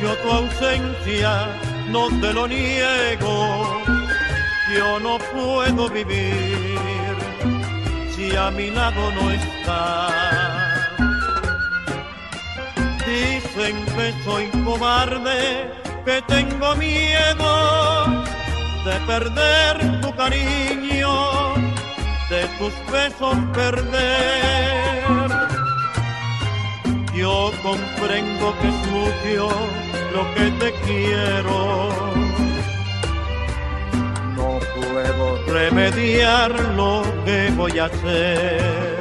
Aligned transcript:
Mucho 0.00 0.16
tu 0.18 0.30
ausencia, 0.30 1.48
no 1.88 2.08
te 2.20 2.32
lo 2.32 2.46
niego. 2.46 3.82
Yo 4.72 5.00
no 5.00 5.18
puedo 5.18 5.88
vivir 5.88 7.16
si 8.14 8.36
a 8.36 8.48
mi 8.52 8.70
lado 8.70 9.10
no 9.10 9.30
estás. 9.32 10.12
Dicen 13.04 13.84
que 13.86 14.14
soy 14.22 14.46
cobarde, 14.64 15.72
que 16.04 16.22
tengo 16.28 16.76
miedo 16.76 18.24
de 18.84 19.00
perder 19.04 20.00
tu 20.00 20.14
cariño, 20.14 21.54
de 22.30 22.46
tus 22.58 22.72
besos 22.92 23.36
perder. 23.52 25.07
Yo 27.18 27.50
comprendo 27.64 28.54
que 28.60 28.68
es 28.68 28.86
lo 30.12 30.34
que 30.34 30.50
te 30.60 30.72
quiero. 30.86 31.88
No 34.36 34.60
puedo 34.76 35.46
remediar 35.52 36.52
lo 36.76 37.02
que 37.24 37.50
voy 37.56 37.76
a 37.76 37.86
hacer. 37.86 38.98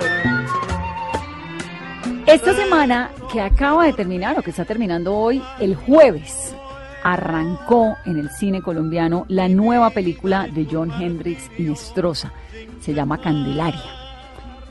Esta 2.26 2.56
semana 2.56 3.12
que 3.32 3.40
acaba 3.40 3.86
de 3.86 3.94
terminar 3.94 4.40
o 4.40 4.42
que 4.42 4.50
está 4.50 4.66
terminando 4.66 5.16
hoy, 5.16 5.40
el 5.60 5.76
jueves, 5.76 6.56
arrancó 7.04 7.98
en 8.06 8.18
el 8.18 8.32
cine 8.32 8.64
colombiano 8.64 9.26
la 9.28 9.48
nueva 9.48 9.92
película 9.92 10.48
de 10.48 10.68
John 10.70 10.92
Hendrix 10.92 11.52
Inestrosa. 11.60 12.34
Se 12.82 12.96
llama 12.96 13.22
Candelaria. 13.22 13.97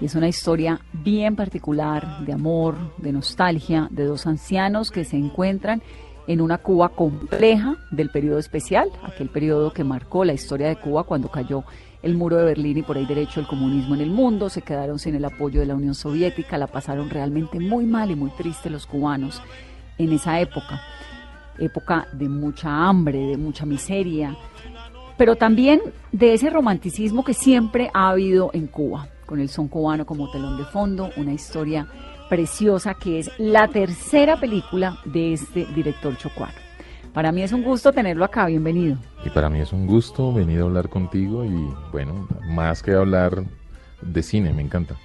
Y 0.01 0.07
es 0.07 0.15
una 0.15 0.29
historia 0.29 0.81
bien 0.93 1.37
particular 1.37 2.25
de 2.25 2.33
amor, 2.33 2.77
de 2.99 3.13
nostalgia, 3.13 3.89
de 3.91 4.05
dos 4.05 4.27
ancianos 4.27 4.91
que 4.91 5.05
se 5.05 5.17
encuentran 5.17 5.83
en 6.27 6.41
una 6.41 6.59
Cuba 6.59 6.91
compleja 6.91 7.77
del 7.91 8.11
periodo 8.11 8.39
especial, 8.39 8.91
aquel 9.03 9.29
periodo 9.29 9.73
que 9.73 9.85
marcó 9.85 10.25
la 10.25 10.35
historia 10.35 10.69
de 10.69 10.77
Cuba 10.77 11.05
cuando 11.05 11.31
cayó 11.31 11.65
el 12.03 12.15
muro 12.15 12.37
de 12.37 12.45
Berlín 12.45 12.79
y 12.79 12.83
por 12.83 12.97
ahí 12.97 13.07
derecho 13.07 13.41
el 13.41 13.47
comunismo 13.47 13.95
en 13.95 14.01
el 14.01 14.11
mundo, 14.11 14.49
se 14.51 14.63
quedaron 14.63 14.99
sin 14.99 15.15
el 15.15 15.25
apoyo 15.25 15.61
de 15.61 15.67
la 15.67 15.75
Unión 15.75 15.95
Soviética, 15.95 16.59
la 16.59 16.67
pasaron 16.67 17.09
realmente 17.09 17.59
muy 17.59 17.87
mal 17.87 18.11
y 18.11 18.17
muy 18.17 18.31
triste 18.31 18.71
los 18.71 18.87
cubanos 18.87 19.41
en 19.99 20.13
esa 20.13 20.41
época, 20.41 20.81
época 21.59 22.07
de 22.13 22.29
mucha 22.29 22.87
hambre, 22.87 23.19
de 23.19 23.37
mucha 23.37 23.65
miseria, 23.65 24.37
pero 25.17 25.37
también 25.37 25.81
de 26.13 26.35
ese 26.35 26.51
romanticismo 26.51 27.25
que 27.25 27.35
siempre 27.35 27.91
ha 27.95 28.11
habido 28.11 28.51
en 28.53 28.67
Cuba 28.67 29.09
con 29.27 29.41
el 29.41 29.49
son 29.49 29.69
cubano 29.69 30.07
como 30.07 30.31
telón 30.31 30.57
de 30.57 30.65
fondo, 30.65 31.11
una 31.17 31.33
historia 31.33 31.87
preciosa 32.29 32.95
que 32.95 33.19
es 33.19 33.31
la 33.39 33.69
tercera 33.69 34.39
película 34.39 34.99
de 35.05 35.35
este 35.35 35.67
director 35.75 36.17
chocuano. 36.17 36.55
Para 37.13 37.33
mí 37.33 37.43
es 37.43 37.53
un 37.53 37.63
gusto 37.63 37.93
tenerlo 37.93 38.25
acá, 38.25 38.47
bienvenido. 38.47 38.99
Y 39.25 39.31
para 39.31 39.49
mí 39.49 39.61
es 39.61 39.73
un 39.73 39.87
gusto 39.87 40.33
venir 40.33 40.61
a 40.61 40.65
hablar 40.65 40.89
contigo 40.89 41.45
y 41.45 41.73
bueno, 41.91 42.29
más 42.49 42.83
que 42.83 42.93
hablar 42.93 43.43
de 44.03 44.23
cine, 44.23 44.53
me 44.53 44.63
encanta. 44.63 44.97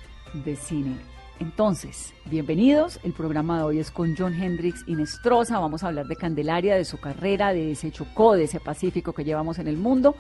De 0.46 0.56
cine. 0.56 0.98
Entonces, 1.40 2.14
bienvenidos. 2.26 3.00
El 3.04 3.14
programa 3.14 3.58
de 3.58 3.64
hoy 3.64 3.80
es 3.80 3.90
con 3.90 4.16
John 4.16 4.34
Hendrix 4.34 4.84
Inestrosa. 4.88 5.58
Vamos 5.58 5.84
a 5.84 5.88
hablar 5.88 6.06
de 6.06 6.16
Candelaria, 6.16 6.76
de 6.76 6.86
su 6.86 7.00
carrera, 7.00 7.52
de 7.52 7.72
ese 7.72 7.92
Chocó, 7.92 8.34
de 8.34 8.44
ese 8.44 8.60
Pacífico 8.60 9.14
que 9.14 9.24
llevamos 9.24 9.58
en 9.58 9.68
el 9.68 9.78
mundo, 9.78 10.16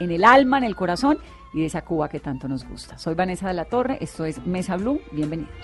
en 0.00 0.10
el 0.10 0.24
alma, 0.24 0.58
en 0.58 0.64
el 0.64 0.76
corazón 0.76 1.18
y 1.52 1.60
de 1.60 1.66
esa 1.66 1.82
Cuba 1.82 2.08
que 2.08 2.20
tanto 2.20 2.48
nos 2.48 2.66
gusta. 2.68 2.98
Soy 2.98 3.14
Vanessa 3.14 3.48
de 3.48 3.54
la 3.54 3.64
Torre, 3.64 3.98
esto 4.00 4.24
es 4.24 4.44
Mesa 4.46 4.76
Blue, 4.76 5.00
bienvenidos. 5.12 5.54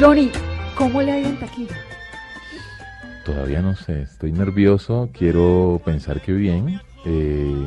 Johnny, 0.00 0.30
¿cómo 0.76 1.02
le 1.02 1.12
ha 1.12 1.18
ido 1.18 1.28
en 1.28 1.38
taquilla? 1.38 1.76
Todavía 3.24 3.60
no 3.60 3.76
sé, 3.76 4.02
estoy 4.02 4.32
nervioso, 4.32 5.10
quiero 5.12 5.80
pensar 5.84 6.22
que 6.22 6.32
bien. 6.32 6.80
Eh, 7.04 7.66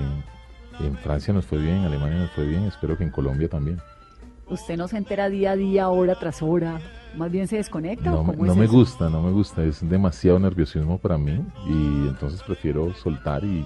en 0.80 0.98
Francia 0.98 1.32
nos 1.32 1.46
fue 1.46 1.60
bien, 1.60 1.78
en 1.78 1.86
Alemania 1.86 2.18
nos 2.18 2.32
fue 2.32 2.46
bien, 2.46 2.64
espero 2.64 2.98
que 2.98 3.04
en 3.04 3.12
Colombia 3.12 3.48
también. 3.48 3.80
¿Usted 4.50 4.78
no 4.78 4.88
se 4.88 4.98
entera 4.98 5.30
día 5.30 5.52
a 5.52 5.56
día, 5.56 5.90
hora 5.90 6.16
tras 6.16 6.42
hora? 6.42 6.80
¿Más 7.14 7.32
bien 7.32 7.48
se 7.48 7.58
desconecta? 7.58 8.10
No, 8.10 8.22
o 8.22 8.34
no 8.46 8.54
es 8.54 8.56
me 8.58 8.66
eso? 8.66 8.74
gusta, 8.74 9.10
no 9.10 9.22
me 9.22 9.32
gusta, 9.32 9.64
es 9.64 9.88
demasiado 9.88 10.40
nerviosismo 10.40 10.98
para 10.98 11.18
mí 11.18 11.40
y 11.68 12.08
entonces 12.08 12.42
prefiero 12.44 12.94
soltar 12.96 13.44
y 13.44 13.66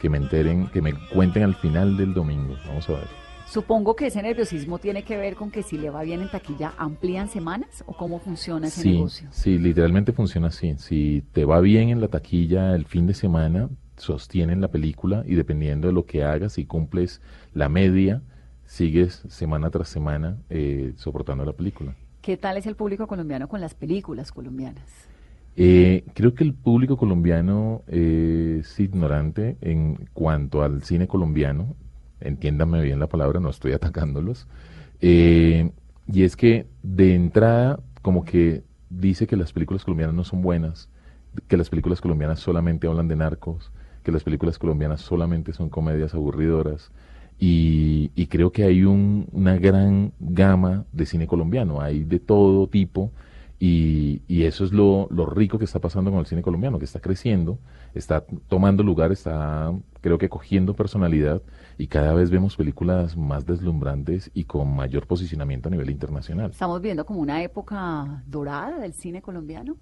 que 0.00 0.10
me 0.10 0.18
enteren, 0.18 0.66
que 0.68 0.82
me 0.82 0.92
cuenten 1.12 1.44
al 1.44 1.54
final 1.54 1.96
del 1.96 2.12
domingo. 2.14 2.56
Vamos 2.66 2.88
a 2.88 2.92
ver. 2.94 3.06
Supongo 3.46 3.94
que 3.94 4.06
ese 4.06 4.22
nerviosismo 4.22 4.78
tiene 4.78 5.04
que 5.04 5.16
ver 5.16 5.36
con 5.36 5.50
que 5.50 5.62
si 5.62 5.78
le 5.78 5.90
va 5.90 6.02
bien 6.02 6.22
en 6.22 6.30
taquilla, 6.30 6.74
¿amplían 6.78 7.28
semanas 7.28 7.84
o 7.86 7.96
cómo 7.96 8.18
funciona 8.18 8.68
ese 8.68 8.82
Sí, 8.82 8.92
negocio? 8.92 9.28
sí, 9.30 9.58
literalmente 9.58 10.12
funciona 10.12 10.48
así. 10.48 10.74
Si 10.78 11.22
te 11.32 11.44
va 11.44 11.60
bien 11.60 11.90
en 11.90 12.00
la 12.00 12.08
taquilla 12.08 12.74
el 12.74 12.86
fin 12.86 13.06
de 13.06 13.14
semana, 13.14 13.68
sostienen 13.96 14.60
la 14.60 14.68
película 14.68 15.22
y 15.26 15.34
dependiendo 15.34 15.86
de 15.88 15.92
lo 15.92 16.06
que 16.06 16.24
hagas, 16.24 16.54
si 16.54 16.64
cumples 16.64 17.20
la 17.52 17.68
media, 17.68 18.22
sigues 18.64 19.22
semana 19.28 19.70
tras 19.70 19.88
semana 19.88 20.38
eh, 20.50 20.94
soportando 20.96 21.44
la 21.44 21.52
película. 21.52 21.94
¿Qué 22.24 22.38
tal 22.38 22.56
es 22.56 22.64
el 22.64 22.74
público 22.74 23.06
colombiano 23.06 23.48
con 23.48 23.60
las 23.60 23.74
películas 23.74 24.32
colombianas? 24.32 25.10
Eh, 25.56 26.06
creo 26.14 26.34
que 26.34 26.42
el 26.42 26.54
público 26.54 26.96
colombiano 26.96 27.82
eh, 27.86 28.60
es 28.60 28.80
ignorante 28.80 29.58
en 29.60 30.08
cuanto 30.14 30.62
al 30.62 30.84
cine 30.84 31.06
colombiano. 31.06 31.76
Entiéndame 32.20 32.80
bien 32.80 32.98
la 32.98 33.08
palabra, 33.08 33.40
no 33.40 33.50
estoy 33.50 33.72
atacándolos. 33.72 34.46
Eh, 35.02 35.70
y 36.10 36.22
es 36.22 36.34
que 36.34 36.66
de 36.82 37.14
entrada, 37.14 37.80
como 38.00 38.24
que 38.24 38.64
dice 38.88 39.26
que 39.26 39.36
las 39.36 39.52
películas 39.52 39.84
colombianas 39.84 40.16
no 40.16 40.24
son 40.24 40.40
buenas, 40.40 40.88
que 41.46 41.58
las 41.58 41.68
películas 41.68 42.00
colombianas 42.00 42.40
solamente 42.40 42.86
hablan 42.86 43.06
de 43.06 43.16
narcos, 43.16 43.70
que 44.02 44.12
las 44.12 44.24
películas 44.24 44.58
colombianas 44.58 45.02
solamente 45.02 45.52
son 45.52 45.68
comedias 45.68 46.14
aburridoras. 46.14 46.90
Y, 47.38 48.10
y 48.14 48.26
creo 48.28 48.52
que 48.52 48.64
hay 48.64 48.84
un- 48.84 49.26
una 49.32 49.56
gran 49.56 50.12
gama 50.20 50.84
de 50.92 51.06
cine 51.06 51.26
colombiano, 51.26 51.80
hay 51.80 52.04
de 52.04 52.18
todo 52.20 52.66
tipo. 52.68 53.10
Y, 53.60 54.20
y 54.28 54.42
eso 54.44 54.64
es 54.64 54.72
lo, 54.72 55.06
lo 55.10 55.26
rico 55.26 55.58
que 55.58 55.64
está 55.64 55.78
pasando 55.78 56.10
con 56.10 56.20
el 56.20 56.26
cine 56.26 56.42
colombiano, 56.42 56.78
que 56.78 56.84
está 56.84 57.00
creciendo, 57.00 57.58
está 57.94 58.24
tomando 58.48 58.82
lugar, 58.82 59.10
está 59.12 59.72
creo 60.00 60.18
que 60.18 60.28
cogiendo 60.28 60.74
personalidad 60.74 61.40
y 61.78 61.86
cada 61.86 62.12
vez 62.12 62.30
vemos 62.30 62.56
películas 62.56 63.16
más 63.16 63.46
deslumbrantes 63.46 64.30
y 64.34 64.44
con 64.44 64.74
mayor 64.76 65.06
posicionamiento 65.06 65.68
a 65.68 65.70
nivel 65.70 65.88
internacional. 65.88 66.50
¿Estamos 66.50 66.80
viendo 66.82 67.06
como 67.06 67.20
una 67.20 67.42
época 67.42 68.22
dorada 68.26 68.78
del 68.80 68.92
cine 68.92 69.22
colombiano? 69.22 69.76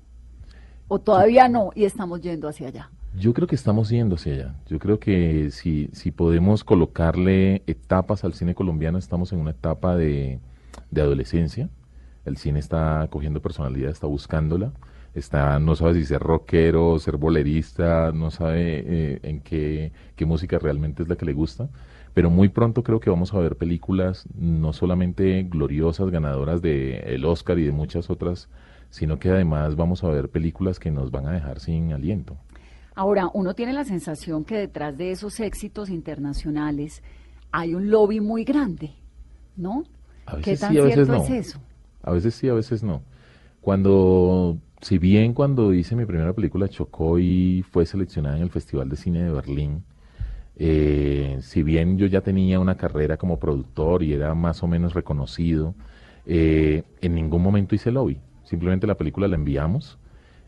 ¿O 0.86 1.00
todavía 1.00 1.48
no 1.48 1.70
y 1.74 1.84
estamos 1.84 2.20
yendo 2.20 2.48
hacia 2.48 2.68
allá? 2.68 2.90
Yo 3.14 3.34
creo 3.34 3.46
que 3.46 3.54
estamos 3.54 3.90
yendo 3.90 4.14
hacia 4.16 4.32
allá. 4.34 4.54
Yo 4.66 4.78
creo 4.78 4.98
que 4.98 5.50
si, 5.50 5.90
si 5.92 6.10
podemos 6.10 6.64
colocarle 6.64 7.62
etapas 7.66 8.24
al 8.24 8.32
cine 8.32 8.54
colombiano, 8.54 8.98
estamos 8.98 9.32
en 9.32 9.40
una 9.40 9.50
etapa 9.50 9.96
de, 9.96 10.40
de 10.90 11.00
adolescencia. 11.02 11.68
El 12.24 12.36
cine 12.38 12.58
está 12.58 13.06
cogiendo 13.10 13.42
personalidad, 13.42 13.90
está 13.90 14.06
buscándola. 14.06 14.72
Está, 15.14 15.58
no 15.58 15.76
sabe 15.76 15.94
si 15.94 16.06
ser 16.06 16.22
rockero, 16.22 16.98
ser 16.98 17.18
bolerista, 17.18 18.12
no 18.12 18.30
sabe 18.30 18.82
eh, 18.86 19.20
en 19.24 19.40
qué, 19.40 19.92
qué 20.16 20.24
música 20.24 20.58
realmente 20.58 21.02
es 21.02 21.08
la 21.08 21.16
que 21.16 21.26
le 21.26 21.34
gusta. 21.34 21.68
pero 22.14 22.30
muy 22.30 22.48
pronto 22.48 22.82
creo 22.82 23.00
que 23.00 23.10
vamos 23.10 23.32
a 23.34 23.38
ver 23.38 23.56
películas 23.56 24.26
no 24.34 24.72
solamente 24.72 25.44
gloriosas, 25.44 26.10
ganadoras 26.10 26.62
del 26.62 27.24
Oscar 27.24 27.58
y 27.58 27.64
de 27.64 27.72
muchas 27.72 28.10
otras, 28.10 28.48
sino 28.90 29.18
que 29.18 29.30
además 29.30 29.76
vamos 29.76 30.04
a 30.04 30.08
ver 30.08 30.28
películas 30.30 30.78
que 30.78 30.90
nos 30.90 31.10
van 31.10 31.26
a 31.26 31.32
dejar 31.32 31.60
sin 31.60 31.92
aliento. 31.92 32.36
Ahora, 32.94 33.30
uno 33.32 33.54
tiene 33.54 33.72
la 33.72 33.84
sensación 33.84 34.44
que 34.44 34.56
detrás 34.56 34.96
de 34.96 35.10
esos 35.10 35.40
éxitos 35.40 35.88
internacionales 35.88 37.02
hay 37.50 37.74
un 37.74 37.90
lobby 37.90 38.20
muy 38.20 38.44
grande, 38.44 38.90
¿no? 39.56 39.84
A 40.26 40.32
¿Qué 40.36 40.50
veces 40.50 40.60
tan 40.60 40.72
sí, 40.72 40.78
a 40.78 40.82
veces 40.82 41.06
cierto 41.06 41.12
no. 41.12 41.24
es 41.24 41.30
eso? 41.30 41.58
A 42.02 42.12
veces 42.12 42.34
sí, 42.34 42.48
a 42.48 42.54
veces 42.54 42.82
no. 42.82 43.02
Cuando, 43.60 44.58
si 44.80 44.98
bien 44.98 45.32
cuando 45.32 45.72
hice 45.72 45.96
mi 45.96 46.04
primera 46.04 46.32
película 46.32 46.68
chocó 46.68 47.18
y 47.18 47.64
fue 47.70 47.86
seleccionada 47.86 48.36
en 48.36 48.42
el 48.42 48.50
Festival 48.50 48.88
de 48.88 48.96
Cine 48.96 49.22
de 49.22 49.30
Berlín, 49.30 49.84
eh, 50.56 51.38
si 51.40 51.62
bien 51.62 51.96
yo 51.96 52.06
ya 52.06 52.20
tenía 52.20 52.60
una 52.60 52.76
carrera 52.76 53.16
como 53.16 53.38
productor 53.38 54.02
y 54.02 54.12
era 54.12 54.34
más 54.34 54.62
o 54.62 54.66
menos 54.66 54.94
reconocido, 54.94 55.74
eh, 56.26 56.82
en 57.00 57.14
ningún 57.14 57.42
momento 57.42 57.74
hice 57.74 57.90
lobby. 57.90 58.20
Simplemente 58.44 58.86
la 58.86 58.96
película 58.96 59.28
la 59.28 59.36
enviamos, 59.36 59.98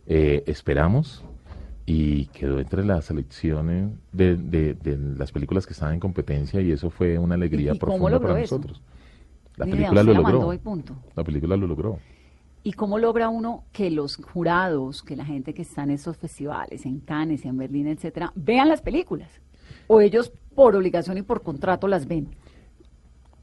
eh, 0.07 0.43
esperamos 0.47 1.25
y 1.87 2.27
quedó 2.27 2.59
entre 2.61 2.85
las 2.85 3.05
selecciones 3.07 3.91
de, 4.13 4.37
de- 4.37 4.75
de 4.75 4.97
las 5.19 5.33
películas 5.33 5.67
que 5.67 5.73
estaban 5.75 5.95
en 5.95 6.01
competencia 6.01 6.61
y 6.61 6.73
eso 6.73 6.89
fue 6.91 7.19
una 7.19 7.35
alegría 7.35 7.75
y 7.75 7.79
profunda 7.79 8.19
para 8.21 8.41
eso? 8.41 8.57
nosotros. 8.57 8.83
La 9.57 9.67
película 9.67 10.03
lo 10.03 10.13
la 10.15 10.19
logró. 10.21 10.59
punto. 10.59 10.97
La 11.15 11.23
película 11.25 11.57
lo 11.57 11.67
logró. 11.67 11.99
¿Y 12.63 12.73
cómo 12.73 12.99
logra 12.99 13.29
uno 13.29 13.65
que 13.73 13.91
los 13.91 14.17
jurados, 14.17 15.03
que 15.03 15.15
la 15.17 15.25
gente 15.27 15.53
que 15.53 15.63
está 15.63 15.83
en 15.83 15.91
estos 15.91 16.17
festivales, 16.17 16.87
en 16.87 17.01
Cannes, 17.01 17.45
en 17.45 17.59
Berlín, 17.59 17.87
etcétera, 17.87 18.33
vean 18.35 18.69
las 18.71 18.81
películas? 18.81 19.29
¿O 19.87 20.01
ellos 20.01 20.33
por 20.55 20.75
obligación 20.75 21.19
y 21.19 21.23
por 21.23 21.43
contrato 21.43 21.87
las 21.87 22.07
ven? 22.09 22.29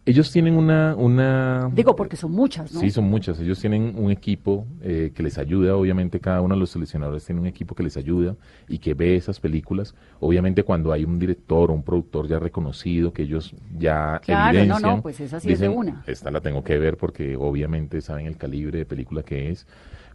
Ellos 0.04 0.32
tienen 0.32 0.56
una... 0.56 0.96
una 0.96 1.70
Digo, 1.74 1.96
porque 1.96 2.16
son 2.16 2.32
muchas, 2.32 2.74
¿no? 2.74 2.80
Sí, 2.80 2.90
son 2.90 3.06
muchas. 3.06 3.40
Ellos 3.40 3.60
tienen 3.60 3.94
un 3.96 4.10
equipo 4.10 4.66
eh, 4.82 5.12
que 5.14 5.22
les 5.22 5.38
ayuda, 5.38 5.76
obviamente 5.76 6.20
cada 6.20 6.42
uno 6.42 6.56
de 6.56 6.60
los 6.60 6.72
seleccionadores 6.72 7.24
tiene 7.24 7.40
un 7.40 7.46
equipo 7.46 7.76
que 7.76 7.84
les 7.84 7.98
ayuda 7.98 8.36
y 8.68 8.80
que 8.80 8.96
ve 8.96 9.16
esas 9.16 9.40
películas. 9.40 9.94
Obviamente 10.20 10.64
cuando 10.64 10.92
hay 10.92 11.04
un 11.04 11.20
director 11.20 11.70
o 11.70 11.74
un 11.76 11.84
productor 11.84 12.28
ya 12.28 12.40
reconocido, 12.40 13.14
que 13.14 13.24
ellos 13.24 13.54
ya 13.78 14.20
Claro, 14.24 14.54
no, 14.54 14.60
evidencian, 14.60 14.96
no, 14.96 15.02
pues 15.04 15.20
esa 15.20 15.40
sí 15.40 15.52
es 15.52 15.60
de 15.60 15.70
una. 15.70 16.04
Esta 16.08 16.32
la 16.32 16.42
tengo 16.42 16.64
que 16.64 16.80
ver 16.80 16.98
porque 16.98 17.36
obviamente 17.36 18.02
saben 18.02 18.26
el 18.26 18.38
calibre 18.38 18.80
de 18.80 18.86
película 18.86 19.22
que 19.22 19.52
es. 19.52 19.68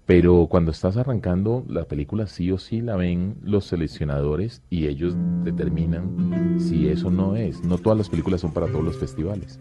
Pero 0.06 0.46
cuando 0.48 0.70
estás 0.70 0.96
arrancando, 0.96 1.64
la 1.68 1.84
película 1.84 2.28
sí 2.28 2.52
o 2.52 2.58
sí 2.58 2.80
la 2.80 2.94
ven 2.94 3.38
los 3.42 3.66
seleccionadores 3.66 4.62
y 4.70 4.86
ellos 4.86 5.16
determinan 5.42 6.60
si 6.60 6.88
eso 6.88 7.10
no 7.10 7.34
es. 7.34 7.64
No 7.64 7.76
todas 7.78 7.98
las 7.98 8.08
películas 8.08 8.40
son 8.40 8.52
para 8.52 8.68
todos 8.68 8.84
los 8.84 8.96
festivales. 8.96 9.58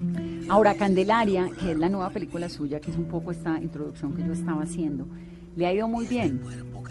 Ahora, 0.47 0.75
Candelaria, 0.75 1.50
que 1.59 1.71
es 1.71 1.80
la 1.80 1.89
nueva 1.89 2.12
película 2.12 2.47
suya, 2.47 2.80
que 2.80 2.92
es 2.92 2.97
un 2.97 3.06
poco 3.06 3.31
esta 3.31 3.59
introducción 3.59 4.13
que 4.13 4.24
yo 4.24 4.33
estaba 4.33 4.62
haciendo, 4.62 5.07
le 5.56 5.66
ha 5.66 5.74
ido 5.74 5.88
muy 5.88 6.06
bien. 6.07 6.42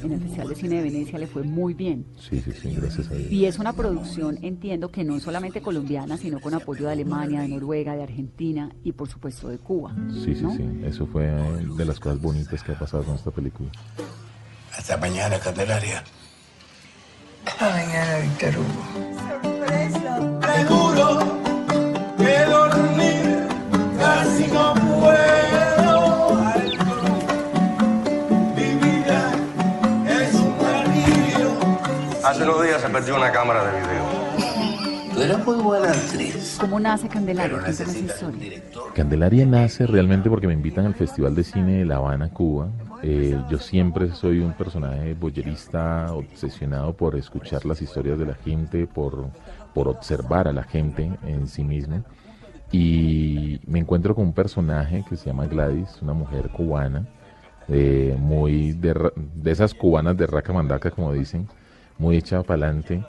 En 0.02 0.12
el 0.12 0.20
Festival 0.20 0.48
de 0.48 0.54
Cine 0.54 0.76
de 0.76 0.82
Venecia 0.82 1.18
le 1.18 1.26
fue 1.26 1.42
muy 1.44 1.72
bien. 1.72 2.04
Sí, 2.18 2.40
sí, 2.40 2.52
sí, 2.52 2.74
gracias 2.74 3.10
a 3.10 3.14
Dios. 3.14 3.30
Y 3.30 3.46
es 3.46 3.58
una 3.58 3.72
producción, 3.72 4.38
entiendo 4.42 4.90
que 4.90 5.04
no 5.04 5.18
solamente 5.20 5.62
colombiana, 5.62 6.18
sino 6.18 6.40
con 6.40 6.52
apoyo 6.52 6.86
de 6.86 6.92
Alemania, 6.92 7.40
de 7.40 7.48
Noruega, 7.48 7.94
de 7.94 8.02
Argentina 8.02 8.70
y 8.82 8.92
por 8.92 9.08
supuesto 9.08 9.48
de 9.48 9.58
Cuba. 9.58 9.94
Sí, 10.12 10.34
sí, 10.34 10.42
¿no? 10.42 10.54
sí. 10.54 10.62
Eso 10.84 11.06
fue 11.06 11.26
eh, 11.26 11.66
de 11.76 11.84
las 11.84 12.00
cosas 12.00 12.20
bonitas 12.20 12.62
que 12.62 12.72
ha 12.72 12.78
pasado 12.78 13.04
con 13.04 13.14
esta 13.14 13.30
película. 13.30 13.70
Hasta 14.76 14.96
mañana, 14.98 15.38
Candelaria. 15.38 16.02
Hasta 17.46 17.70
mañana, 17.70 18.18
Víctor 18.18 18.54
Hugo. 18.58 19.14
Seguro 20.54 21.38
que 22.18 22.44
dormir 22.50 23.46
casi 23.98 24.46
no 24.48 24.83
se 32.84 32.90
perdió 32.90 33.16
una 33.16 33.32
cámara 33.32 33.64
de 33.64 33.80
video. 33.80 35.14
Tú 35.14 35.22
eres 35.22 35.46
muy 35.46 35.56
buena 35.62 35.90
actriz. 35.90 36.58
¿Cómo 36.60 36.78
nace 36.78 37.08
Candelaria? 37.08 37.62
Candelaria 38.94 39.46
nace 39.46 39.86
realmente 39.86 40.28
porque 40.28 40.46
me 40.46 40.52
invitan 40.52 40.84
al 40.84 40.94
Festival 40.94 41.34
de 41.34 41.44
Cine 41.44 41.78
de 41.78 41.84
La 41.86 41.96
Habana, 41.96 42.28
Cuba. 42.28 42.68
Eh, 43.02 43.40
yo 43.48 43.58
siempre 43.58 44.10
soy 44.12 44.40
un 44.40 44.52
personaje 44.52 45.14
boyerista, 45.14 46.12
obsesionado 46.12 46.92
por 46.92 47.16
escuchar 47.16 47.64
las 47.64 47.80
historias 47.80 48.18
de 48.18 48.26
la 48.26 48.34
gente, 48.34 48.86
por, 48.86 49.28
por 49.72 49.88
observar 49.88 50.46
a 50.46 50.52
la 50.52 50.64
gente 50.64 51.10
en 51.26 51.46
sí 51.48 51.64
mismo. 51.64 52.04
Y 52.70 53.60
me 53.66 53.78
encuentro 53.78 54.14
con 54.14 54.24
un 54.24 54.34
personaje 54.34 55.06
que 55.08 55.16
se 55.16 55.26
llama 55.26 55.46
Gladys, 55.46 56.02
una 56.02 56.12
mujer 56.12 56.50
cubana, 56.50 57.06
eh, 57.68 58.14
muy 58.18 58.72
de, 58.72 59.10
de 59.16 59.50
esas 59.50 59.72
cubanas 59.72 60.18
de 60.18 60.26
raca 60.26 60.52
mandaca, 60.52 60.90
como 60.90 61.14
dicen, 61.14 61.48
muy 61.98 62.16
echada 62.16 62.42
para 62.42 62.66
adelante, 62.66 63.04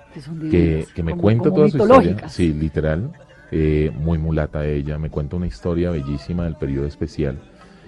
Que 0.51 0.85
que, 0.93 1.03
me 1.03 1.11
como- 1.11 1.21
cuenta 1.23 1.43
como 1.49 1.55
toda 1.55 1.69
su 1.69 1.77
historia. 1.77 2.29
Sí, 2.29 2.53
literal. 2.53 3.11
eh, 3.51 3.91
muy 3.95 4.17
mulata 4.17 4.65
ella. 4.65 4.97
Me 4.97 5.09
cuenta 5.09 5.35
una 5.37 5.47
historia 5.47 5.91
bellísima 5.91 6.43
del 6.45 6.55
periodo 6.55 6.87
especial. 6.87 7.39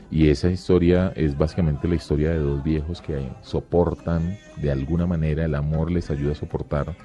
Y 0.09 0.29
esa 0.29 0.49
historia 0.49 1.11
es 1.15 1.37
básicamente 1.37 1.87
la 1.87 1.95
historia 1.95 2.29
de 2.29 2.37
dos 2.39 2.63
viejos 2.63 3.01
que 3.01 3.27
soportan, 3.41 4.37
de 4.61 4.71
alguna 4.71 5.05
manera, 5.07 5.43
el 5.45 5.55
amor 5.55 5.91
les 5.91 6.09
ayuda 6.11 6.31
a 6.33 6.35
soportar 6.35 6.95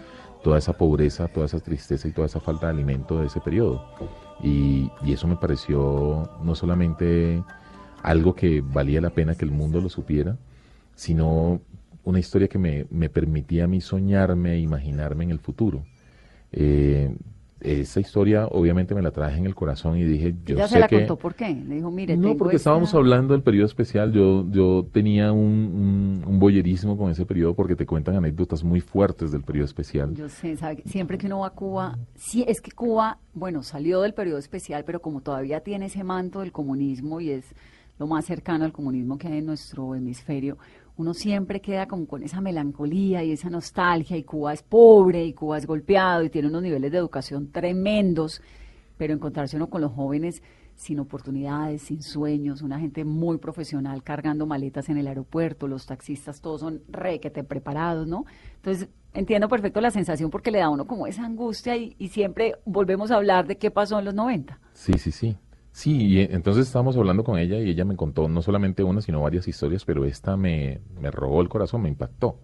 toda 0.44 0.58
esa 0.58 0.74
pobreza, 0.74 1.28
toda 1.28 1.46
esa 1.46 1.58
tristeza 1.60 2.06
y 2.06 2.12
toda 2.12 2.26
esa 2.26 2.40
falta 2.40 2.66
de 2.66 2.72
alimento 2.74 3.18
de 3.20 3.26
ese 3.26 3.40
periodo. 3.40 3.84
Y, 4.42 4.90
y 5.04 5.12
eso 5.12 5.26
me 5.26 5.36
pareció 5.36 6.28
no 6.44 6.54
solamente 6.54 7.42
algo 8.02 8.34
que 8.34 8.60
valía 8.60 9.00
la 9.00 9.10
pena 9.10 9.34
que 9.34 9.44
el 9.44 9.50
mundo 9.50 9.80
lo 9.80 9.88
supiera, 9.88 10.36
sino 10.94 11.60
una 12.04 12.18
historia 12.18 12.48
que 12.48 12.58
me, 12.58 12.86
me 12.90 13.08
permitía 13.08 13.64
a 13.64 13.66
mí 13.68 13.80
soñarme 13.80 14.54
e 14.54 14.58
imaginarme 14.60 15.24
en 15.24 15.30
el 15.30 15.38
futuro. 15.38 15.84
Eh, 16.50 17.14
esa 17.60 18.00
historia 18.00 18.48
obviamente 18.48 18.92
me 18.92 19.02
la 19.02 19.12
traje 19.12 19.38
en 19.38 19.46
el 19.46 19.54
corazón 19.54 19.96
y 19.96 20.02
dije, 20.02 20.34
yo 20.44 20.56
sé 20.66 20.66
se 20.66 20.78
la 20.80 20.88
que... 20.88 20.96
contó 20.98 21.16
por 21.16 21.36
qué. 21.36 21.54
Le 21.54 21.76
dijo, 21.76 21.92
mire, 21.92 22.16
No, 22.16 22.36
porque 22.36 22.56
esta- 22.56 22.70
estábamos 22.70 22.92
hablando 22.92 23.34
del 23.34 23.42
periodo 23.44 23.66
especial. 23.66 24.10
Yo, 24.12 24.44
yo 24.50 24.84
tenía 24.90 25.30
un, 25.30 25.38
un, 25.46 26.24
un 26.26 26.38
boyerismo 26.40 26.96
con 26.98 27.12
ese 27.12 27.24
periodo 27.24 27.54
porque 27.54 27.76
te 27.76 27.86
cuentan 27.86 28.16
anécdotas 28.16 28.64
muy 28.64 28.80
fuertes 28.80 29.30
del 29.30 29.42
periodo 29.42 29.66
especial. 29.66 30.12
Yo 30.16 30.28
sé, 30.28 30.56
sabe 30.56 30.82
siempre 30.86 31.18
que 31.18 31.26
uno 31.26 31.38
va 31.40 31.46
a 31.48 31.50
Cuba, 31.50 31.98
sí, 32.16 32.44
es 32.48 32.60
que 32.60 32.72
Cuba, 32.72 33.18
bueno, 33.32 33.62
salió 33.62 34.00
del 34.00 34.12
periodo 34.12 34.38
especial, 34.38 34.82
pero 34.84 35.00
como 35.00 35.20
todavía 35.20 35.60
tiene 35.60 35.86
ese 35.86 36.02
manto 36.02 36.40
del 36.40 36.50
comunismo 36.50 37.20
y 37.20 37.30
es 37.30 37.44
lo 37.96 38.08
más 38.08 38.24
cercano 38.24 38.64
al 38.64 38.72
comunismo 38.72 39.18
que 39.18 39.28
hay 39.28 39.38
en 39.38 39.46
nuestro 39.46 39.94
hemisferio, 39.94 40.58
uno 40.96 41.14
siempre 41.14 41.60
queda 41.60 41.86
como 41.86 42.06
con 42.06 42.22
esa 42.22 42.40
melancolía 42.40 43.24
y 43.24 43.32
esa 43.32 43.50
nostalgia 43.50 44.16
y 44.16 44.24
Cuba 44.24 44.52
es 44.52 44.62
pobre 44.62 45.24
y 45.24 45.32
Cuba 45.32 45.58
es 45.58 45.66
golpeado 45.66 46.22
y 46.22 46.30
tiene 46.30 46.48
unos 46.48 46.62
niveles 46.62 46.92
de 46.92 46.98
educación 46.98 47.50
tremendos, 47.50 48.42
pero 48.98 49.14
encontrarse 49.14 49.56
uno 49.56 49.70
con 49.70 49.80
los 49.80 49.92
jóvenes 49.92 50.42
sin 50.74 50.98
oportunidades, 50.98 51.82
sin 51.82 52.02
sueños, 52.02 52.62
una 52.62 52.78
gente 52.78 53.04
muy 53.04 53.38
profesional 53.38 54.02
cargando 54.02 54.46
maletas 54.46 54.88
en 54.88 54.98
el 54.98 55.06
aeropuerto, 55.06 55.68
los 55.68 55.86
taxistas 55.86 56.40
todos 56.40 56.60
son 56.60 56.82
requete 56.88 57.44
preparados, 57.44 58.06
¿no? 58.06 58.24
Entonces, 58.56 58.88
entiendo 59.14 59.48
perfecto 59.48 59.80
la 59.80 59.90
sensación 59.90 60.30
porque 60.30 60.50
le 60.50 60.58
da 60.58 60.66
a 60.66 60.70
uno 60.70 60.86
como 60.86 61.06
esa 61.06 61.24
angustia 61.24 61.76
y, 61.76 61.94
y 61.98 62.08
siempre 62.08 62.56
volvemos 62.64 63.10
a 63.10 63.16
hablar 63.16 63.46
de 63.46 63.58
qué 63.58 63.70
pasó 63.70 63.98
en 63.98 64.06
los 64.06 64.14
90. 64.14 64.58
Sí, 64.72 64.94
sí, 64.94 65.12
sí. 65.12 65.36
Sí, 65.72 66.06
y 66.06 66.20
eh, 66.20 66.28
entonces 66.32 66.66
estábamos 66.66 66.96
hablando 66.96 67.24
con 67.24 67.38
ella 67.38 67.58
y 67.58 67.70
ella 67.70 67.84
me 67.84 67.96
contó 67.96 68.28
no 68.28 68.42
solamente 68.42 68.84
una, 68.84 69.00
sino 69.00 69.22
varias 69.22 69.48
historias, 69.48 69.84
pero 69.84 70.04
esta 70.04 70.36
me, 70.36 70.80
me 71.00 71.10
robó 71.10 71.40
el 71.40 71.48
corazón, 71.48 71.82
me 71.82 71.88
impactó. 71.88 72.38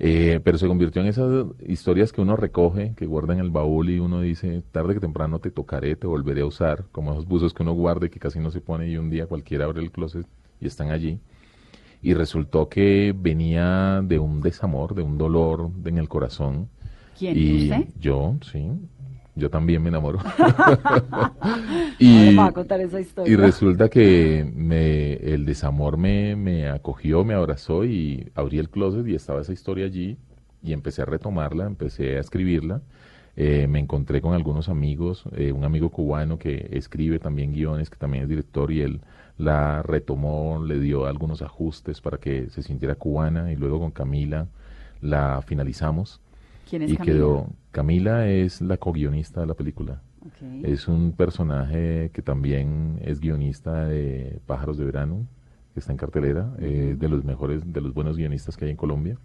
Eh, 0.00 0.40
pero 0.44 0.58
se 0.58 0.68
convirtió 0.68 1.02
en 1.02 1.08
esas 1.08 1.46
historias 1.66 2.12
que 2.12 2.20
uno 2.20 2.36
recoge, 2.36 2.94
que 2.96 3.06
guarda 3.06 3.34
en 3.34 3.40
el 3.40 3.50
baúl 3.50 3.90
y 3.90 3.98
uno 3.98 4.20
dice, 4.20 4.62
tarde 4.70 4.94
que 4.94 5.00
temprano 5.00 5.40
te 5.40 5.50
tocaré, 5.50 5.96
te 5.96 6.06
volveré 6.06 6.42
a 6.42 6.46
usar, 6.46 6.84
como 6.92 7.12
esos 7.12 7.26
buzos 7.26 7.52
que 7.52 7.64
uno 7.64 7.72
guarda 7.72 8.06
y 8.06 8.10
que 8.10 8.20
casi 8.20 8.38
no 8.38 8.50
se 8.50 8.60
pone 8.60 8.88
y 8.88 8.96
un 8.96 9.10
día 9.10 9.26
cualquiera 9.26 9.64
abre 9.64 9.82
el 9.82 9.90
closet 9.90 10.26
y 10.60 10.66
están 10.66 10.90
allí. 10.90 11.20
Y 12.00 12.14
resultó 12.14 12.68
que 12.68 13.12
venía 13.16 14.00
de 14.04 14.20
un 14.20 14.40
desamor, 14.40 14.94
de 14.94 15.02
un 15.02 15.18
dolor 15.18 15.70
en 15.84 15.98
el 15.98 16.08
corazón. 16.08 16.68
¿Quién? 17.18 17.36
Y 17.36 17.64
¿Usted? 17.64 17.88
yo, 18.00 18.36
sí, 18.40 18.70
yo 19.38 19.50
también 19.50 19.82
me 19.82 19.88
enamoro. 19.88 20.18
Va 22.38 22.46
a 22.46 22.52
contar 22.52 22.80
esa 22.80 23.00
historia. 23.00 23.32
y 23.32 23.36
resulta 23.36 23.88
que 23.88 24.50
me, 24.54 25.14
el 25.14 25.44
desamor 25.46 25.96
me, 25.96 26.36
me 26.36 26.68
acogió, 26.68 27.24
me 27.24 27.34
abrazó 27.34 27.84
y 27.84 28.30
abrí 28.34 28.58
el 28.58 28.68
closet 28.68 29.06
y 29.06 29.14
estaba 29.14 29.40
esa 29.40 29.52
historia 29.52 29.86
allí 29.86 30.18
y 30.62 30.72
empecé 30.72 31.02
a 31.02 31.04
retomarla, 31.04 31.66
empecé 31.66 32.16
a 32.16 32.20
escribirla. 32.20 32.82
Eh, 33.36 33.68
me 33.68 33.78
encontré 33.78 34.20
con 34.20 34.34
algunos 34.34 34.68
amigos, 34.68 35.24
eh, 35.36 35.52
un 35.52 35.62
amigo 35.62 35.90
cubano 35.90 36.40
que 36.40 36.70
escribe 36.72 37.20
también 37.20 37.52
guiones, 37.52 37.88
que 37.88 37.96
también 37.96 38.24
es 38.24 38.28
director 38.28 38.72
y 38.72 38.80
él 38.80 39.00
la 39.36 39.82
retomó, 39.82 40.60
le 40.64 40.80
dio 40.80 41.06
algunos 41.06 41.42
ajustes 41.42 42.00
para 42.00 42.18
que 42.18 42.50
se 42.50 42.62
sintiera 42.62 42.96
cubana 42.96 43.52
y 43.52 43.56
luego 43.56 43.78
con 43.78 43.92
Camila 43.92 44.48
la 45.00 45.40
finalizamos. 45.46 46.20
¿Quién 46.68 46.82
es 46.82 46.90
y 46.92 46.96
Camila? 46.96 47.14
quedó, 47.14 47.46
Camila 47.70 48.28
es 48.28 48.60
la 48.60 48.76
co-guionista 48.76 49.40
de 49.40 49.46
la 49.46 49.54
película. 49.54 50.02
Es 50.62 50.88
un 50.88 51.12
personaje 51.12 52.10
que 52.12 52.22
también 52.22 52.98
es 53.02 53.20
guionista 53.20 53.86
de 53.86 54.40
Pájaros 54.46 54.76
de 54.76 54.84
Verano, 54.84 55.26
que 55.74 55.80
está 55.80 55.92
en 55.92 55.98
cartelera, 55.98 56.52
eh, 56.58 56.96
de 56.98 57.08
los 57.08 57.24
mejores, 57.24 57.72
de 57.72 57.80
los 57.80 57.94
buenos 57.94 58.16
guionistas 58.16 58.56
que 58.56 58.64
hay 58.66 58.72
en 58.72 58.76
Colombia. 58.76 59.16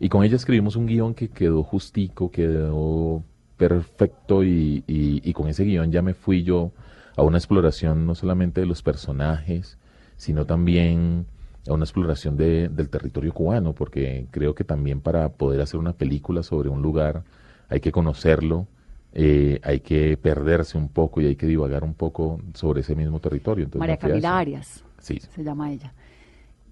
Y 0.00 0.08
con 0.08 0.24
ella 0.24 0.36
escribimos 0.36 0.76
un 0.76 0.86
guion 0.86 1.14
que 1.14 1.28
quedó 1.28 1.62
justico, 1.62 2.30
quedó 2.30 3.22
perfecto 3.56 4.42
y, 4.44 4.82
y- 4.86 5.20
y 5.28 5.32
con 5.32 5.48
ese 5.48 5.64
guion 5.64 5.90
ya 5.92 6.02
me 6.02 6.14
fui 6.14 6.42
yo 6.42 6.72
a 7.16 7.22
una 7.22 7.38
exploración 7.38 8.06
no 8.06 8.14
solamente 8.14 8.60
de 8.60 8.66
los 8.66 8.82
personajes, 8.82 9.78
sino 10.16 10.44
también 10.44 11.26
a 11.68 11.72
una 11.72 11.84
exploración 11.84 12.36
de- 12.36 12.68
del 12.68 12.88
territorio 12.88 13.32
cubano, 13.32 13.72
porque 13.72 14.26
creo 14.30 14.54
que 14.54 14.64
también 14.64 15.00
para 15.00 15.28
poder 15.30 15.60
hacer 15.60 15.80
una 15.80 15.92
película 15.92 16.42
sobre 16.42 16.68
un 16.68 16.82
lugar 16.82 17.22
hay 17.68 17.80
que 17.80 17.90
conocerlo, 17.92 18.66
eh, 19.12 19.60
hay 19.62 19.80
que 19.80 20.16
perderse 20.16 20.76
un 20.76 20.88
poco 20.88 21.20
y 21.20 21.26
hay 21.26 21.36
que 21.36 21.46
divagar 21.46 21.84
un 21.84 21.94
poco 21.94 22.40
sobre 22.54 22.80
ese 22.80 22.94
mismo 22.94 23.20
territorio. 23.20 23.64
Entonces, 23.64 23.80
María 23.80 23.96
Camila. 23.96 24.38
Arias 24.38 24.84
Sí, 24.98 25.18
se 25.20 25.44
llama 25.44 25.70
ella. 25.72 25.92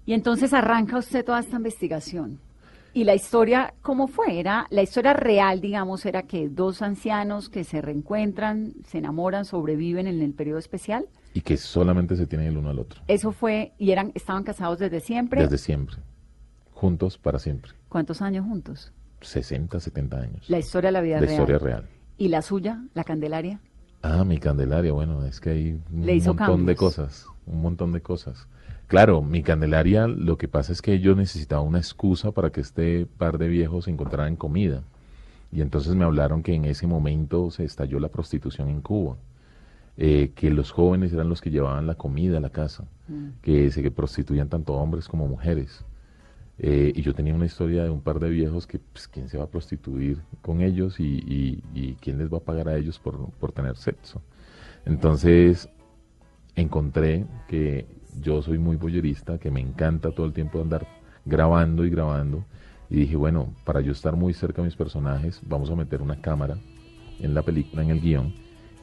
Y 0.05 0.13
entonces 0.13 0.53
arranca 0.53 0.97
usted 0.97 1.23
toda 1.23 1.39
esta 1.39 1.55
investigación. 1.57 2.39
¿Y 2.95 3.05
la 3.05 3.15
historia 3.15 3.73
cómo 3.81 4.07
fue? 4.07 4.39
Era 4.39 4.67
la 4.69 4.81
historia 4.83 5.13
real, 5.13 5.61
digamos, 5.61 6.05
era 6.05 6.23
que 6.23 6.49
dos 6.49 6.81
ancianos 6.81 7.49
que 7.49 7.63
se 7.63 7.81
reencuentran, 7.81 8.73
se 8.85 8.99
enamoran, 8.99 9.45
sobreviven 9.45 10.05
en 10.07 10.21
el 10.21 10.33
periodo 10.33 10.59
especial. 10.59 11.05
Y 11.33 11.41
que 11.41 11.57
solamente 11.57 12.15
se 12.15 12.27
tienen 12.27 12.47
el 12.47 12.57
uno 12.57 12.69
al 12.69 12.79
otro, 12.79 13.01
Eso 13.07 13.31
fue 13.31 13.73
y 13.77 13.91
eran 13.91 14.11
estaban 14.15 14.43
casados 14.43 14.79
desde 14.79 14.99
siempre. 14.99 15.41
desde 15.41 15.57
siempre, 15.57 15.97
juntos 16.71 17.17
para 17.17 17.39
siempre, 17.39 17.71
¿Cuántos 17.89 18.21
años 18.21 18.45
juntos? 18.45 18.91
60, 19.21 19.79
70 19.79 20.17
años. 20.19 20.49
La 20.49 20.59
historia 20.59 20.87
de 20.89 20.91
la 20.93 21.01
vida 21.01 21.15
La 21.15 21.21
real. 21.21 21.31
historia 21.31 21.57
real. 21.59 21.89
¿Y 22.17 22.27
la 22.27 22.41
suya, 22.41 22.83
la 22.93 23.03
Candelaria? 23.03 23.59
Ah, 24.01 24.23
mi 24.25 24.37
Candelaria, 24.37 24.91
bueno, 24.91 25.23
es 25.25 25.39
que 25.39 25.49
hay 25.51 25.79
un 25.91 26.05
Le 26.05 26.19
montón 26.21 26.65
de 26.65 26.75
cosas, 26.75 27.25
un 27.45 27.61
montón 27.61 27.91
de 27.93 28.01
cosas. 28.01 28.47
Claro, 28.87 29.21
mi 29.21 29.43
Candelaria, 29.43 30.07
lo 30.07 30.37
que 30.37 30.47
pasa 30.47 30.73
es 30.73 30.81
que 30.81 30.99
yo 30.99 31.15
necesitaba 31.15 31.61
una 31.61 31.77
excusa 31.77 32.31
para 32.31 32.51
que 32.51 32.59
este 32.61 33.05
par 33.05 33.37
de 33.37 33.47
viejos 33.47 33.85
se 33.85 33.91
encontraran 33.91 34.35
comida. 34.35 34.83
Y 35.51 35.61
entonces 35.61 35.95
me 35.95 36.03
hablaron 36.03 36.43
que 36.43 36.53
en 36.53 36.65
ese 36.65 36.85
momento 36.87 37.49
se 37.51 37.63
estalló 37.63 37.99
la 37.99 38.09
prostitución 38.09 38.69
en 38.69 38.81
Cuba, 38.81 39.15
eh, 39.97 40.31
que 40.35 40.49
los 40.49 40.71
jóvenes 40.71 41.13
eran 41.13 41.29
los 41.29 41.41
que 41.41 41.51
llevaban 41.51 41.87
la 41.87 41.95
comida 41.95 42.37
a 42.37 42.41
la 42.41 42.49
casa, 42.49 42.85
que 43.41 43.69
se 43.71 43.91
prostituían 43.91 44.49
tanto 44.49 44.73
hombres 44.73 45.07
como 45.07 45.27
mujeres. 45.27 45.85
Eh, 46.59 46.93
y 46.95 47.01
yo 47.01 47.13
tenía 47.15 47.33
una 47.33 47.45
historia 47.45 47.83
de 47.83 47.89
un 47.89 48.01
par 48.01 48.19
de 48.19 48.29
viejos 48.29 48.67
que, 48.67 48.79
pues, 48.79 49.07
¿quién 49.07 49.27
se 49.27 49.37
va 49.37 49.45
a 49.45 49.47
prostituir 49.49 50.21
con 50.41 50.61
ellos 50.61 50.99
y, 50.99 51.03
y- 51.05 51.63
y 51.73 51.95
quién 51.95 52.17
les 52.19 52.31
va 52.31 52.37
a 52.37 52.41
pagar 52.41 52.69
a 52.69 52.77
ellos 52.77 52.99
por, 52.99 53.31
por 53.39 53.51
tener 53.51 53.75
sexo? 53.75 54.21
Entonces, 54.85 55.69
encontré 56.55 57.25
que 57.47 57.87
yo 58.21 58.41
soy 58.41 58.59
muy 58.59 58.75
boyerista, 58.75 59.37
que 59.39 59.51
me 59.51 59.59
encanta 59.61 60.11
todo 60.11 60.25
el 60.25 60.33
tiempo 60.33 60.61
andar 60.61 60.87
grabando 61.25 61.85
y 61.85 61.89
grabando. 61.89 62.43
Y 62.89 62.97
dije, 62.97 63.15
bueno, 63.15 63.47
para 63.65 63.81
yo 63.81 63.91
estar 63.91 64.15
muy 64.15 64.33
cerca 64.33 64.61
de 64.61 64.67
mis 64.67 64.75
personajes, 64.75 65.41
vamos 65.47 65.69
a 65.71 65.75
meter 65.75 66.01
una 66.01 66.21
cámara 66.21 66.57
en 67.19 67.33
la 67.33 67.41
película, 67.43 67.81
en 67.81 67.89
el 67.89 67.99
guion. 68.01 68.33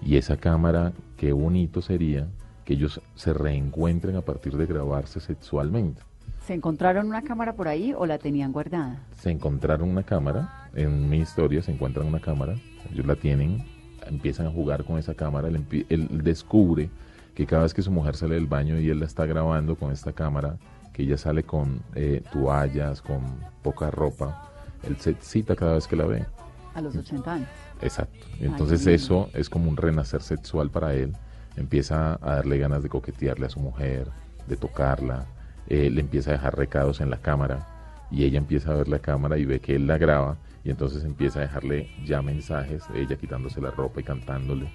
Y 0.03 0.17
esa 0.17 0.37
cámara, 0.37 0.93
qué 1.17 1.33
bonito 1.33 1.83
sería 1.83 2.27
que 2.65 2.75
ellos 2.75 3.01
se 3.15 3.33
reencuentren 3.33 4.17
a 4.17 4.23
partir 4.23 4.57
de 4.57 4.67
grabarse 4.67 5.21
sexualmente. 5.21 6.03
¿Se 6.47 6.55
encontraron 6.55 7.07
una 7.07 7.23
cámara 7.23 7.55
por 7.55 7.69
ahí 7.69 7.93
o 7.97 8.07
la 8.07 8.19
tenían 8.19 8.53
guardada? 8.53 9.01
se 9.21 9.31
encontraron 9.31 9.91
una 9.91 10.03
cámara, 10.03 10.69
en 10.75 11.09
mi 11.11 11.19
historia 11.19 11.63
se 11.63 11.73
encuentran 11.73 12.07
una 12.07 12.21
cámara, 12.21 12.55
ellos 12.91 13.07
la 13.07 13.17
tienen, 13.17 13.65
empiezan 14.07 14.47
a 14.47 14.51
jugar 14.51 14.85
con 14.85 14.99
esa 14.99 15.15
cámara, 15.15 15.49
él, 15.49 15.87
él 15.89 16.23
descubre 16.25 16.89
que 17.35 17.47
cada 17.47 17.63
vez 17.65 17.75
que 17.75 17.83
su 17.83 17.91
mujer 17.91 18.17
sale 18.17 18.35
del 18.35 18.47
baño 18.47 18.79
y 18.79 18.89
él 18.89 19.01
la 19.01 19.07
está 19.07 19.27
grabando 19.27 19.77
con 19.77 19.93
esta 19.93 20.13
cámara, 20.13 20.57
que 20.93 21.03
ella 21.03 21.19
sale 21.19 21.43
con 21.43 21.83
eh, 21.95 22.23
toallas, 22.33 23.03
con 23.03 23.21
poca 23.63 23.91
ropa, 23.91 24.51
él 24.83 24.97
se 24.97 25.11
excita 25.11 25.55
cada 25.55 25.75
vez 25.75 25.87
que 25.87 25.97
la 25.97 26.07
ve. 26.07 26.25
A 26.75 26.81
los 26.81 26.97
80 26.97 27.33
años. 27.33 27.49
Exacto. 27.81 28.27
Entonces 28.39 28.87
eso 28.87 29.29
es 29.35 29.49
como 29.51 29.69
un 29.69 29.77
renacer 29.77 30.23
sexual 30.23 30.71
para 30.71 30.95
él. 30.95 31.13
Empieza 31.57 32.15
a 32.23 32.37
darle 32.37 32.59
ganas 32.59 32.83
de 32.83 32.89
coquetearle 32.89 33.47
a 33.47 33.51
su 33.51 33.61
mujer, 33.61 34.09
de 34.47 34.57
tocarla, 34.57 35.27
eh, 35.69 35.91
le 35.91 36.01
empieza 36.01 36.31
a 36.31 36.35
dejar 36.35 36.57
recados 36.57 37.01
en 37.01 37.11
la 37.11 37.19
cámara 37.19 37.67
y 38.11 38.25
ella 38.25 38.39
empieza 38.39 38.71
a 38.71 38.75
ver 38.75 38.89
la 38.89 38.99
cámara 38.99 39.39
y 39.39 39.45
ve 39.45 39.61
que 39.61 39.77
él 39.77 39.87
la 39.87 39.99
graba 39.99 40.37
y 40.65 40.71
entonces 40.71 41.05
empieza 41.05 41.39
a 41.39 41.43
dejarle 41.43 41.91
ya 42.05 42.23
mensajes, 42.23 42.85
ella 42.95 43.17
quitándose 43.17 43.61
la 43.61 43.71
ropa 43.71 44.01
y 44.01 44.05
cantándole. 44.05 44.73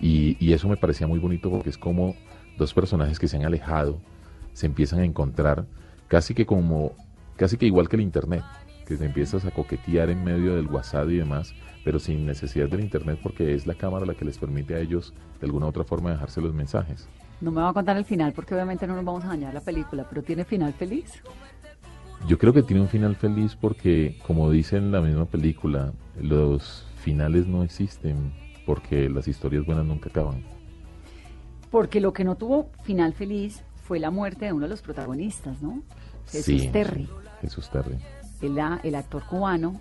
Y, 0.00 0.36
y 0.38 0.52
eso 0.52 0.68
me 0.68 0.76
parecía 0.76 1.06
muy 1.06 1.18
bonito 1.18 1.50
porque 1.50 1.70
es 1.70 1.78
como 1.78 2.14
dos 2.56 2.72
personajes 2.74 3.18
que 3.18 3.28
se 3.28 3.36
han 3.36 3.44
alejado, 3.44 4.00
se 4.52 4.66
empiezan 4.66 5.00
a 5.00 5.04
encontrar 5.04 5.66
casi 6.08 6.34
que 6.34 6.46
como, 6.46 6.92
casi 7.36 7.56
que 7.56 7.66
igual 7.66 7.88
que 7.88 7.96
el 7.96 8.02
internet, 8.02 8.42
que 8.88 8.96
te 8.96 9.04
empiezas 9.04 9.44
a 9.44 9.50
coquetear 9.50 10.08
en 10.08 10.24
medio 10.24 10.56
del 10.56 10.66
WhatsApp 10.66 11.10
y 11.10 11.18
demás, 11.18 11.52
pero 11.84 11.98
sin 11.98 12.24
necesidad 12.24 12.70
del 12.70 12.80
internet 12.80 13.20
porque 13.22 13.54
es 13.54 13.66
la 13.66 13.74
cámara 13.74 14.06
la 14.06 14.14
que 14.14 14.24
les 14.24 14.38
permite 14.38 14.74
a 14.74 14.78
ellos 14.78 15.12
de 15.38 15.46
alguna 15.46 15.66
u 15.66 15.68
otra 15.68 15.84
forma 15.84 16.10
dejarse 16.10 16.40
los 16.40 16.54
mensajes. 16.54 17.06
No 17.42 17.50
me 17.50 17.60
va 17.60 17.68
a 17.68 17.72
contar 17.74 17.98
el 17.98 18.06
final 18.06 18.32
porque 18.32 18.54
obviamente 18.54 18.86
no 18.86 18.96
nos 18.96 19.04
vamos 19.04 19.24
a 19.26 19.28
dañar 19.28 19.52
la 19.52 19.60
película, 19.60 20.06
pero 20.08 20.22
tiene 20.22 20.46
final 20.46 20.72
feliz. 20.72 21.22
Yo 22.26 22.38
creo 22.38 22.54
que 22.54 22.62
tiene 22.62 22.80
un 22.80 22.88
final 22.88 23.14
feliz 23.14 23.54
porque, 23.54 24.18
como 24.26 24.50
dice 24.50 24.78
en 24.78 24.90
la 24.90 25.02
misma 25.02 25.26
película, 25.26 25.92
los 26.18 26.86
finales 26.96 27.46
no 27.46 27.62
existen 27.62 28.32
porque 28.64 29.10
las 29.10 29.28
historias 29.28 29.66
buenas 29.66 29.84
nunca 29.84 30.08
acaban. 30.08 30.44
Porque 31.70 32.00
lo 32.00 32.14
que 32.14 32.24
no 32.24 32.36
tuvo 32.36 32.70
final 32.84 33.12
feliz 33.12 33.62
fue 33.84 33.98
la 33.98 34.10
muerte 34.10 34.46
de 34.46 34.54
uno 34.54 34.64
de 34.64 34.70
los 34.70 34.80
protagonistas, 34.80 35.60
¿no? 35.60 35.82
Jesús 36.26 36.62
Sí, 36.62 36.68
Terry, 36.68 37.06
Jesús 37.42 37.68
Terry. 37.70 37.98
El, 38.40 38.58
el 38.82 38.94
actor 38.94 39.24
cubano. 39.24 39.80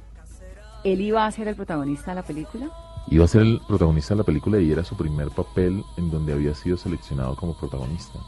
Él 0.84 1.02
iba 1.02 1.26
a 1.26 1.32
ser 1.32 1.48
el 1.48 1.56
protagonista 1.56 2.12
de 2.12 2.16
la 2.16 2.24
película. 2.24 2.70
Iba 3.10 3.26
a 3.26 3.28
ser 3.28 3.42
el 3.42 3.62
protagonista 3.68 4.14
de 4.14 4.20
la 4.20 4.24
película 4.24 4.60
y 4.60 4.72
era 4.72 4.84
su 4.84 4.96
primer 4.96 5.30
papel 5.30 5.84
en 5.98 6.12
donde 6.12 6.34
había 6.34 6.54
sido 6.54 6.78
seleccionado 6.78 7.36
como 7.36 7.58
protagonista. 7.58 8.20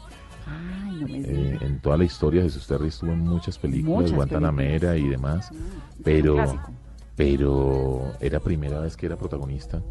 Ay, 0.46 0.94
no 1.00 1.06
me 1.06 1.18
Eh, 1.18 1.58
en 1.60 1.80
toda 1.80 1.96
la 1.96 2.04
historia 2.04 2.42
Jesús 2.42 2.66
Terry 2.66 2.88
estuvo 2.88 3.12
en 3.12 3.20
muchas 3.20 3.58
películas, 3.58 4.02
Muchas 4.02 4.16
Guantanamera 4.16 4.96
y 4.96 5.08
demás, 5.08 5.50
un 5.50 5.58
pero, 6.02 6.58
pero 7.14 8.12
era 8.20 8.40
primera 8.40 8.80
vez 8.80 8.96
que 8.96 9.06
era 9.06 9.16
protagonista. 9.16 9.82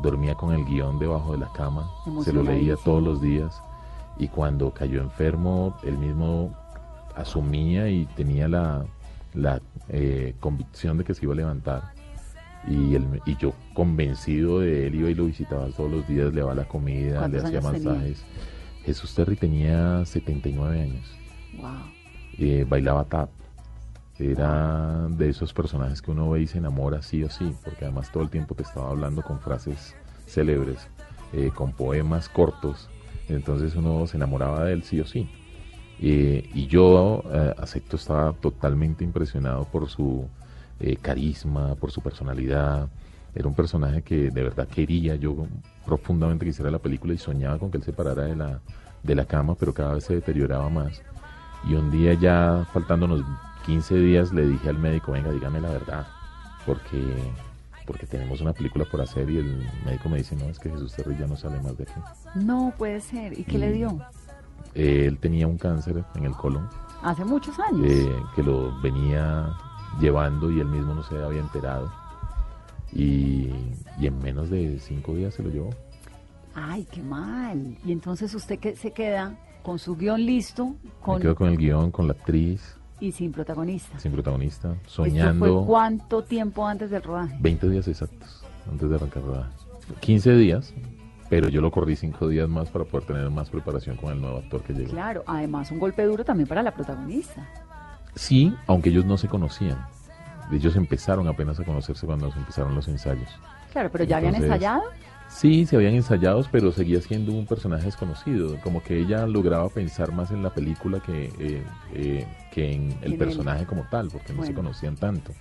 Dormía 0.00 0.34
con 0.34 0.54
el 0.54 0.64
guion 0.64 0.98
debajo 0.98 1.32
de 1.32 1.38
la 1.38 1.52
cama, 1.52 1.90
se 2.22 2.32
lo 2.32 2.42
leía 2.42 2.76
todos 2.76 3.02
los 3.02 3.20
días 3.20 3.60
y 4.18 4.28
cuando 4.28 4.72
cayó 4.72 5.00
enfermo 5.00 5.76
él 5.82 5.98
mismo 5.98 6.54
asumía 7.14 7.88
y 7.88 8.06
tenía 8.14 8.46
la, 8.46 8.84
la 9.36 9.60
eh, 9.88 10.34
convicción 10.40 10.98
de 10.98 11.04
que 11.04 11.14
se 11.14 11.24
iba 11.24 11.32
a 11.34 11.36
levantar. 11.36 11.82
Y, 12.68 12.94
él- 12.96 13.20
y 13.26 13.36
yo 13.36 13.52
convencido 13.74 14.58
de 14.60 14.88
él 14.88 14.94
iba 14.96 15.08
y 15.10 15.14
lo 15.14 15.26
visitaba 15.26 15.68
todos 15.68 15.90
los 15.90 16.08
días, 16.08 16.32
le 16.34 16.40
daba 16.40 16.54
la 16.54 16.64
comida, 16.66 17.12
le 17.12 17.18
¿Cuántos 17.38 17.44
hacía 17.44 17.58
años 17.60 17.72
tenía? 17.72 17.92
masajes. 17.92 18.24
Jesús 18.84 19.14
Terry 19.14 19.36
tenía 19.36 20.04
79 20.04 20.80
años 20.80 21.06
Wow. 21.60 21.70
eh, 22.38 22.66
bailaba 22.68 23.04
tap. 23.04 23.30
Era 24.18 25.08
de 25.10 25.28
esos 25.28 25.52
personajes 25.52 26.00
que 26.00 26.10
uno 26.10 26.30
ve 26.30 26.40
y 26.42 26.46
se 26.46 26.56
enamora 26.58 27.02
sí 27.02 27.22
o 27.22 27.28
sí, 27.30 27.54
porque 27.64 27.84
además 27.84 28.10
todo 28.10 28.22
el 28.22 28.30
tiempo 28.30 28.54
te 28.54 28.62
estaba 28.62 28.88
hablando 28.88 29.20
con 29.22 29.38
frases 29.40 29.94
célebres, 30.26 30.88
eh, 31.34 31.50
con 31.54 31.72
poemas 31.72 32.28
cortos, 32.30 32.88
entonces 33.28 33.74
uno 33.76 34.06
se 34.06 34.16
enamoraba 34.16 34.64
de 34.64 34.72
él 34.72 34.82
sí 34.84 35.00
o 35.00 35.06
sí. 35.06 35.28
Eh, 36.00 36.50
y 36.54 36.66
yo 36.66 37.22
eh, 37.32 37.54
acepto, 37.58 37.96
estaba 37.96 38.32
totalmente 38.34 39.02
impresionado 39.02 39.64
por 39.64 39.88
su 39.88 40.26
eh, 40.80 40.96
carisma, 40.96 41.74
por 41.74 41.90
su 41.90 42.00
personalidad. 42.00 42.88
Era 43.34 43.48
un 43.48 43.54
personaje 43.54 44.02
que 44.02 44.30
de 44.30 44.42
verdad 44.42 44.68
quería, 44.68 45.16
yo 45.16 45.46
profundamente 45.84 46.44
quisiera 46.44 46.70
la 46.70 46.78
película 46.78 47.14
y 47.14 47.18
soñaba 47.18 47.58
con 47.58 47.70
que 47.70 47.78
él 47.78 47.84
se 47.84 47.92
parara 47.92 48.24
de 48.24 48.36
la, 48.36 48.60
de 49.02 49.14
la 49.14 49.24
cama, 49.24 49.54
pero 49.54 49.72
cada 49.72 49.94
vez 49.94 50.04
se 50.04 50.14
deterioraba 50.14 50.68
más. 50.68 51.02
Y 51.68 51.74
un 51.74 51.90
día 51.90 52.14
ya, 52.14 52.66
faltando 52.72 53.06
unos 53.06 53.22
15 53.64 53.94
días, 53.96 54.32
le 54.32 54.46
dije 54.46 54.68
al 54.68 54.78
médico, 54.78 55.12
venga, 55.12 55.30
dígame 55.30 55.60
la 55.60 55.70
verdad, 55.70 56.06
porque, 56.64 57.02
porque 57.86 58.06
tenemos 58.06 58.40
una 58.40 58.52
película 58.52 58.84
por 58.84 59.00
hacer 59.00 59.28
y 59.30 59.38
el 59.38 59.66
médico 59.84 60.08
me 60.08 60.18
dice, 60.18 60.36
no, 60.36 60.44
es 60.46 60.58
que 60.58 60.70
Jesús 60.70 60.92
Terry 60.94 61.16
ya 61.18 61.26
no 61.26 61.36
sale 61.36 61.60
más 61.60 61.76
de 61.76 61.84
aquí. 61.84 62.00
No 62.36 62.72
puede 62.76 63.00
ser. 63.00 63.38
¿Y 63.38 63.44
qué 63.44 63.58
le 63.58 63.72
dio? 63.72 63.98
Eh, 64.74 65.06
él 65.06 65.18
tenía 65.18 65.46
un 65.46 65.56
cáncer 65.58 66.04
en 66.14 66.24
el 66.24 66.32
colon 66.32 66.68
Hace 67.02 67.24
muchos 67.24 67.58
años. 67.60 67.86
eh, 67.88 68.16
que 68.34 68.42
lo 68.42 68.78
venía 68.80 69.54
llevando 70.00 70.50
y 70.50 70.60
él 70.60 70.66
mismo 70.66 70.94
no 70.94 71.02
se 71.02 71.22
había 71.22 71.40
enterado. 71.40 71.90
Y, 72.92 73.50
y 73.98 74.06
en 74.06 74.18
menos 74.20 74.50
de 74.50 74.78
cinco 74.78 75.14
días 75.14 75.34
se 75.34 75.42
lo 75.42 75.50
llevó. 75.50 75.70
Ay, 76.54 76.86
qué 76.90 77.02
mal. 77.02 77.76
Y 77.84 77.92
entonces 77.92 78.34
usted 78.34 78.58
que 78.58 78.76
se 78.76 78.92
queda 78.92 79.36
con 79.62 79.78
su 79.78 79.96
guion 79.96 80.24
listo 80.24 80.66
Me 80.82 80.90
con, 81.02 81.20
quedo 81.20 81.34
con 81.34 81.48
el 81.48 81.56
guion, 81.56 81.90
con 81.90 82.06
la 82.06 82.12
actriz, 82.14 82.76
y 83.00 83.12
sin 83.12 83.30
protagonista. 83.32 83.98
sin 83.98 84.12
protagonista, 84.12 84.72
¿Esto 84.72 85.02
fue 85.02 85.10
soñando 85.10 85.64
cuánto 85.66 86.22
tiempo 86.24 86.66
antes 86.66 86.88
del 86.90 87.02
rodaje? 87.02 87.36
20 87.40 87.68
días 87.68 87.86
exactos 87.88 88.42
antes 88.70 88.88
de 88.88 88.94
arrancar 88.96 89.22
rodaje. 89.22 89.50
15 90.00 90.34
días, 90.36 90.72
pero 91.28 91.48
yo 91.48 91.60
lo 91.60 91.70
corrí 91.70 91.96
cinco 91.96 92.28
días 92.28 92.48
más 92.48 92.68
para 92.70 92.84
poder 92.84 93.06
tener 93.06 93.30
más 93.30 93.50
preparación 93.50 93.96
con 93.96 94.12
el 94.12 94.20
nuevo 94.20 94.38
actor 94.38 94.62
que 94.62 94.72
llegó. 94.72 94.90
Claro, 94.90 95.24
además 95.26 95.70
un 95.70 95.78
golpe 95.78 96.04
duro 96.04 96.24
también 96.24 96.48
para 96.48 96.62
la 96.62 96.72
protagonista. 96.72 97.46
Sí, 98.14 98.54
aunque 98.66 98.90
ellos 98.90 99.04
no 99.04 99.16
se 99.16 99.28
conocían. 99.28 99.78
Ellos 100.52 100.76
empezaron 100.76 101.26
apenas 101.28 101.58
a 101.58 101.64
conocerse 101.64 102.06
cuando 102.06 102.30
se 102.30 102.38
empezaron 102.38 102.74
los 102.74 102.86
ensayos. 102.88 103.28
Claro, 103.72 103.90
pero 103.90 104.04
ya 104.04 104.18
habían 104.18 104.36
ensayado. 104.36 104.82
Sí, 105.28 105.66
se 105.66 105.74
habían 105.74 105.94
ensayado, 105.94 106.46
pero 106.52 106.70
seguía 106.70 107.00
siendo 107.00 107.32
un 107.32 107.46
personaje 107.46 107.86
desconocido. 107.86 108.56
Como 108.62 108.82
que 108.82 108.98
ella 108.98 109.26
lograba 109.26 109.68
pensar 109.68 110.12
más 110.12 110.30
en 110.30 110.42
la 110.42 110.50
película 110.50 111.00
que, 111.00 111.26
eh, 111.40 111.62
eh, 111.94 112.26
que 112.52 112.72
en 112.72 112.96
el 113.02 113.14
él. 113.14 113.18
personaje 113.18 113.66
como 113.66 113.82
tal, 113.90 114.08
porque 114.08 114.32
no 114.32 114.44
se 114.44 114.54
conocían 114.54 114.96
tanto. 114.96 115.32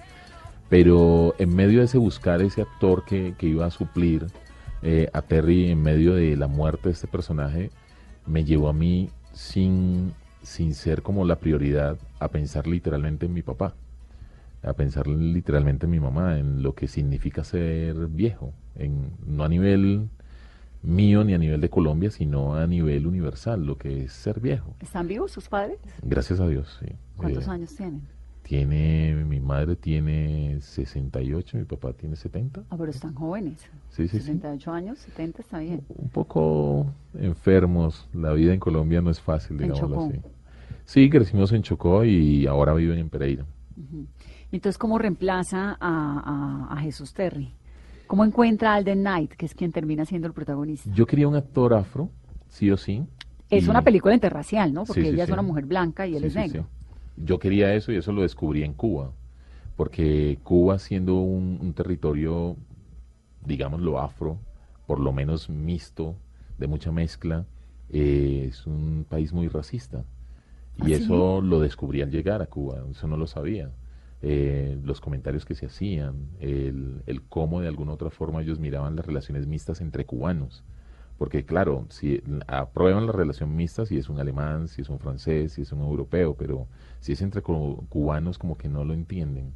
Pero 0.69 1.35
en 1.37 1.55
medio 1.55 1.79
de 1.79 1.85
ese 1.85 1.99
buscar 1.99 2.41
ese 2.41 2.63
actor 2.63 3.05
que, 3.05 3.35
que 3.37 3.45
iba 3.45 3.67
a 3.67 3.71
suplir 3.71 4.25
eh, 4.85 5.09
a 5.13 5.21
Terry 5.21 5.71
en 5.71 5.81
medio 5.81 6.13
de 6.15 6.35
la 6.37 6.47
muerte 6.47 6.89
de 6.89 6.93
este 6.93 7.07
personaje, 7.07 7.71
me 8.25 8.43
llevó 8.43 8.69
a 8.69 8.73
mí 8.73 9.09
sin, 9.33 10.13
sin 10.43 10.73
ser 10.75 11.01
como 11.01 11.25
la 11.25 11.37
prioridad 11.37 11.97
a 12.19 12.29
pensar 12.29 12.67
literalmente 12.67 13.25
en 13.25 13.33
mi 13.33 13.41
papá 13.41 13.75
a 14.63 14.73
pensar 14.73 15.05
literalmente 15.07 15.85
en 15.85 15.91
mi 15.91 15.99
mamá, 15.99 16.39
en 16.39 16.63
lo 16.63 16.73
que 16.73 16.87
significa 16.87 17.43
ser 17.43 17.93
viejo, 18.07 18.51
en, 18.75 19.11
no 19.25 19.43
a 19.43 19.47
nivel 19.49 20.09
mío 20.81 21.23
ni 21.23 21.33
a 21.33 21.37
nivel 21.37 21.61
de 21.61 21.69
Colombia, 21.69 22.09
sino 22.09 22.55
a 22.55 22.65
nivel 22.65 23.05
universal, 23.05 23.63
lo 23.65 23.77
que 23.77 24.05
es 24.05 24.13
ser 24.13 24.39
viejo. 24.39 24.75
¿Están 24.79 25.07
vivos 25.07 25.31
sus 25.31 25.49
padres? 25.49 25.77
Gracias 26.01 26.39
a 26.39 26.47
Dios, 26.47 26.79
sí. 26.79 26.95
¿Cuántos 27.15 27.47
Eh, 27.47 27.51
años 27.51 27.75
tienen? 27.75 28.01
Tiene, 28.47 29.15
mi 29.27 29.39
madre 29.39 29.75
tiene 29.75 30.57
68, 30.61 31.57
mi 31.57 31.63
papá 31.63 31.93
tiene 31.93 32.15
70. 32.15 32.61
Ah, 32.69 32.75
pero 32.77 32.91
están 32.91 33.15
jóvenes. 33.15 33.57
Sí, 33.89 34.07
sí, 34.07 34.19
sí. 34.19 34.19
68 34.19 34.71
años, 34.71 34.99
70 34.99 35.41
está 35.41 35.57
bien. 35.57 35.81
Un 35.89 36.09
poco 36.09 36.85
enfermos, 37.19 38.07
la 38.13 38.33
vida 38.33 38.53
en 38.53 38.59
Colombia 38.59 39.01
no 39.01 39.09
es 39.09 39.19
fácil, 39.19 39.57
digámoslo 39.57 39.99
así. 40.05 40.21
Sí, 40.85 41.09
crecimos 41.09 41.51
en 41.53 41.63
Chocó 41.63 42.05
y 42.05 42.45
ahora 42.45 42.75
viven 42.75 42.99
en 42.99 43.09
Pereira. 43.09 43.45
Entonces, 44.51 44.77
¿cómo 44.77 44.99
reemplaza 44.99 45.71
a, 45.79 46.67
a- 46.69 46.73
a 46.73 46.77
Jesús 46.81 47.13
Terry? 47.15 47.51
¿Cómo 48.05 48.23
encuentra 48.23 48.73
a 48.73 48.75
Alden 48.75 48.99
Knight, 48.99 49.31
que 49.31 49.47
es 49.47 49.55
quien 49.55 49.71
termina 49.71 50.05
siendo 50.05 50.27
el 50.27 50.33
protagonista? 50.33 50.87
Yo 50.93 51.07
quería 51.07 51.27
un 51.27 51.35
actor 51.35 51.73
afro, 51.73 52.11
sí 52.49 52.69
o 52.69 52.77
sí. 52.77 53.03
Es 53.49 53.65
y- 53.65 53.69
una 53.71 53.81
película 53.81 54.13
interracial, 54.13 54.71
¿no? 54.71 54.85
Porque 54.85 55.01
Sí, 55.01 55.07
sí, 55.07 55.13
ella 55.15 55.23
es 55.23 55.29
sí. 55.29 55.33
una 55.33 55.41
mujer 55.41 55.65
blanca 55.65 56.05
y 56.05 56.15
él 56.15 56.21
Sí, 56.21 56.27
es 56.27 56.33
sí, 56.33 56.39
negro. 56.39 56.67
Yo 57.17 57.39
quería 57.39 57.73
eso 57.73 57.91
y 57.91 57.97
eso 57.97 58.11
lo 58.11 58.21
descubrí 58.23 58.63
en 58.63 58.73
Cuba, 58.73 59.11
porque 59.75 60.39
Cuba 60.43 60.79
siendo 60.79 61.15
un, 61.15 61.59
un 61.61 61.73
territorio, 61.73 62.57
digámoslo 63.45 63.99
afro, 63.99 64.39
por 64.87 64.99
lo 64.99 65.13
menos 65.13 65.49
mixto, 65.49 66.15
de 66.57 66.67
mucha 66.67 66.91
mezcla, 66.91 67.45
eh, 67.89 68.47
es 68.49 68.65
un 68.67 69.05
país 69.09 69.33
muy 69.33 69.47
racista. 69.47 70.05
Y 70.77 70.93
¿Ah, 70.93 70.97
sí? 70.97 71.03
eso 71.03 71.41
lo 71.41 71.59
descubrí 71.59 72.01
al 72.01 72.11
llegar 72.11 72.41
a 72.41 72.47
Cuba, 72.47 72.83
eso 72.91 73.07
no 73.07 73.17
lo 73.17 73.27
sabía. 73.27 73.71
Eh, 74.21 74.77
los 74.83 75.01
comentarios 75.01 75.45
que 75.45 75.55
se 75.55 75.67
hacían, 75.67 76.29
el, 76.39 77.03
el 77.05 77.21
cómo 77.23 77.61
de 77.61 77.67
alguna 77.67 77.93
otra 77.93 78.09
forma 78.09 78.41
ellos 78.41 78.59
miraban 78.59 78.95
las 78.95 79.05
relaciones 79.05 79.47
mixtas 79.47 79.81
entre 79.81 80.05
cubanos. 80.05 80.63
Porque 81.17 81.45
claro, 81.45 81.85
si 81.89 82.21
aprueban 82.47 83.05
la 83.05 83.13
relación 83.13 83.55
mixta, 83.55 83.85
si 83.85 83.97
es 83.97 84.09
un 84.09 84.19
alemán, 84.19 84.67
si 84.67 84.81
es 84.81 84.89
un 84.89 84.99
francés, 84.99 85.53
si 85.53 85.61
es 85.61 85.71
un 85.71 85.81
europeo, 85.81 86.35
pero 86.35 86.67
si 86.99 87.13
es 87.13 87.21
entre 87.21 87.41
cu- 87.41 87.85
cubanos 87.87 88.37
como 88.37 88.57
que 88.57 88.67
no 88.67 88.83
lo 88.83 88.93
entienden. 88.93 89.53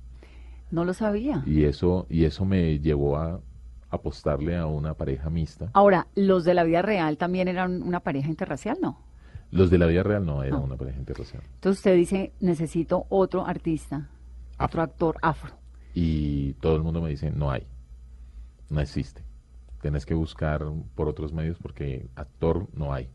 No 0.71 0.85
lo 0.85 0.93
sabía. 0.93 1.43
Y 1.45 1.65
eso, 1.65 2.05
y 2.09 2.23
eso 2.25 2.45
me 2.45 2.79
llevó 2.79 3.17
a 3.17 3.41
apostarle 3.89 4.55
a 4.55 4.67
una 4.67 4.93
pareja 4.93 5.29
mixta. 5.29 5.69
Ahora, 5.73 6.07
¿los 6.15 6.45
de 6.45 6.53
la 6.53 6.63
vida 6.63 6.81
real 6.81 7.17
también 7.17 7.47
eran 7.47 7.81
una 7.81 7.99
pareja 8.01 8.29
interracial? 8.29 8.77
No. 8.81 8.99
Los 9.51 9.69
de 9.71 9.79
la 9.79 9.87
vida 9.87 10.03
real 10.03 10.25
no 10.25 10.43
eran 10.43 10.61
una 10.61 10.77
pareja 10.77 10.99
interracial. 10.99 11.41
Entonces 11.55 11.79
usted 11.79 11.95
dice, 11.95 12.33
necesito 12.39 13.05
otro 13.09 13.45
artista, 13.47 14.09
otro 14.59 14.83
actor 14.83 15.17
afro. 15.23 15.55
Y 15.95 16.53
todo 16.61 16.75
el 16.75 16.83
mundo 16.83 17.01
me 17.01 17.09
dice, 17.09 17.31
no 17.31 17.49
hay, 17.51 17.65
no 18.69 18.79
existe. 18.79 19.23
Tienes 19.81 20.05
que 20.05 20.13
buscar 20.13 20.65
por 20.95 21.07
otros 21.07 21.31
medios 21.33 21.57
porque 21.59 22.07
actor 22.15 22.67
no 22.73 22.93
hay. 22.93 23.09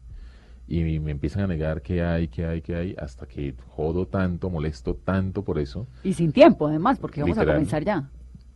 Y 0.67 0.99
me 0.99 1.11
empiezan 1.11 1.43
a 1.43 1.47
negar 1.47 1.83
que 1.83 2.03
hay, 2.03 2.29
que 2.29 2.47
hay, 2.47 2.63
que 2.63 2.75
hay, 2.75 2.95
hasta 2.99 3.27
que 3.27 3.55
jodo 3.69 4.07
tanto, 4.07 4.49
molesto 4.49 4.95
tanto 4.95 5.45
por 5.45 5.59
eso, 5.59 5.87
Y 6.03 6.15
sin 6.15 6.33
tiempo, 6.33 6.67
además, 6.67 6.99
porque 6.99 7.21
vamos 7.21 7.37
Literal. 7.37 7.51
a 7.57 7.59
comenzar 7.59 7.85
ya. 7.85 8.09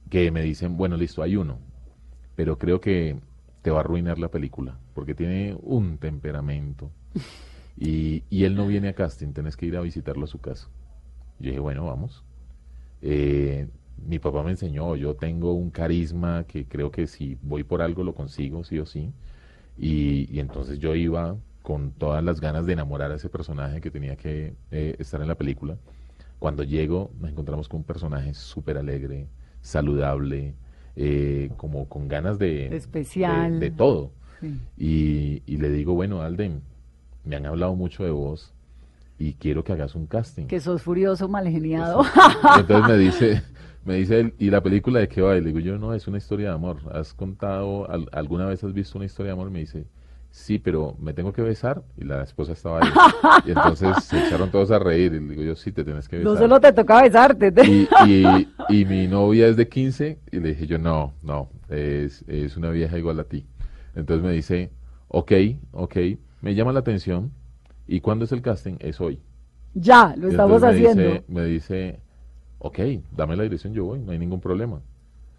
que 0.08 0.30
me 0.30 0.40
dicen, 0.42 0.76
bueno, 0.78 0.96
listo, 0.96 1.22
hay 1.22 1.36
uno, 1.36 1.58
pero 2.34 2.56
creo 2.58 2.80
que 2.80 3.16
te 3.60 3.70
va 3.70 3.78
a 3.78 3.80
arruinar 3.80 4.18
la 4.18 4.28
película, 4.30 4.78
porque 4.94 5.14
tiene 5.14 5.56
un 5.62 5.98
temperamento. 5.98 6.90
Y, 7.80 8.24
y 8.28 8.42
él 8.42 8.56
no 8.56 8.66
viene 8.66 8.88
a 8.88 8.92
casting, 8.92 9.28
tenés 9.32 9.56
que 9.56 9.66
ir 9.66 9.76
a 9.76 9.80
visitarlo 9.80 10.24
a 10.24 10.26
su 10.26 10.40
casa. 10.40 10.66
Yo 11.38 11.50
dije, 11.50 11.60
bueno, 11.60 11.86
vamos. 11.86 12.24
Eh, 13.02 13.68
mi 14.06 14.18
papá 14.18 14.42
me 14.42 14.50
enseñó, 14.50 14.96
yo 14.96 15.14
tengo 15.14 15.52
un 15.52 15.70
carisma 15.70 16.44
que 16.44 16.66
creo 16.66 16.90
que 16.90 17.06
si 17.06 17.36
voy 17.42 17.64
por 17.64 17.82
algo 17.82 18.04
lo 18.04 18.14
consigo, 18.14 18.64
sí 18.64 18.78
o 18.78 18.86
sí. 18.86 19.12
Y, 19.76 20.28
y 20.34 20.40
entonces 20.40 20.78
yo 20.78 20.94
iba 20.94 21.36
con 21.62 21.92
todas 21.92 22.24
las 22.24 22.40
ganas 22.40 22.66
de 22.66 22.72
enamorar 22.72 23.12
a 23.12 23.16
ese 23.16 23.28
personaje 23.28 23.80
que 23.80 23.90
tenía 23.90 24.16
que 24.16 24.54
eh, 24.70 24.96
estar 24.98 25.20
en 25.20 25.28
la 25.28 25.34
película. 25.34 25.76
Cuando 26.38 26.62
llego 26.62 27.10
nos 27.20 27.30
encontramos 27.30 27.68
con 27.68 27.78
un 27.78 27.84
personaje 27.84 28.32
súper 28.34 28.78
alegre, 28.78 29.28
saludable, 29.60 30.54
eh, 30.96 31.50
como 31.56 31.88
con 31.88 32.08
ganas 32.08 32.38
de... 32.38 32.74
Especial. 32.74 33.60
De, 33.60 33.70
de 33.70 33.76
todo. 33.76 34.12
Sí. 34.40 34.60
Y, 34.76 35.42
y 35.52 35.58
le 35.58 35.70
digo, 35.70 35.94
bueno, 35.94 36.22
Alden, 36.22 36.62
me 37.24 37.36
han 37.36 37.46
hablado 37.46 37.74
mucho 37.74 38.04
de 38.04 38.10
vos 38.10 38.54
y 39.18 39.34
quiero 39.34 39.64
que 39.64 39.72
hagas 39.72 39.94
un 39.94 40.06
casting. 40.06 40.46
Que 40.46 40.60
sos 40.60 40.82
furioso, 40.82 41.28
malgeniado. 41.28 42.02
Entonces 42.56 42.88
me 42.88 42.96
dice, 42.96 43.42
me 43.84 43.94
dice 43.96 44.20
él, 44.20 44.34
¿y 44.38 44.50
la 44.50 44.62
película 44.62 45.00
de 45.00 45.08
qué 45.08 45.20
va? 45.22 45.36
Y 45.36 45.40
le 45.40 45.46
digo, 45.48 45.60
yo 45.60 45.78
no, 45.78 45.94
es 45.94 46.06
una 46.08 46.18
historia 46.18 46.48
de 46.50 46.54
amor. 46.54 46.78
¿Has 46.92 47.14
contado, 47.14 47.90
al- 47.90 48.08
alguna 48.12 48.46
vez 48.46 48.62
has 48.64 48.72
visto 48.72 48.98
una 48.98 49.06
historia 49.06 49.30
de 49.30 49.34
amor? 49.34 49.50
Me 49.50 49.60
dice, 49.60 49.86
sí, 50.30 50.58
pero 50.58 50.94
me 51.00 51.12
tengo 51.14 51.32
que 51.32 51.42
besar. 51.42 51.82
Y 51.96 52.04
la 52.04 52.22
esposa 52.22 52.52
estaba 52.52 52.80
ahí. 52.80 52.88
Y 53.46 53.50
entonces 53.52 54.04
se 54.04 54.18
echaron 54.18 54.50
todos 54.50 54.70
a 54.70 54.78
reír. 54.78 55.14
Y 55.14 55.20
le 55.20 55.28
digo, 55.30 55.42
yo 55.42 55.56
sí, 55.56 55.72
te 55.72 55.84
tienes 55.84 56.08
que 56.08 56.18
besar. 56.18 56.32
no 56.34 56.38
solo 56.38 56.60
te 56.60 56.72
toca 56.72 57.02
besarte. 57.02 57.50
te- 57.52 57.66
Y, 57.66 57.88
y, 58.06 58.48
y 58.68 58.84
mi 58.84 59.06
novia 59.08 59.46
es 59.48 59.56
de 59.56 59.68
15 59.68 60.18
y 60.30 60.40
le 60.40 60.50
dije 60.50 60.66
yo, 60.66 60.78
no, 60.78 61.14
no, 61.22 61.48
es, 61.68 62.24
es 62.28 62.56
una 62.56 62.70
vieja 62.70 62.98
igual 62.98 63.18
a 63.20 63.24
ti. 63.24 63.46
Entonces 63.94 64.24
me 64.24 64.32
dice, 64.32 64.70
ok, 65.08 65.32
ok, 65.72 65.96
me 66.42 66.54
llama 66.54 66.72
la 66.72 66.80
atención. 66.80 67.32
¿Y 67.86 68.00
cuándo 68.00 68.26
es 68.26 68.32
el 68.32 68.42
casting? 68.42 68.74
Es 68.80 69.00
hoy. 69.00 69.18
ya, 69.74 70.14
lo 70.16 70.28
Y 70.28 70.30
estamos 70.32 70.60
me 70.62 70.68
haciendo. 70.68 71.02
Dice, 71.02 71.24
me 71.28 71.44
dice, 71.46 72.00
ok, 72.58 72.78
dame 73.16 73.36
la 73.36 73.44
dirección, 73.44 73.72
yo 73.72 73.84
voy, 73.84 74.00
no 74.00 74.12
hay 74.12 74.18
ningún 74.18 74.40
problema. 74.40 74.80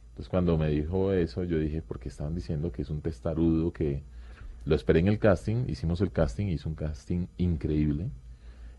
Entonces 0.09 0.29
cuando 0.29 0.57
me 0.57 0.69
dijo 0.69 1.13
eso, 1.13 1.43
yo 1.43 1.57
dije, 1.59 1.81
porque 1.81 2.09
estaban 2.09 2.35
diciendo 2.35 2.71
que 2.71 2.81
es 2.81 2.89
un 2.89 3.01
testarudo, 3.01 3.71
que 3.71 4.03
lo 4.65 4.75
esperé 4.75 4.99
en 4.99 5.07
el 5.07 5.19
casting, 5.19 5.65
hicimos 5.67 6.01
el 6.01 6.11
casting, 6.11 6.47
hizo 6.47 6.69
un 6.69 6.75
casting 6.75 7.27
increíble. 7.37 8.09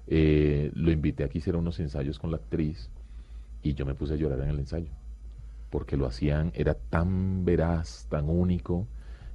Eh, 0.07 0.71
lo 0.75 0.91
invité 0.91 1.25
a 1.25 1.29
que 1.29 1.39
hiciera 1.39 1.59
unos 1.59 1.79
ensayos 1.81 2.19
con 2.19 2.31
la 2.31 2.37
actriz 2.37 2.91
y 3.63 3.75
yo 3.75 3.87
me 3.87 3.95
puse 3.95 4.15
a 4.15 4.17
llorar 4.17 4.41
en 4.41 4.49
el 4.51 4.59
ensayo, 4.59 4.91
porque 5.71 5.97
lo 5.97 6.07
hacían, 6.07 6.53
era 6.55 6.75
tan 6.75 7.45
veraz, 7.45 8.07
tan 8.09 8.29
único, 8.29 8.87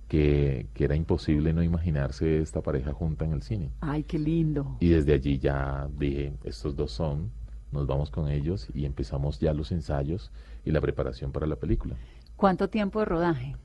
que, 0.07 0.67
que 0.73 0.83
era 0.83 0.95
imposible 0.95 1.53
no 1.53 1.63
imaginarse 1.63 2.39
esta 2.39 2.61
pareja 2.61 2.93
junta 2.93 3.25
en 3.25 3.33
el 3.33 3.41
cine. 3.41 3.71
Ay, 3.81 4.03
qué 4.03 4.19
lindo. 4.19 4.77
Y 4.79 4.89
desde 4.89 5.13
allí 5.13 5.39
ya 5.39 5.87
dije, 5.97 6.33
estos 6.43 6.75
dos 6.75 6.91
son, 6.91 7.31
nos 7.71 7.87
vamos 7.87 8.09
con 8.11 8.29
ellos 8.29 8.67
y 8.73 8.85
empezamos 8.85 9.39
ya 9.39 9.53
los 9.53 9.71
ensayos 9.71 10.31
y 10.63 10.71
la 10.71 10.81
preparación 10.81 11.31
para 11.31 11.45
la 11.47 11.55
película. 11.55 11.95
¿Cuánto 12.35 12.69
tiempo 12.69 12.99
de 12.99 13.05
rodaje? 13.05 13.55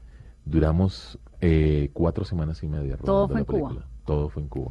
Duramos 0.44 1.18
eh, 1.40 1.90
cuatro 1.92 2.24
semanas 2.24 2.62
y 2.62 2.68
media. 2.68 2.96
¿Todo 2.96 3.26
fue 3.28 3.34
la 3.34 3.40
en 3.40 3.46
Cuba? 3.46 3.86
Todo 4.06 4.28
fue 4.28 4.42
en 4.42 4.48
Cuba. 4.48 4.70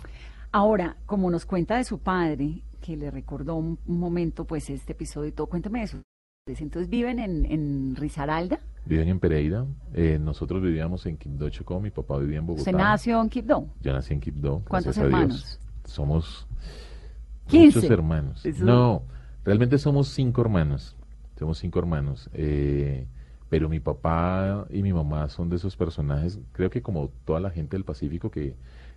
Ahora, 0.51 0.97
como 1.05 1.29
nos 1.29 1.45
cuenta 1.45 1.77
de 1.77 1.83
su 1.83 1.99
padre, 1.99 2.61
que 2.81 2.97
le 2.97 3.11
recordó 3.11 3.55
un, 3.55 3.77
un 3.85 3.99
momento, 3.99 4.45
pues, 4.45 4.69
este 4.69 4.93
episodio 4.93 5.29
y 5.29 5.31
todo, 5.31 5.47
cuéntame 5.47 5.83
eso. 5.83 5.99
Entonces, 6.47 6.89
¿viven 6.89 7.19
en, 7.19 7.45
en 7.45 7.95
Risaralda? 7.95 8.59
Viven 8.85 9.07
en 9.09 9.19
Pereira. 9.19 9.65
eh, 9.93 10.17
nosotros 10.19 10.63
vivíamos 10.63 11.05
en 11.05 11.17
Quibdó, 11.17 11.47
Chocó. 11.51 11.79
Mi 11.79 11.91
papá 11.91 12.17
vivía 12.17 12.39
en 12.39 12.47
Bogotá. 12.47 12.63
¿Se 12.63 12.71
nació 12.73 13.21
en 13.21 13.29
Quibdó? 13.29 13.67
Yo 13.81 13.93
nací 13.93 14.15
en 14.15 14.19
Quibdó. 14.21 14.63
¿Cuántos 14.67 14.97
hermanos? 14.97 15.59
Somos 15.85 16.47
15. 17.47 17.77
muchos 17.77 17.91
hermanos. 17.91 18.45
Eso- 18.45 18.65
No, 18.65 19.03
realmente 19.49 19.77
somos 19.79 20.09
cinco 20.09 20.41
hermanos. 20.41 20.95
Somos 21.39 21.57
cinco 21.57 21.79
hermanos. 21.79 22.29
eh, 22.33 23.05
pero 23.49 23.67
mi 23.67 23.79
papá 23.79 24.67
y 24.69 24.83
mi 24.83 24.93
mamá 24.93 25.27
son 25.27 25.49
de 25.49 25.55
esos 25.55 25.75
personajes, 25.75 26.39
creo 26.51 26.69
que 26.69 26.83
como 26.83 27.09
toda 27.25 27.39
la 27.39 27.49
gente 27.49 27.75
del 27.77 27.83
Pacífico 27.83 28.29
que 28.29 28.53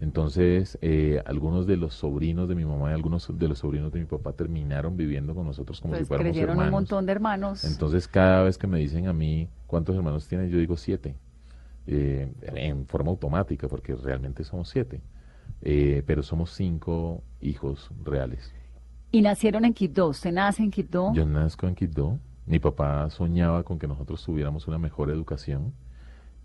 Entonces, 0.00 0.76
eh, 0.82 1.22
algunos 1.24 1.66
de 1.66 1.76
los 1.78 1.94
sobrinos 1.94 2.46
de 2.48 2.54
mi 2.56 2.64
mamá 2.66 2.90
y 2.90 2.94
algunos 2.94 3.26
de 3.38 3.48
los 3.48 3.58
sobrinos 3.60 3.90
de 3.92 4.00
mi 4.00 4.06
papá 4.06 4.32
terminaron 4.32 4.96
viviendo 4.98 5.34
con 5.34 5.46
nosotros 5.46 5.80
como 5.80 5.92
Pues 5.92 6.00
si 6.02 6.04
fuéramos 6.08 6.36
hermanos. 6.36 6.64
un 6.66 6.70
montón 6.72 7.06
de 7.06 7.12
hermanos. 7.12 7.64
Entonces, 7.64 8.06
cada 8.08 8.42
vez 8.42 8.58
que 8.58 8.66
me 8.66 8.78
dicen 8.80 9.06
a 9.06 9.12
mí 9.14 9.48
cuántos 9.66 9.94
hermanos 9.96 10.26
tienes, 10.28 10.50
yo 10.50 10.58
digo 10.58 10.76
siete, 10.76 11.14
eh, 11.86 12.28
en 12.54 12.86
forma 12.86 13.10
automática, 13.12 13.68
porque 13.68 13.94
realmente 13.94 14.44
somos 14.44 14.68
siete. 14.68 15.00
Eh, 15.62 16.02
pero 16.06 16.22
somos 16.22 16.50
cinco 16.50 17.22
hijos 17.40 17.90
reales. 18.04 18.52
Y 19.10 19.22
nacieron 19.22 19.64
en 19.64 19.72
Quibdó. 19.74 20.08
¿Usted 20.08 20.32
nace 20.32 20.62
en 20.62 20.70
Quibdó? 20.70 21.12
Yo 21.14 21.24
nazco 21.24 21.66
en 21.68 21.74
Quibdó. 21.74 22.18
Mi 22.46 22.58
papá 22.58 23.08
soñaba 23.10 23.62
con 23.62 23.78
que 23.78 23.86
nosotros 23.86 24.22
tuviéramos 24.24 24.66
una 24.68 24.76
mejor 24.78 25.10
educación 25.10 25.72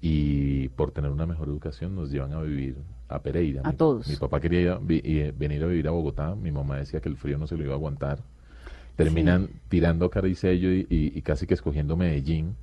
y 0.02 0.70
por 0.70 0.92
tener 0.92 1.12
una 1.12 1.26
mejor 1.26 1.50
educación 1.50 1.96
nos 1.96 2.10
llevan 2.12 2.32
a 2.34 2.42
vivir 2.42 2.78
a 3.10 3.20
Pereira. 3.22 3.62
A 3.66 3.72
Mi- 3.72 3.76
todos. 3.76 4.08
Mi 4.08 4.16
papá 4.16 4.40
quería 4.40 4.62
ir 4.62 4.70
a 4.70 4.78
vi- 4.78 5.02
eh, 5.04 5.34
venir 5.38 5.64
a 5.64 5.68
vivir 5.68 5.88
a 5.88 5.92
Bogotá. 5.92 6.36
Mi 6.36 6.52
mamá 6.52 6.78
decía 6.78 7.02
que 7.02 7.10
el 7.10 7.18
frío 7.18 7.38
no 7.38 7.48
se 7.48 7.58
lo 7.58 7.64
iba 7.64 7.74
a 7.74 7.76
aguantar. 7.76 8.20
Terminan 8.96 9.50
tirando 9.70 10.10
cara 10.10 10.28
y 10.28 10.36
sello 10.36 10.72
y, 10.72 10.86
y- 10.90 11.12
y 11.18 11.22
casi 11.22 11.48
que 11.48 11.54
escogiendo 11.54 11.98
Medellín. 11.98 12.56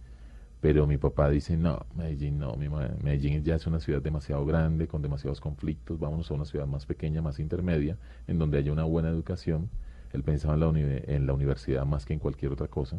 Pero 0.61 0.87
mi 0.87 0.97
papá 0.97 1.29
dice, 1.29 1.57
no, 1.57 1.85
Medellín 1.95 2.39
no, 2.39 2.55
mi 2.57 2.69
Medellín 2.69 3.45
ya 3.45 3.57
es 3.57 3.67
una 3.67 3.79
ciudad 3.79 4.01
demasiado 4.03 4.45
grande, 4.47 4.89
con 4.89 5.03
demasiados 5.03 5.41
conflictos, 5.41 5.99
vámonos 6.01 6.31
a 6.31 6.35
una 6.35 6.45
ciudad 6.45 6.67
más 6.67 6.87
pequeña, 6.87 7.23
más 7.23 7.39
intermedia, 7.39 7.99
en 8.27 8.39
donde 8.39 8.59
haya 8.59 8.73
una 8.73 8.85
buena 8.85 9.09
educación. 9.11 9.69
Él 10.13 10.23
pensaba 10.23 10.55
en 10.55 10.61
la, 10.61 10.69
uni- 10.69 11.03
en 11.07 11.27
la 11.27 11.35
universidad 11.35 11.85
más 11.85 12.07
que 12.07 12.15
en 12.15 12.19
cualquier 12.21 12.53
otra 12.53 12.69
cosa. 12.69 12.99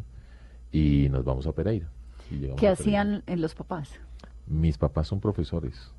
Y 0.70 1.08
nos 1.10 1.24
vamos 1.24 1.46
a 1.46 1.52
Pereira. 1.52 1.88
Y 2.30 2.46
¿Qué 2.56 2.68
a 2.68 2.72
hacían 2.72 3.22
en 3.26 3.40
los 3.40 3.54
papás? 3.54 3.90
Mis 4.46 4.78
papás 4.78 5.08
son 5.08 5.20
profesores. 5.20 5.92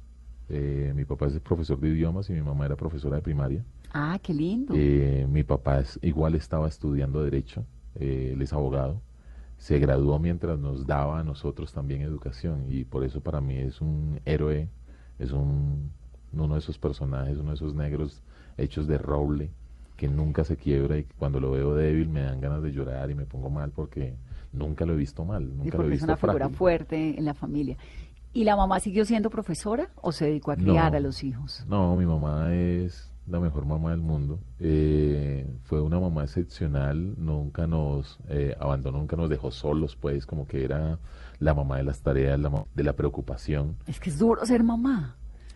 Eh, 0.48 0.94
mi 0.96 1.06
papá 1.06 1.28
es 1.28 1.40
profesor 1.40 1.80
de 1.80 1.90
idiomas 1.90 2.30
y 2.30 2.34
mi 2.34 2.42
mamá 2.42 2.66
era 2.66 2.76
profesora 2.76 3.18
de 3.18 3.22
primaria. 3.22 3.64
Ah, 3.94 4.18
qué 4.22 4.34
lindo. 4.34 4.74
Eh, 4.78 5.28
mi 5.30 5.44
papá 5.44 5.80
es- 5.82 6.00
igual 6.02 6.36
estaba 6.36 6.68
estudiando 6.68 7.24
Derecho, 7.24 7.66
eh, 7.96 8.32
él 8.34 8.42
es 8.42 8.54
abogado. 8.54 9.02
Se 9.60 9.78
graduó 9.78 10.18
mientras 10.20 10.58
nos 10.58 10.88
daba 10.88 11.20
a 11.20 11.24
nosotros 11.24 11.72
también 11.74 12.02
educación 12.02 12.66
y 12.70 12.86
por 12.86 13.04
eso 13.04 13.22
para 13.22 13.40
mí 13.42 13.56
es 13.58 13.82
un 13.82 14.20
héroe, 14.26 14.70
es 15.20 15.32
un, 15.32 15.92
uno 16.34 16.54
de 16.54 16.60
esos 16.60 16.78
personajes, 16.80 17.38
uno 17.38 17.50
de 17.50 17.56
esos 17.56 17.76
negros 17.76 18.24
hechos 18.58 18.88
de 18.88 18.98
roble 18.98 19.52
que 19.98 20.08
nunca 20.08 20.44
se 20.46 20.56
quiebra 20.58 20.98
y 20.98 21.04
que 21.04 21.14
cuando 21.20 21.40
lo 21.42 21.52
veo 21.52 21.76
débil 21.76 22.08
me 22.10 22.22
dan 22.22 22.40
ganas 22.42 22.64
de 22.64 22.72
llorar 22.72 23.12
y 23.12 23.16
me 23.16 23.26
pongo 23.26 23.50
mal 23.50 23.72
porque 23.72 24.16
nunca 24.54 24.86
lo 24.86 24.94
he 24.94 24.96
visto 24.96 25.26
mal, 25.26 25.44
Sí, 25.44 25.50
nunca 25.50 25.64
lo 25.64 25.68
he 25.68 25.72
porque 25.76 25.86
es 25.88 25.92
visto 25.92 26.06
una 26.06 26.18
figura 26.18 26.50
fuerte 26.50 27.20
en 27.20 27.26
la 27.26 27.34
familia. 27.34 27.78
¿Y 28.32 28.46
la 28.46 28.56
mamá 28.56 28.80
siguió 28.80 29.04
siendo 29.06 29.30
profesora 29.30 29.90
o 30.02 30.12
se 30.14 30.26
dedicó 30.26 30.52
a 30.52 30.56
No. 30.56 30.64
criar 30.64 30.96
a 30.96 31.00
los 31.02 31.22
hijos? 31.24 31.66
No, 31.68 31.96
mi 31.98 32.06
mamá 32.06 32.54
es 32.56 33.12
la 33.30 33.40
mejor 33.40 33.66
mamá 33.66 33.92
del 33.92 34.02
mundo. 34.02 34.40
Eh, 34.60 35.46
fue 35.64 35.82
una 35.82 36.00
mamá 36.00 36.24
excepcional, 36.24 37.14
nunca 37.18 37.68
nos 37.68 38.20
eh, 38.30 38.56
abandonó, 38.60 38.98
nunca 39.00 39.16
nos 39.16 39.30
dejó 39.30 39.52
solos, 39.52 39.96
pues 39.96 40.26
como 40.26 40.48
que 40.48 40.64
era 40.64 41.00
la 41.40 41.54
mamá 41.54 41.78
de 41.78 41.84
las 41.84 42.02
tareas, 42.02 42.40
la 42.40 42.66
de 42.74 42.84
la 42.84 42.94
preocupación. 42.94 43.76
Es 43.88 44.00
que 44.00 44.10
es 44.10 44.18
duro 44.18 44.46
ser 44.46 44.64
mamá. 44.64 45.16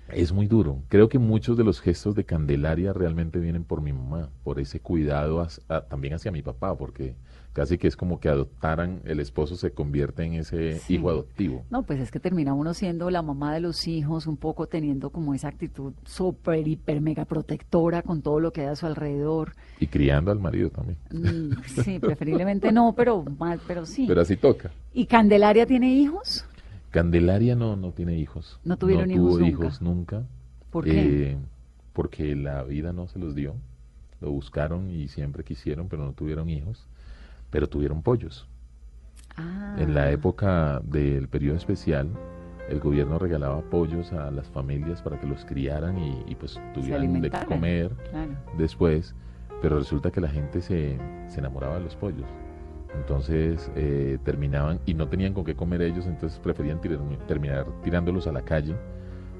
Es 0.10 0.32
muy 0.34 0.48
duro. 0.48 0.84
Creo 0.90 1.08
que 1.10 1.18
muchos 1.18 1.58
de 1.58 1.64
los 1.64 1.80
gestos 1.80 2.14
de 2.14 2.26
Candelaria 2.26 2.94
realmente 2.94 3.40
vienen 3.40 3.64
por 3.64 3.82
mi 3.82 3.94
mamá, 3.94 4.30
por 4.44 4.60
ese 4.60 4.80
cuidado 4.80 5.42
a- 5.70 5.82
también 5.82 6.14
hacia 6.14 6.32
mi 6.32 6.42
papá, 6.42 6.76
porque 6.78 7.16
casi 7.54 7.78
que 7.78 7.88
es 7.88 7.96
como 7.96 8.20
que 8.20 8.30
adoptaran, 8.30 9.02
el 9.06 9.20
esposo 9.20 9.56
se 9.56 9.72
convierte 9.72 10.24
en 10.24 10.34
ese 10.34 10.80
Sí. 10.80 10.96
hijo 10.96 11.10
adoptivo. 11.10 11.64
No, 11.70 11.84
pues 11.84 12.00
es 12.00 12.12
que 12.12 12.20
termina 12.20 12.54
uno 12.54 12.74
siendo 12.74 13.10
la 13.10 13.22
mamá 13.22 13.54
de 13.54 13.60
los 13.62 13.88
hijos, 13.88 14.26
un 14.28 14.38
poco 14.38 14.68
teniendo 14.68 15.12
como 15.12 15.34
esa 15.34 15.50
actitud 15.50 15.94
súper, 16.04 16.68
hiper, 16.68 17.00
mega 17.00 17.26
protectora 17.26 18.02
con 18.02 18.22
todo 18.22 18.40
lo 18.40 18.52
que 18.52 18.62
hay 18.62 18.68
a 18.68 18.76
su 18.76 18.86
alrededor. 18.88 19.54
Y 19.80 19.88
criando 19.88 20.32
al 20.32 20.40
marido 20.40 20.70
también. 20.72 20.98
Mm, 21.12 21.62
sí, 21.84 22.00
preferiblemente 22.00 22.72
no, 22.72 22.94
pero 22.96 23.24
mal, 23.38 23.60
pero 23.68 23.86
sí. 23.86 24.06
Pero 24.08 24.22
así 24.22 24.36
toca. 24.36 24.72
¿Y 24.94 25.06
Candelaria 25.06 25.66
tiene 25.66 25.94
hijos? 25.94 26.46
Candelaria 26.92 27.56
no, 27.56 27.76
no 27.76 27.92
tiene 27.92 28.18
hijos. 28.18 28.60
No 28.64 28.78
tuvieron 28.78 29.10
tuvo 29.10 29.16
hijos 29.18 29.40
nunca. 29.40 29.48
hijos 29.50 29.82
nunca. 29.82 30.24
¿Por 30.70 30.86
qué? 30.86 31.32
Eh, 31.32 31.38
porque 31.94 32.36
la 32.36 32.64
vida 32.64 32.94
no 32.94 33.08
se 33.08 33.20
los 33.20 33.36
dio. 33.36 33.56
Lo 34.22 34.32
buscaron 34.32 34.90
y 34.90 35.08
siempre 35.08 35.44
quisieron, 35.44 35.88
pero 35.90 36.06
no 36.06 36.14
tuvieron 36.14 36.50
hijos. 36.50 36.88
Pero 37.54 37.70
tuvieron 37.70 38.02
pollos. 38.02 38.48
Ah, 39.38 39.78
En 39.80 39.94
la 39.94 40.12
época 40.12 40.82
del 40.84 41.28
periodo 41.30 41.56
especial, 41.56 42.10
el 42.68 42.80
gobierno 42.80 43.20
regalaba 43.20 43.62
pollos 43.62 44.12
a 44.12 44.32
las 44.32 44.48
familias 44.50 45.02
para 45.02 45.20
que 45.20 45.28
los 45.28 45.46
criaran 45.46 45.98
y, 46.00 46.24
y, 46.28 46.36
pues 46.36 46.60
tuvieran 46.74 47.22
de 47.22 47.30
comer 47.30 47.92
claro. 48.12 48.32
después. 48.58 49.16
Pero 49.62 49.78
resulta 49.80 50.12
que 50.12 50.20
la 50.20 50.28
gente 50.30 50.62
se, 50.62 50.98
se 51.30 51.40
enamoraba 51.40 51.76
de 51.76 51.82
los 51.86 51.96
pollos. 51.96 52.26
Entonces 52.96 53.72
eh, 53.76 54.18
terminaban 54.24 54.80
y 54.86 54.94
no 54.94 55.08
tenían 55.08 55.34
con 55.34 55.44
qué 55.46 55.56
comer 55.56 55.82
ellos, 55.84 56.06
entonces 56.06 56.38
preferían 56.40 56.80
tirar- 56.82 57.00
terminar 57.28 57.66
tirándolos 57.84 58.28
a 58.28 58.32
la 58.32 58.42
calle 58.44 58.76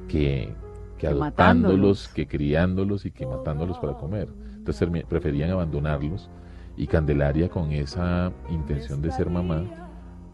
que, 0.08 0.54
que 0.98 1.02
Que 1.02 1.08
adoptándolos, 1.08 1.30
matándolos. 1.32 2.08
que 2.10 2.28
criándolos 2.28 3.06
y 3.06 3.12
que 3.12 3.26
matándolos 3.28 3.78
para 3.80 3.94
comer. 3.94 4.28
Entonces 4.56 4.88
preferían 5.10 5.50
abandonarlos 5.52 6.30
y 6.76 6.88
Candelaria 6.88 7.50
con 7.50 7.72
esa 7.72 8.32
intención 8.50 9.02
de 9.02 9.12
ser 9.12 9.30
mamá, 9.30 9.64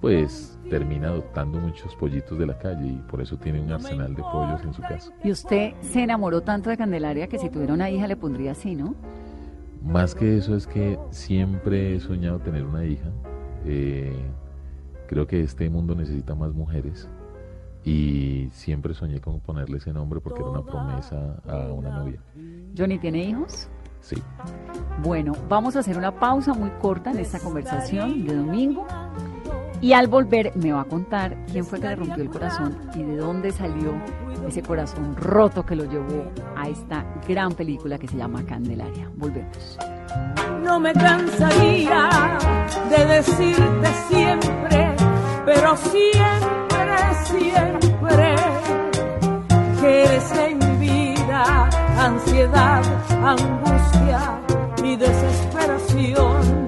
pues 0.01 0.57
termina 0.69 1.09
adoptando 1.09 1.59
muchos 1.59 1.95
pollitos 1.95 2.37
de 2.39 2.45
la 2.45 2.57
calle 2.57 2.87
y 2.87 2.97
por 3.09 3.21
eso 3.21 3.37
tiene 3.37 3.59
un 3.59 3.71
arsenal 3.71 4.15
de 4.15 4.23
pollos 4.23 4.61
en 4.63 4.73
su 4.73 4.81
casa. 4.81 5.11
Y 5.23 5.31
usted 5.31 5.73
se 5.81 6.03
enamoró 6.03 6.41
tanto 6.41 6.69
de 6.69 6.77
Candelaria 6.77 7.27
que 7.27 7.37
si 7.37 7.49
tuviera 7.49 7.73
una 7.73 7.89
hija 7.89 8.07
le 8.07 8.15
pondría 8.15 8.51
así, 8.51 8.75
¿no? 8.75 8.95
Más 9.83 10.15
que 10.15 10.37
eso 10.37 10.55
es 10.55 10.67
que 10.67 10.97
siempre 11.09 11.95
he 11.95 11.99
soñado 11.99 12.39
tener 12.39 12.63
una 12.65 12.85
hija. 12.85 13.09
Eh, 13.65 14.15
creo 15.07 15.27
que 15.27 15.41
este 15.41 15.69
mundo 15.69 15.95
necesita 15.95 16.35
más 16.35 16.53
mujeres 16.53 17.09
y 17.83 18.49
siempre 18.51 18.93
soñé 18.93 19.19
con 19.19 19.39
ponerle 19.39 19.77
ese 19.77 19.91
nombre 19.93 20.19
porque 20.19 20.41
era 20.41 20.49
una 20.49 20.63
promesa 20.63 21.41
a 21.47 21.73
una 21.73 21.89
novia. 21.99 22.21
Johnny 22.77 22.99
tiene 22.99 23.23
hijos. 23.23 23.69
Sí. 24.01 24.15
Bueno, 25.03 25.33
vamos 25.47 25.75
a 25.75 25.79
hacer 25.79 25.97
una 25.97 26.11
pausa 26.11 26.53
muy 26.53 26.69
corta 26.81 27.11
en 27.11 27.19
esta 27.19 27.39
conversación 27.39 28.25
de 28.25 28.35
domingo. 28.35 28.85
Y 29.81 29.93
al 29.93 30.07
volver 30.07 30.51
me 30.57 30.73
va 30.73 30.81
a 30.81 30.85
contar 30.85 31.37
quién 31.49 31.63
fue 31.63 31.79
que 31.79 31.87
le 31.87 31.95
rompió 31.95 32.21
el 32.21 32.29
corazón 32.29 32.77
y 32.95 33.03
de 33.03 33.15
dónde 33.15 33.51
salió 33.51 33.93
ese 34.45 34.61
corazón 34.61 35.15
roto 35.15 35.65
que 35.65 35.75
lo 35.75 35.85
llevó 35.85 36.31
a 36.57 36.67
esta 36.67 37.05
gran 37.27 37.53
película 37.53 37.97
que 37.97 38.07
se 38.07 38.17
llama 38.17 38.43
Candelaria. 38.45 39.09
Volvemos. 39.15 39.77
No 40.63 40.79
me 40.79 40.91
cansaría 40.93 42.37
de 42.89 43.05
decirte 43.05 43.87
siempre, 44.09 44.95
pero 45.45 45.77
siempre, 45.77 47.13
siempre, 47.25 48.35
que 49.79 50.03
eres 50.03 50.31
en 50.37 50.57
mi 50.59 50.87
vida 50.87 51.69
ansiedad, 51.99 52.81
angustia 53.23 54.39
y 54.83 54.95
desesperación. 54.95 56.67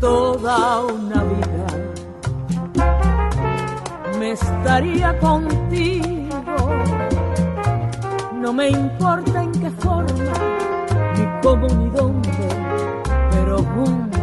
Toda 0.00 0.84
una 0.86 1.22
vida 1.24 1.66
me 4.18 4.32
estaría 4.32 5.18
contigo. 5.18 6.56
No 8.34 8.52
me 8.52 8.70
importa 8.70 9.42
en 9.42 9.52
qué 9.52 9.70
forma, 9.70 10.32
ni 11.16 11.40
cómo 11.42 11.66
ni 11.66 11.88
dónde, 11.90 12.48
pero 13.30 13.58
junto 13.58 14.17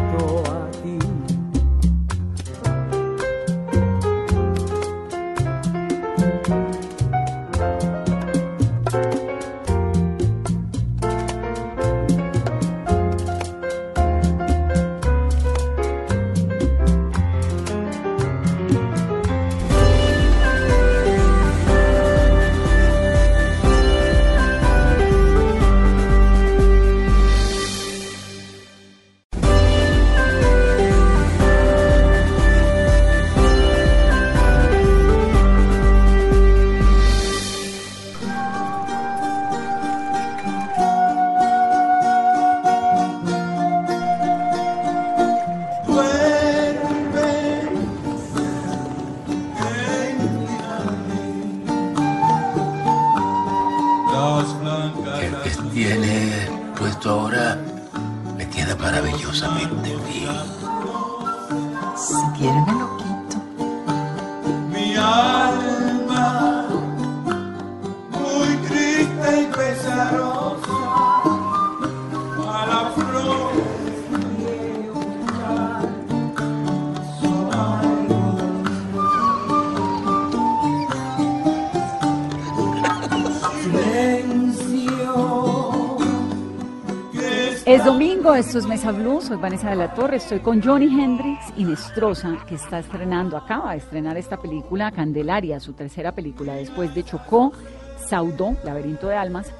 esto 88.36 88.58
es 88.58 88.66
Mesa 88.66 88.92
Blue, 88.92 89.22
soy 89.22 89.38
Vanessa 89.38 89.70
de 89.70 89.76
la 89.76 89.94
Torre, 89.94 90.18
estoy 90.18 90.40
con 90.40 90.62
Johnny 90.62 90.86
Hendrix 90.86 91.40
y 91.56 91.64
Nestrosa, 91.64 92.36
que 92.46 92.56
está 92.56 92.80
estrenando, 92.80 93.34
acaba 93.34 93.72
de 93.72 93.78
estrenar 93.78 94.18
esta 94.18 94.36
película 94.36 94.90
Candelaria, 94.90 95.58
su 95.58 95.72
tercera 95.72 96.12
película, 96.12 96.52
después 96.52 96.94
de 96.94 97.02
Chocó, 97.02 97.52
Saudó, 97.96 98.54
Laberinto 98.62 99.08
de 99.08 99.16
Almas, 99.16 99.50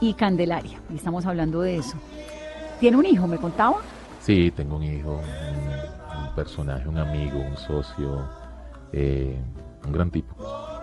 y 0.00 0.14
Candelaria, 0.14 0.80
y 0.90 0.96
estamos 0.96 1.26
hablando 1.26 1.60
de 1.60 1.76
eso. 1.76 1.96
¿Tiene 2.80 2.96
un 2.96 3.06
hijo, 3.06 3.28
me 3.28 3.36
contaba? 3.36 3.76
Sí, 4.20 4.50
tengo 4.50 4.76
un 4.76 4.82
hijo, 4.82 5.20
un, 5.20 6.26
un 6.26 6.34
personaje, 6.34 6.88
un 6.88 6.98
amigo, 6.98 7.38
un 7.38 7.56
socio, 7.56 8.28
eh, 8.92 9.38
un 9.86 9.92
gran 9.92 10.10
tipo. 10.10 10.34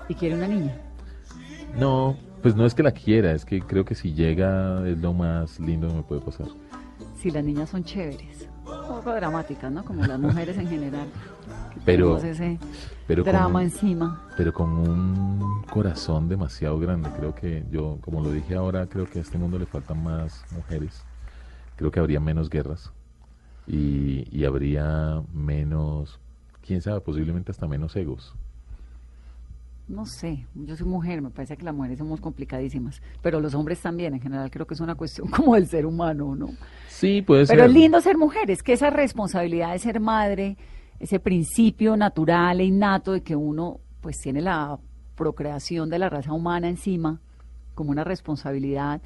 ¿Y 0.07 0.15
quiere 0.15 0.35
una 0.35 0.47
niña? 0.47 0.73
No, 1.77 2.15
pues 2.41 2.55
no 2.55 2.65
es 2.65 2.73
que 2.73 2.81
la 2.81 2.91
quiera, 2.91 3.33
es 3.33 3.43
que 3.43 3.59
creo 3.59 3.83
que 3.83 3.93
si 3.93 4.13
llega 4.13 4.87
es 4.87 4.97
lo 4.99 5.11
más 5.11 5.59
lindo 5.59 5.89
que 5.89 5.95
me 5.95 6.03
puede 6.03 6.21
pasar. 6.21 6.47
Si 7.19 7.29
las 7.31 7.43
niñas 7.43 7.69
son 7.69 7.83
chéveres, 7.83 8.47
un 8.65 8.87
poco 8.95 9.13
dramáticas, 9.13 9.69
¿no? 9.71 9.83
Como 9.83 10.05
las 10.05 10.17
mujeres 10.19 10.57
en 10.57 10.69
general. 10.69 11.07
Pero- 11.83 12.17
ese 12.17 12.57
pero 13.07 13.23
drama 13.23 13.61
encima. 13.61 14.21
Pero 14.37 14.53
con 14.53 14.69
un 14.69 15.63
corazón 15.69 16.29
demasiado 16.29 16.79
grande. 16.79 17.09
Creo 17.17 17.35
que 17.35 17.65
yo, 17.71 17.97
como 18.01 18.21
lo 18.21 18.31
dije 18.31 18.55
ahora, 18.55 18.85
creo 18.87 19.05
que 19.09 19.19
a 19.19 19.21
este 19.21 19.37
mundo 19.37 19.59
le 19.59 19.65
faltan 19.65 20.01
más 20.03 20.45
mujeres. 20.51 21.03
Creo 21.75 21.91
que 21.91 21.99
habría 21.99 22.19
menos 22.19 22.49
guerras 22.49 22.91
y, 23.67 24.25
y 24.31 24.45
habría 24.45 25.21
menos, 25.33 26.19
quién 26.65 26.81
sabe, 26.81 27.01
posiblemente 27.01 27.51
hasta 27.51 27.67
menos 27.67 27.95
egos. 27.95 28.33
No 29.89 30.05
sé, 30.05 30.45
yo 30.53 30.75
soy 30.75 30.85
mujer, 30.85 31.19
me 31.19 31.31
parece 31.31 31.57
que 31.57 31.65
las 31.65 31.73
mujeres 31.73 31.97
somos 31.97 32.21
complicadísimas, 32.21 33.01
pero 33.23 33.39
los 33.39 33.55
hombres 33.55 33.81
también, 33.81 34.13
en 34.13 34.21
general 34.21 34.51
creo 34.51 34.67
que 34.67 34.75
es 34.75 34.79
una 34.81 34.93
cuestión 34.93 35.27
como 35.35 35.55
del 35.55 35.67
ser 35.67 35.87
humano, 35.87 36.35
¿no? 36.35 36.49
Sí, 36.87 37.23
puede 37.23 37.47
ser. 37.47 37.57
Pero 37.57 37.67
es 37.67 37.73
lindo 37.73 37.99
ser 37.99 38.15
mujer, 38.15 38.51
es 38.51 38.61
que 38.61 38.73
esa 38.73 38.91
responsabilidad 38.91 39.71
de 39.71 39.79
ser 39.79 39.99
madre, 39.99 40.57
ese 40.99 41.19
principio 41.19 41.97
natural 41.97 42.59
e 42.61 42.65
innato 42.65 43.13
de 43.13 43.21
que 43.21 43.35
uno 43.35 43.79
pues 43.99 44.19
tiene 44.19 44.41
la 44.41 44.77
procreación 45.15 45.89
de 45.89 45.97
la 45.97 46.07
raza 46.07 46.33
humana 46.33 46.69
encima 46.69 47.19
como 47.73 47.89
una 47.89 48.03
responsabilidad, 48.03 49.01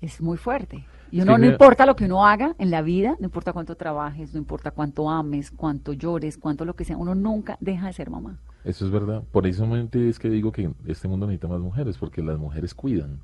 es 0.00 0.20
muy 0.20 0.38
fuerte. 0.38 0.86
Y 1.12 1.20
uno 1.20 1.36
Sí, 1.36 1.42
no 1.42 1.46
importa 1.46 1.86
lo 1.86 1.94
que 1.94 2.06
uno 2.06 2.26
haga 2.26 2.56
en 2.58 2.70
la 2.70 2.82
vida, 2.82 3.16
no 3.20 3.26
importa 3.26 3.52
cuánto 3.52 3.76
trabajes, 3.76 4.32
no 4.32 4.38
importa 4.38 4.72
cuánto 4.72 5.08
ames, 5.08 5.52
cuánto 5.52 5.92
llores, 5.92 6.36
cuánto 6.36 6.64
lo 6.64 6.74
que 6.74 6.84
sea, 6.84 6.96
uno 6.96 7.14
nunca 7.14 7.56
deja 7.60 7.86
de 7.86 7.92
ser 7.92 8.10
mamá. 8.10 8.40
Eso 8.64 8.84
es 8.84 8.90
verdad. 8.90 9.22
Por 9.32 9.46
eso 9.46 9.66
es 9.76 10.18
que 10.18 10.28
digo 10.28 10.52
que 10.52 10.70
este 10.86 11.08
mundo 11.08 11.26
necesita 11.26 11.48
más 11.48 11.60
mujeres, 11.60 11.96
porque 11.98 12.22
las 12.22 12.38
mujeres 12.38 12.74
cuidan. 12.74 13.20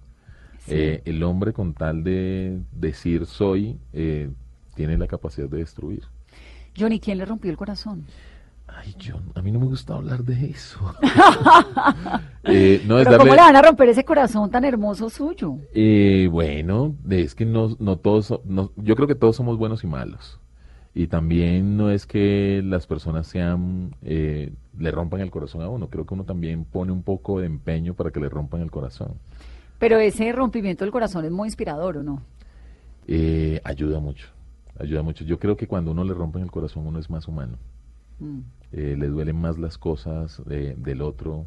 Sí. 0.60 0.72
Eh, 0.74 1.02
el 1.04 1.22
hombre 1.22 1.52
con 1.52 1.74
tal 1.74 2.02
de 2.02 2.60
decir 2.72 3.26
soy, 3.26 3.78
eh, 3.92 4.30
tiene 4.74 4.96
la 4.98 5.06
capacidad 5.06 5.48
de 5.48 5.58
destruir. 5.58 6.02
Johnny, 6.78 7.00
¿quién 7.00 7.18
le 7.18 7.24
rompió 7.24 7.50
el 7.50 7.56
corazón? 7.56 8.04
Ay, 8.68 8.94
John, 9.00 9.22
a 9.34 9.42
mí 9.42 9.52
no 9.52 9.60
me 9.60 9.66
gusta 9.66 9.94
hablar 9.94 10.24
de 10.24 10.50
eso. 10.50 10.80
Eh, 12.48 12.84
no, 12.86 13.00
es 13.00 13.06
Pero 13.06 13.18
¿cómo 13.18 13.34
le 13.34 13.40
van 13.40 13.56
a 13.56 13.62
romper 13.62 13.88
ese 13.88 14.04
corazón 14.04 14.48
tan 14.52 14.64
hermoso 14.64 15.10
suyo? 15.10 15.58
Eh, 15.74 16.28
bueno, 16.30 16.94
es 17.10 17.34
que 17.34 17.44
no, 17.44 17.76
no 17.80 17.96
todos, 17.96 18.38
no- 18.44 18.70
yo 18.76 18.94
creo 18.94 19.08
que 19.08 19.16
todos 19.16 19.34
somos 19.34 19.58
buenos 19.58 19.82
y 19.82 19.88
malos. 19.88 20.38
Y 20.98 21.08
también 21.08 21.76
no 21.76 21.90
es 21.90 22.06
que 22.06 22.62
las 22.64 22.86
personas 22.86 23.26
sean, 23.26 23.94
eh, 24.00 24.54
le 24.78 24.90
rompan 24.90 25.20
el 25.20 25.30
corazón 25.30 25.60
a 25.60 25.68
uno. 25.68 25.90
Creo 25.90 26.06
que 26.06 26.14
uno 26.14 26.24
también 26.24 26.64
pone 26.64 26.90
un 26.90 27.02
poco 27.02 27.38
de 27.38 27.44
empeño 27.44 27.92
para 27.92 28.10
que 28.10 28.18
le 28.18 28.30
rompan 28.30 28.62
el 28.62 28.70
corazón. 28.70 29.12
Pero 29.78 29.98
ese 29.98 30.32
rompimiento 30.32 30.86
del 30.86 30.92
corazón 30.92 31.26
es 31.26 31.30
muy 31.30 31.48
inspirador, 31.48 31.98
¿o 31.98 32.02
no? 32.02 32.22
Eh, 33.06 33.60
ayuda 33.62 34.00
mucho, 34.00 34.28
ayuda 34.80 35.02
mucho. 35.02 35.22
Yo 35.26 35.38
creo 35.38 35.54
que 35.54 35.66
cuando 35.66 35.90
uno 35.90 36.02
le 36.02 36.14
rompen 36.14 36.42
el 36.42 36.50
corazón 36.50 36.86
uno 36.86 36.98
es 36.98 37.10
más 37.10 37.28
humano. 37.28 37.58
Mm. 38.18 38.38
Eh, 38.72 38.96
le 38.98 39.08
duelen 39.08 39.38
más 39.38 39.58
las 39.58 39.76
cosas 39.76 40.42
eh, 40.48 40.76
del 40.78 41.02
otro, 41.02 41.44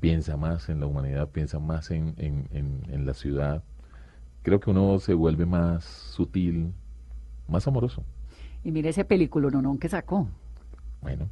piensa 0.00 0.38
más 0.38 0.70
en 0.70 0.80
la 0.80 0.86
humanidad, 0.86 1.28
piensa 1.28 1.58
más 1.58 1.90
en, 1.90 2.14
en, 2.16 2.48
en, 2.50 2.80
en 2.88 3.04
la 3.04 3.12
ciudad. 3.12 3.62
Creo 4.42 4.58
que 4.58 4.70
uno 4.70 4.98
se 5.00 5.12
vuelve 5.12 5.44
más 5.44 5.84
sutil, 5.84 6.72
más 7.46 7.68
amoroso. 7.68 8.02
Y 8.66 8.72
mire 8.72 8.88
ese 8.88 9.04
película, 9.04 9.48
no, 9.48 9.62
no, 9.62 9.78
que 9.78 9.88
sacó. 9.88 10.26
Bueno, 11.00 11.28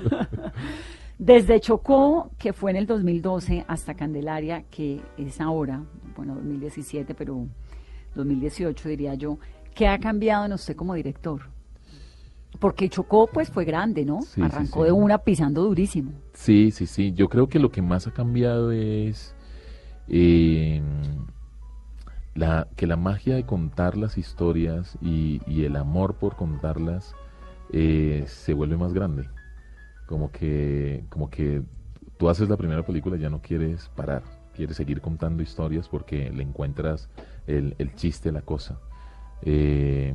Desde 1.18 1.60
Chocó, 1.60 2.32
que 2.38 2.52
fue 2.52 2.72
en 2.72 2.76
el 2.76 2.88
2012, 2.88 3.64
hasta 3.68 3.94
Candelaria, 3.94 4.64
que 4.68 5.00
es 5.16 5.40
ahora, 5.40 5.84
bueno, 6.16 6.34
2017, 6.34 7.14
pero 7.14 7.46
2018 8.16 8.88
diría 8.88 9.14
yo, 9.14 9.38
¿qué 9.76 9.86
ha 9.86 9.96
cambiado 10.00 10.46
en 10.46 10.54
usted 10.54 10.74
como 10.74 10.94
director? 10.94 11.40
Porque 12.58 12.88
Chocó, 12.88 13.28
pues, 13.32 13.48
fue 13.48 13.64
grande, 13.64 14.04
¿no? 14.04 14.22
Sí, 14.22 14.32
sí, 14.34 14.42
Arrancó 14.42 14.80
sí. 14.80 14.86
de 14.86 14.92
una 14.92 15.18
pisando 15.18 15.62
durísimo. 15.62 16.10
sí, 16.32 16.72
sí, 16.72 16.88
sí. 16.88 17.12
Yo 17.12 17.28
creo 17.28 17.48
que 17.48 17.60
lo 17.60 17.70
que 17.70 17.80
más 17.80 18.08
ha 18.08 18.10
cambiado 18.10 18.72
es 18.72 19.36
eh, 20.08 20.82
la, 22.34 22.68
que 22.76 22.86
la 22.86 22.96
magia 22.96 23.34
de 23.36 23.44
contar 23.44 23.96
las 23.96 24.18
historias 24.18 24.98
y, 25.00 25.40
el 25.64 25.76
amor 25.76 26.14
por 26.14 26.36
contarlas 26.36 27.14
eh, 27.72 28.24
se 28.26 28.54
vuelve 28.54 28.76
más 28.76 28.92
grande. 28.92 29.28
Como 30.06 30.30
que, 30.30 31.04
como 31.08 31.30
que 31.30 31.62
tú 32.18 32.28
haces 32.28 32.48
la 32.48 32.56
primera 32.56 32.84
película 32.84 33.16
y 33.16 33.20
ya 33.20 33.30
no 33.30 33.40
quieres 33.40 33.88
parar, 33.96 34.22
quieres 34.54 34.76
seguir 34.76 35.00
contando 35.00 35.42
historias 35.42 35.88
porque 35.88 36.30
le 36.30 36.42
encuentras 36.42 37.08
el, 37.46 37.74
el 37.78 37.94
chiste, 37.94 38.32
la 38.32 38.42
cosa. 38.42 38.78
Eh, 39.42 40.14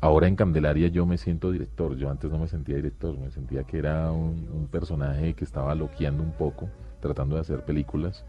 ahora 0.00 0.26
en 0.26 0.36
Candelaria 0.36 0.88
yo 0.88 1.06
me 1.06 1.18
siento 1.18 1.52
director, 1.52 1.96
yo 1.96 2.10
antes 2.10 2.30
no 2.30 2.38
me 2.38 2.48
sentía 2.48 2.76
director, 2.76 3.16
me 3.18 3.30
sentía 3.30 3.64
que 3.64 3.78
era 3.78 4.10
un, 4.10 4.48
un 4.52 4.66
personaje 4.66 5.34
que 5.34 5.44
estaba 5.44 5.74
loqueando 5.74 6.22
un 6.22 6.32
poco, 6.32 6.68
tratando 7.00 7.36
de 7.36 7.42
hacer 7.42 7.64
películas. 7.64 8.24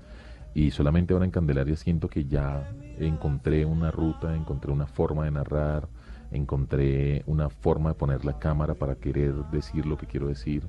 Y 0.55 0.71
solamente 0.71 1.13
ahora 1.13 1.25
en 1.25 1.31
Candelaria 1.31 1.75
siento 1.75 2.07
que 2.07 2.25
ya 2.25 2.69
encontré 2.99 3.65
una 3.65 3.91
ruta, 3.91 4.35
encontré 4.35 4.71
una 4.71 4.85
forma 4.85 5.25
de 5.25 5.31
narrar, 5.31 5.87
encontré 6.31 7.23
una 7.25 7.49
forma 7.49 7.89
de 7.89 7.95
poner 7.95 8.25
la 8.25 8.37
cámara 8.37 8.75
para 8.75 8.95
querer 8.95 9.33
decir 9.51 9.85
lo 9.85 9.97
que 9.97 10.05
quiero 10.05 10.27
decir. 10.27 10.67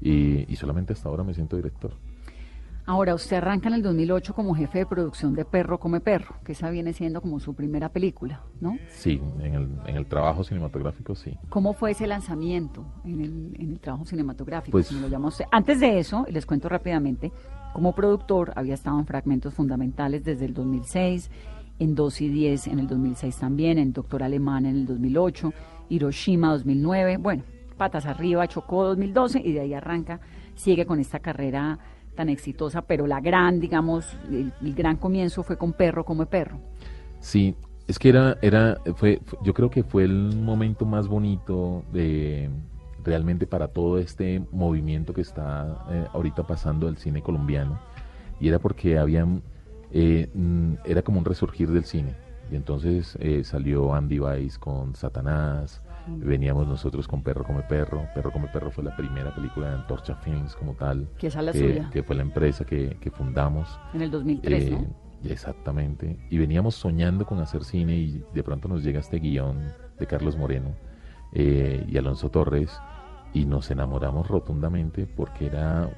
Y, 0.00 0.50
y 0.52 0.56
solamente 0.56 0.92
hasta 0.92 1.08
ahora 1.08 1.24
me 1.24 1.32
siento 1.34 1.56
director. 1.56 1.92
Ahora, 2.86 3.14
usted 3.14 3.38
arranca 3.38 3.68
en 3.68 3.74
el 3.76 3.82
2008 3.82 4.34
como 4.34 4.54
jefe 4.54 4.80
de 4.80 4.86
producción 4.86 5.34
de 5.34 5.46
Perro 5.46 5.78
Come 5.80 6.00
Perro, 6.00 6.34
que 6.44 6.52
esa 6.52 6.68
viene 6.68 6.92
siendo 6.92 7.22
como 7.22 7.40
su 7.40 7.54
primera 7.54 7.88
película, 7.88 8.42
¿no? 8.60 8.76
Sí, 8.90 9.22
en 9.40 9.54
el, 9.54 9.68
en 9.86 9.96
el 9.96 10.04
trabajo 10.04 10.44
cinematográfico 10.44 11.14
sí. 11.14 11.34
¿Cómo 11.48 11.72
fue 11.72 11.92
ese 11.92 12.06
lanzamiento 12.06 12.84
en 13.06 13.22
el, 13.22 13.56
en 13.58 13.70
el 13.70 13.80
trabajo 13.80 14.04
cinematográfico? 14.04 14.72
Pues- 14.72 14.88
como 14.88 15.00
lo 15.00 15.08
llama 15.08 15.28
usted? 15.28 15.46
Antes 15.50 15.80
de 15.80 15.98
eso, 15.98 16.26
les 16.28 16.44
cuento 16.44 16.68
rápidamente, 16.68 17.32
como 17.74 17.94
productor 17.94 18.52
había 18.56 18.72
estado 18.74 18.98
en 18.98 19.04
fragmentos 19.06 19.52
fundamentales 19.52 20.24
desde 20.24 20.46
el 20.46 20.54
2006, 20.54 21.30
en 21.80 21.94
2 21.94 22.20
y 22.22 22.28
10 22.28 22.66
en 22.68 22.78
el 22.78 22.86
2006 22.86 23.36
también, 23.36 23.76
en 23.78 23.92
Doctor 23.92 24.22
Alemán 24.22 24.64
en 24.64 24.76
el 24.76 24.86
2008, 24.86 25.52
Hiroshima 25.90 26.52
2009, 26.52 27.18
bueno, 27.18 27.42
patas 27.76 28.06
arriba, 28.06 28.46
Chocó 28.48 28.84
2012 28.84 29.42
y 29.44 29.52
de 29.52 29.60
ahí 29.60 29.74
arranca, 29.74 30.20
sigue 30.54 30.86
con 30.86 31.00
esta 31.00 31.18
carrera 31.18 31.78
tan 32.14 32.28
exitosa, 32.28 32.82
pero 32.82 33.06
la 33.08 33.20
gran, 33.20 33.58
digamos, 33.58 34.16
el, 34.30 34.52
el 34.62 34.74
gran 34.74 34.96
comienzo 34.96 35.42
fue 35.42 35.58
con 35.58 35.72
Perro 35.72 36.04
Come 36.04 36.26
Perro. 36.26 36.60
Sí, 37.18 37.56
es 37.88 37.98
que 37.98 38.10
era, 38.10 38.38
era, 38.40 38.78
fue- 38.94 39.20
yo 39.42 39.52
creo 39.52 39.68
que 39.68 39.82
fue 39.82 40.04
el 40.04 40.36
momento 40.36 40.86
más 40.86 41.08
bonito 41.08 41.82
de 41.92 42.48
realmente 43.04 43.46
para 43.46 43.68
todo 43.68 43.98
este 43.98 44.42
movimiento 44.50 45.12
que 45.12 45.20
está 45.20 45.84
eh, 45.90 46.06
ahorita 46.12 46.44
pasando 46.46 46.86
del 46.86 46.96
cine 46.96 47.22
colombiano 47.22 47.78
y 48.40 48.48
era 48.48 48.58
porque 48.58 48.98
habían, 48.98 49.42
eh, 49.92 50.28
mm, 50.34 50.74
era 50.84 51.02
como 51.02 51.18
un 51.18 51.24
resurgir 51.24 51.70
del 51.70 51.84
cine 51.84 52.14
y 52.50 52.56
entonces 52.56 53.16
eh, 53.20 53.42
salió 53.44 53.94
Andy 53.94 54.18
Weiss 54.20 54.58
con 54.58 54.94
Satanás, 54.94 55.80
veníamos 56.06 56.66
nosotros 56.68 57.08
con 57.08 57.22
Perro 57.22 57.42
come 57.44 57.62
Perro, 57.62 58.06
Perro 58.14 58.30
come 58.32 58.48
Perro 58.48 58.70
fue 58.70 58.84
la 58.84 58.94
primera 58.96 59.34
película 59.34 59.68
de 59.70 59.74
Antorcha 59.76 60.14
Films 60.16 60.54
como 60.54 60.74
tal, 60.74 61.08
Que 61.18 61.28
es 61.28 61.34
la 61.36 61.50
eh, 61.52 61.54
suya. 61.54 61.90
que 61.90 62.02
fue 62.02 62.16
la 62.16 62.22
empresa 62.22 62.64
que, 62.66 62.98
que 63.00 63.10
fundamos. 63.10 63.80
En 63.94 64.02
el 64.02 64.10
2003, 64.10 64.64
Eh, 64.64 64.70
¿no? 64.72 65.04
Exactamente. 65.30 66.18
Y 66.28 66.36
veníamos 66.36 66.74
soñando 66.74 67.24
con 67.24 67.38
hacer 67.40 67.64
cine 67.64 67.96
y 67.96 68.22
de 68.34 68.42
pronto 68.42 68.68
nos 68.68 68.84
llega 68.84 69.00
este 69.00 69.18
guion 69.18 69.58
de 69.98 70.06
Carlos 70.06 70.36
Moreno 70.36 70.74
eh, 71.32 71.82
y 71.88 71.96
Alonso 71.96 72.28
Torres 72.30 72.78
y 73.34 73.46
nos 73.46 73.70
enamoramos 73.72 74.28
rotundamente 74.28 75.06
porque 75.08 75.46
era 75.48 75.90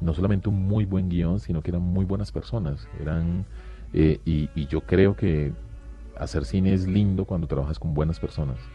no 0.00 0.14
solamente 0.14 0.50
un 0.50 0.66
muy 0.68 0.86
buen 0.86 1.10
guion, 1.10 1.40
sino 1.40 1.62
que 1.62 1.72
eran 1.72 1.82
muy 1.82 2.06
buenas 2.06 2.32
personas. 2.32 2.88
Eran 3.00 3.46
eh, 3.94 4.20
y, 4.26 4.50
y 4.54 4.68
yo 4.68 4.82
creo 4.82 5.16
que 5.16 5.54
hacer 6.16 6.46
cine 6.46 6.74
es 6.74 6.88
lindo 6.88 7.26
cuando 7.26 7.48
trabajas 7.48 7.78
con 7.80 7.94
buenas 7.94 8.20
personas. 8.20 8.72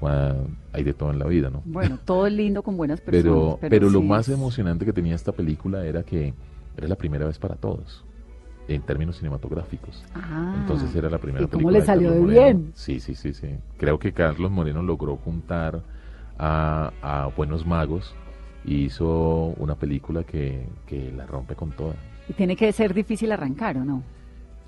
Cuando 0.00 0.50
hay 0.72 0.84
de 0.84 0.94
todo 0.94 1.10
en 1.10 1.18
la 1.20 1.26
vida, 1.26 1.50
¿no? 1.50 1.64
Bueno, 1.64 1.98
todo 1.98 2.26
es 2.28 2.32
lindo 2.32 2.62
con 2.62 2.76
buenas 2.76 3.00
personas. 3.00 3.56
Pero, 3.56 3.60
pero, 3.60 3.90
lo 3.90 4.02
sí 4.02 4.02
más 4.02 4.28
es- 4.28 4.28
emocionante 4.28 4.84
que 4.84 4.92
tenía 4.92 5.14
esta 5.14 5.32
película 5.32 5.86
era 5.86 6.02
que 6.02 6.34
era 6.76 6.88
la 6.88 6.96
primera 6.96 7.26
vez 7.26 7.38
para 7.38 7.56
todos, 7.56 8.04
en 8.68 8.82
términos 8.82 9.18
cinematográficos. 9.18 10.04
Ah, 10.14 10.54
Entonces 10.54 10.94
era 10.94 11.10
la 11.10 11.18
primera 11.18 11.46
¿y 11.46 11.48
cómo 11.48 11.70
película 11.70 11.70
le 11.70 11.80
de 11.80 11.82
salió 11.82 12.10
de 12.12 12.20
Moreno. 12.20 12.22
bien? 12.22 12.74
Sí, 12.74 13.00
sí, 13.00 13.14
sí, 13.14 13.34
sí. 13.34 13.48
Creo 13.78 13.98
que 13.98 14.12
Carlos 14.12 14.50
Moreno 14.50 14.82
logró 14.82 15.16
juntar 15.16 15.82
a, 16.38 16.92
a 17.02 17.26
buenos 17.36 17.66
magos 17.66 18.14
y 18.64 18.84
hizo 18.84 19.54
una 19.58 19.74
película 19.74 20.24
que, 20.24 20.66
que 20.86 21.12
la 21.12 21.26
rompe 21.26 21.54
con 21.54 21.70
toda. 21.72 21.94
Y 22.28 22.32
tiene 22.32 22.56
que 22.56 22.72
ser 22.72 22.94
difícil 22.94 23.32
arrancar, 23.32 23.76
¿o 23.76 23.84
no? 23.84 24.02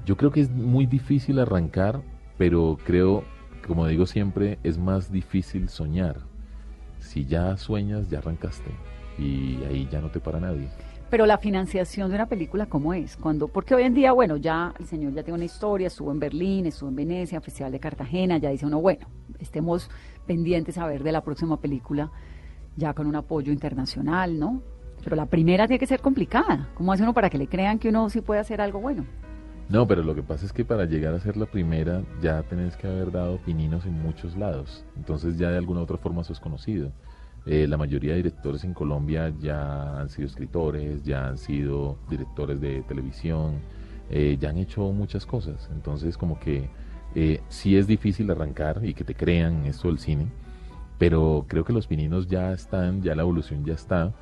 Yo 0.05 0.17
creo 0.17 0.31
que 0.31 0.41
es 0.41 0.51
muy 0.51 0.87
difícil 0.87 1.39
arrancar, 1.39 2.01
pero 2.39 2.79
creo, 2.85 3.25
como 3.67 3.87
digo 3.87 4.07
siempre, 4.07 4.59
es 4.63 4.79
más 4.79 5.11
difícil 5.11 5.69
soñar. 5.69 6.19
Si 6.99 7.25
ya 7.25 7.57
sueñas, 7.57 8.11
ya 8.11 8.19
arrancaste 8.19 8.71
y 9.19 9.59
ahí 9.65 9.89
ya 9.91 10.01
no 10.01 10.11
te 10.11 10.21
para 10.21 10.41
nadie. 10.41 10.69
Pero 11.09 11.25
la 11.25 11.39
financiación 11.39 12.11
de 12.11 12.17
una 12.17 12.27
película, 12.27 12.67
¿cómo 12.67 12.93
es? 12.93 13.17
Cuando, 13.17 13.47
porque 13.47 13.75
hoy 13.75 13.85
en 13.85 13.95
día, 13.95 14.13
bueno, 14.13 14.37
ya 14.37 14.75
el 14.79 14.87
señor 14.87 15.13
ya 15.13 15.23
tiene 15.23 15.37
una 15.37 15.45
historia, 15.45 15.87
estuvo 15.87 16.11
en 16.11 16.19
Berlín, 16.19 16.67
estuvo 16.67 16.89
en 16.89 16.97
Venecia, 16.97 17.41
Festival 17.41 17.71
de 17.71 17.79
Cartagena, 17.79 18.39
ya 18.39 18.51
dice 18.51 18.67
uno, 18.67 18.81
bueno, 18.81 19.07
estemos 19.39 19.89
pendientes 20.27 20.79
a 20.79 20.87
ver 20.87 21.03
de 21.03 21.13
la 21.13 21.23
próxima 21.23 21.59
película, 21.59 22.11
ya 22.77 22.93
con 22.95 23.07
un 23.07 23.17
apoyo 23.17 23.53
internacional, 23.53 24.39
¿no? 24.39 24.63
Pero 25.03 25.17
la 25.17 25.27
primera 25.27 25.67
tiene 25.67 25.79
que 25.79 25.87
ser 25.87 26.01
complicada. 26.01 26.69
¿Cómo 26.75 26.93
hace 26.93 27.03
uno 27.03 27.15
para 27.15 27.31
que 27.31 27.39
le 27.39 27.47
crean 27.47 27.79
que 27.79 27.89
uno 27.89 28.11
sí 28.11 28.21
puede 28.21 28.41
hacer 28.41 28.61
algo 28.61 28.81
bueno? 28.81 29.05
No, 29.69 29.87
pero 29.87 30.03
lo 30.03 30.15
que 30.15 30.23
pasa 30.23 30.47
es 30.47 30.53
que 30.53 30.65
para 30.65 30.85
llegar 30.85 31.13
a 31.15 31.21
ser 31.21 31.37
la 31.37 31.47
primera 31.47 32.03
ya 32.23 32.43
tenés 32.45 32.77
que 32.77 32.87
haber 32.87 33.11
dado 33.11 33.39
pininos 33.39 33.85
en 33.85 34.01
muchos 34.01 34.37
lados. 34.37 34.85
Entonces 34.97 35.39
ya 35.39 35.51
de 35.51 35.59
alguna 35.59 35.81
u 35.81 35.83
otra 35.83 35.97
forma 35.97 36.23
sos 36.23 36.39
conocido. 36.39 36.93
Eh, 37.47 37.67
la 37.69 37.77
mayoría 37.77 38.13
de 38.13 38.19
directores 38.19 38.65
en 38.65 38.75
Colombia 38.75 39.33
ya 39.41 40.01
han 40.01 40.09
sido 40.09 40.27
escritores, 40.27 41.05
ya 41.05 41.29
han 41.29 41.39
sido 41.39 41.97
directores 42.09 42.61
de 42.61 42.83
televisión, 42.83 43.61
eh, 44.11 44.37
ya 44.41 44.51
han 44.51 44.59
hecho 44.59 44.93
muchas 44.93 45.27
cosas. 45.27 45.69
Entonces 45.73 46.17
como 46.17 46.39
que 46.39 46.69
eh, 47.19 47.41
sí 47.49 47.79
es 47.79 47.87
difícil 47.87 48.31
arrancar 48.31 48.83
y 48.85 48.93
que 48.93 49.03
te 49.03 49.15
crean 49.15 49.65
esto 49.65 49.89
del 49.89 49.99
cine, 49.99 50.27
pero 50.99 51.47
creo 51.49 51.65
que 51.65 51.73
los 51.73 51.87
pininos 51.87 52.29
ya 52.29 52.53
están, 52.53 53.01
ya 53.03 53.15
la 53.15 53.23
evolución 53.23 53.65
ya 53.65 53.73
está 53.73 54.13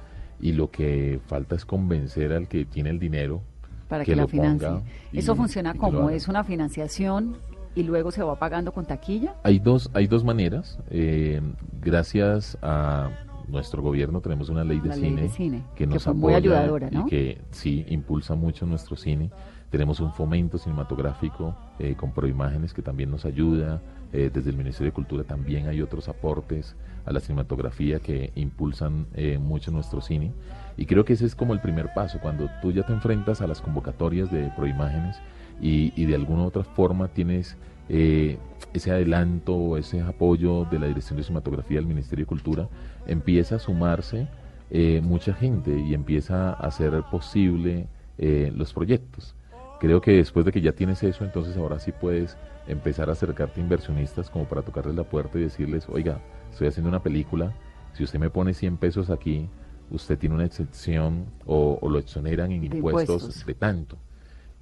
y 0.41 0.53
lo 0.53 0.71
que 0.71 1.19
falta 1.27 1.57
es 1.57 1.65
convencer 1.65 2.33
al 2.33 2.47
que 2.47 2.65
tiene 2.65 2.91
el 2.91 3.01
dinero 3.01 3.43
Para 3.89 4.05
que, 4.05 4.15
la 4.15 4.23
lo 4.23 4.29
ponga 4.29 4.57
financie. 4.57 4.93
Eso 5.13 5.35
funciona 5.35 5.73
que 5.73 5.81
como 5.81 6.09
es 6.09 6.29
una 6.29 6.45
financiación 6.45 7.37
y 7.75 7.83
luego 7.83 8.13
se 8.13 8.23
va 8.23 8.39
pagando 8.39 8.71
con 8.71 8.87
taquilla. 8.87 9.35
Hay 9.43 9.59
dos, 9.59 9.91
hay 9.93 10.07
dos 10.07 10.23
maneras. 10.23 10.79
Eh, 10.89 11.41
gracias 11.81 12.57
a 12.63 13.11
nuestro 13.49 13.83
gobierno 13.83 14.21
tenemos 14.21 14.49
una 14.49 14.65
ley 14.65 14.81
de, 14.81 14.89
ley 14.91 15.01
cine, 15.01 15.23
de 15.23 15.29
cine, 15.29 15.63
que 15.75 15.87
que 15.87 15.87
nos 15.87 16.07
muy 16.07 16.33
apoya 16.33 16.37
ayudadora, 16.37 16.91
¿no? 16.91 17.07
y 17.07 17.11
que 17.11 17.41
sí 17.51 17.85
impulsa 17.89 18.35
mucho 18.35 18.67
nuestro 18.67 18.97
cine. 18.97 19.31
Tenemos 19.71 19.99
un 19.99 20.13
fomento 20.13 20.57
cinematográfico 20.57 21.57
eh, 21.79 21.97
con 21.97 22.13
Proimágenes 22.13 22.73
que 22.73 22.83
también 22.83 23.11
nos 23.11 23.25
ayuda. 23.25 23.83
Eh, 24.13 24.31
desde 24.33 24.51
el 24.51 24.57
Ministerio 24.57 24.93
de 24.93 24.95
Cultura 24.95 25.25
también 25.25 25.67
hay 25.67 25.83
otros 25.83 26.09
aportes 26.09 26.77
a 27.05 27.13
la 27.13 27.19
cinematografía 27.19 27.99
que 27.99 28.31
impulsan 28.37 29.09
eh, 29.15 29.39
mucho 29.39 29.73
nuestro 29.73 30.01
cine. 30.01 30.33
Y 30.77 30.87
creo 30.87 31.05
que 31.05 31.15
ese 31.15 31.27
es 31.27 31.35
como 31.35 31.53
el 31.53 31.61
primer 31.61 31.93
paso, 31.93 32.21
cuando 32.21 32.49
tú 32.63 32.71
ya 32.71 32.85
te 32.85 32.93
enfrentas 32.93 33.41
a 33.41 33.49
las 33.49 33.61
convocatorias 33.61 34.31
de 34.31 34.53
Proimágenes 34.57 35.17
y, 35.61 35.93
y 36.01 36.07
de 36.07 36.15
alguna 36.15 36.43
u 36.43 36.47
otra 36.47 36.63
forma 36.63 37.09
tienes 37.09 37.57
eh, 37.89 38.39
ese 38.73 38.91
adelanto 38.91 39.77
ese 39.77 40.01
apoyo 40.01 40.65
de 40.65 40.79
la 40.79 40.87
Dirección 40.87 41.17
de 41.17 41.23
Cinematografía 41.23 41.79
del 41.79 41.87
Ministerio 41.87 42.25
de 42.25 42.29
Cultura, 42.29 42.69
empieza 43.07 43.57
a 43.57 43.59
sumarse 43.59 44.29
eh, 44.71 45.01
mucha 45.03 45.35
gente 45.35 45.79
y 45.79 45.95
empieza 45.95 46.51
a 46.51 46.67
hacer 46.67 47.03
posible 47.11 47.87
eh, 48.19 48.53
los 48.55 48.73
proyectos. 48.73 49.35
Creo 49.81 50.01
que 50.01 50.13
después 50.13 50.47
de 50.47 50.53
que 50.53 50.61
ya 50.61 50.73
tienes 50.73 51.03
eso, 51.03 51.25
entonces 51.25 51.57
ahora 51.57 51.79
sí 51.79 51.93
puedes 51.93 52.37
empezar 52.67 53.09
a 53.09 53.13
acercarte 53.13 53.61
a 53.61 53.63
inversionistas 53.63 54.31
como 54.31 54.47
para 54.47 54.63
tocarles 54.63 54.95
la 54.95 55.05
puerta 55.05 55.39
y 55.39 55.43
decirles, 55.43 55.87
oiga, 55.89 56.21
estoy 56.51 56.69
haciendo 56.69 56.89
una 56.89 57.03
película, 57.03 57.53
si 57.93 58.05
usted 58.05 58.19
me 58.19 58.31
pone 58.31 58.55
100 58.55 58.79
pesos 58.79 59.11
aquí, 59.11 59.49
usted 59.91 60.19
tiene 60.19 60.35
una 60.35 60.45
excepción 60.45 61.27
o, 61.45 61.79
o 61.81 61.89
lo 61.89 61.99
exoneran 61.99 62.51
en 62.53 62.61
De 62.63 62.77
impuestos, 62.77 63.23
impuestos. 63.23 63.47
de 63.47 63.55
tanto. 63.55 63.99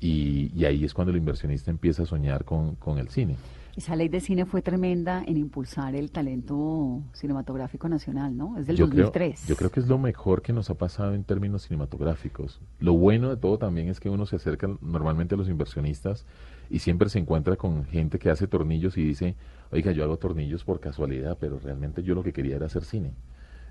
Y, 0.02 0.50
y 0.54 0.64
ahí 0.64 0.84
es 0.84 0.92
cuando 0.92 1.12
el 1.12 1.16
inversionista 1.16 1.70
empieza 1.70 2.02
a 2.02 2.06
soñar 2.06 2.44
con, 2.44 2.74
con 2.74 2.98
el 2.98 3.08
cine. 3.08 3.36
Esa 3.76 3.96
ley 3.96 4.08
de 4.08 4.20
cine 4.20 4.44
fue 4.44 4.60
tremenda 4.60 5.22
en 5.26 5.38
impulsar 5.38 5.94
el 5.94 6.10
talento 6.10 7.00
cinematográfico 7.14 7.88
nacional, 7.88 8.36
¿no? 8.36 8.58
Es 8.58 8.66
del 8.66 8.76
yo 8.76 8.86
creo, 8.86 9.06
2003. 9.06 9.46
yo 9.46 9.56
creo 9.56 9.70
que 9.70 9.80
es 9.80 9.86
lo 9.86 9.96
mejor 9.96 10.42
que 10.42 10.52
nos 10.52 10.68
ha 10.68 10.74
pasado 10.74 11.14
en 11.14 11.24
términos 11.24 11.62
cinematográficos. 11.62 12.60
Lo 12.80 12.92
bueno 12.92 13.30
de 13.30 13.38
todo 13.38 13.56
también 13.56 13.88
es 13.88 13.98
que 13.98 14.10
uno 14.10 14.26
se 14.26 14.36
acerca 14.36 14.68
normalmente 14.82 15.36
a 15.36 15.38
los 15.38 15.48
inversionistas 15.48 16.26
y 16.68 16.80
siempre 16.80 17.08
se 17.08 17.18
encuentra 17.18 17.56
con 17.56 17.86
gente 17.86 18.18
que 18.18 18.28
hace 18.28 18.46
tornillos 18.46 18.98
y 18.98 19.04
dice, 19.04 19.36
oiga, 19.70 19.92
yo 19.92 20.04
hago 20.04 20.18
tornillos 20.18 20.64
por 20.64 20.78
casualidad, 20.78 21.38
pero 21.40 21.58
realmente 21.58 22.02
yo 22.02 22.14
lo 22.14 22.22
que 22.22 22.34
quería 22.34 22.56
era 22.56 22.66
hacer 22.66 22.84
cine. 22.84 23.12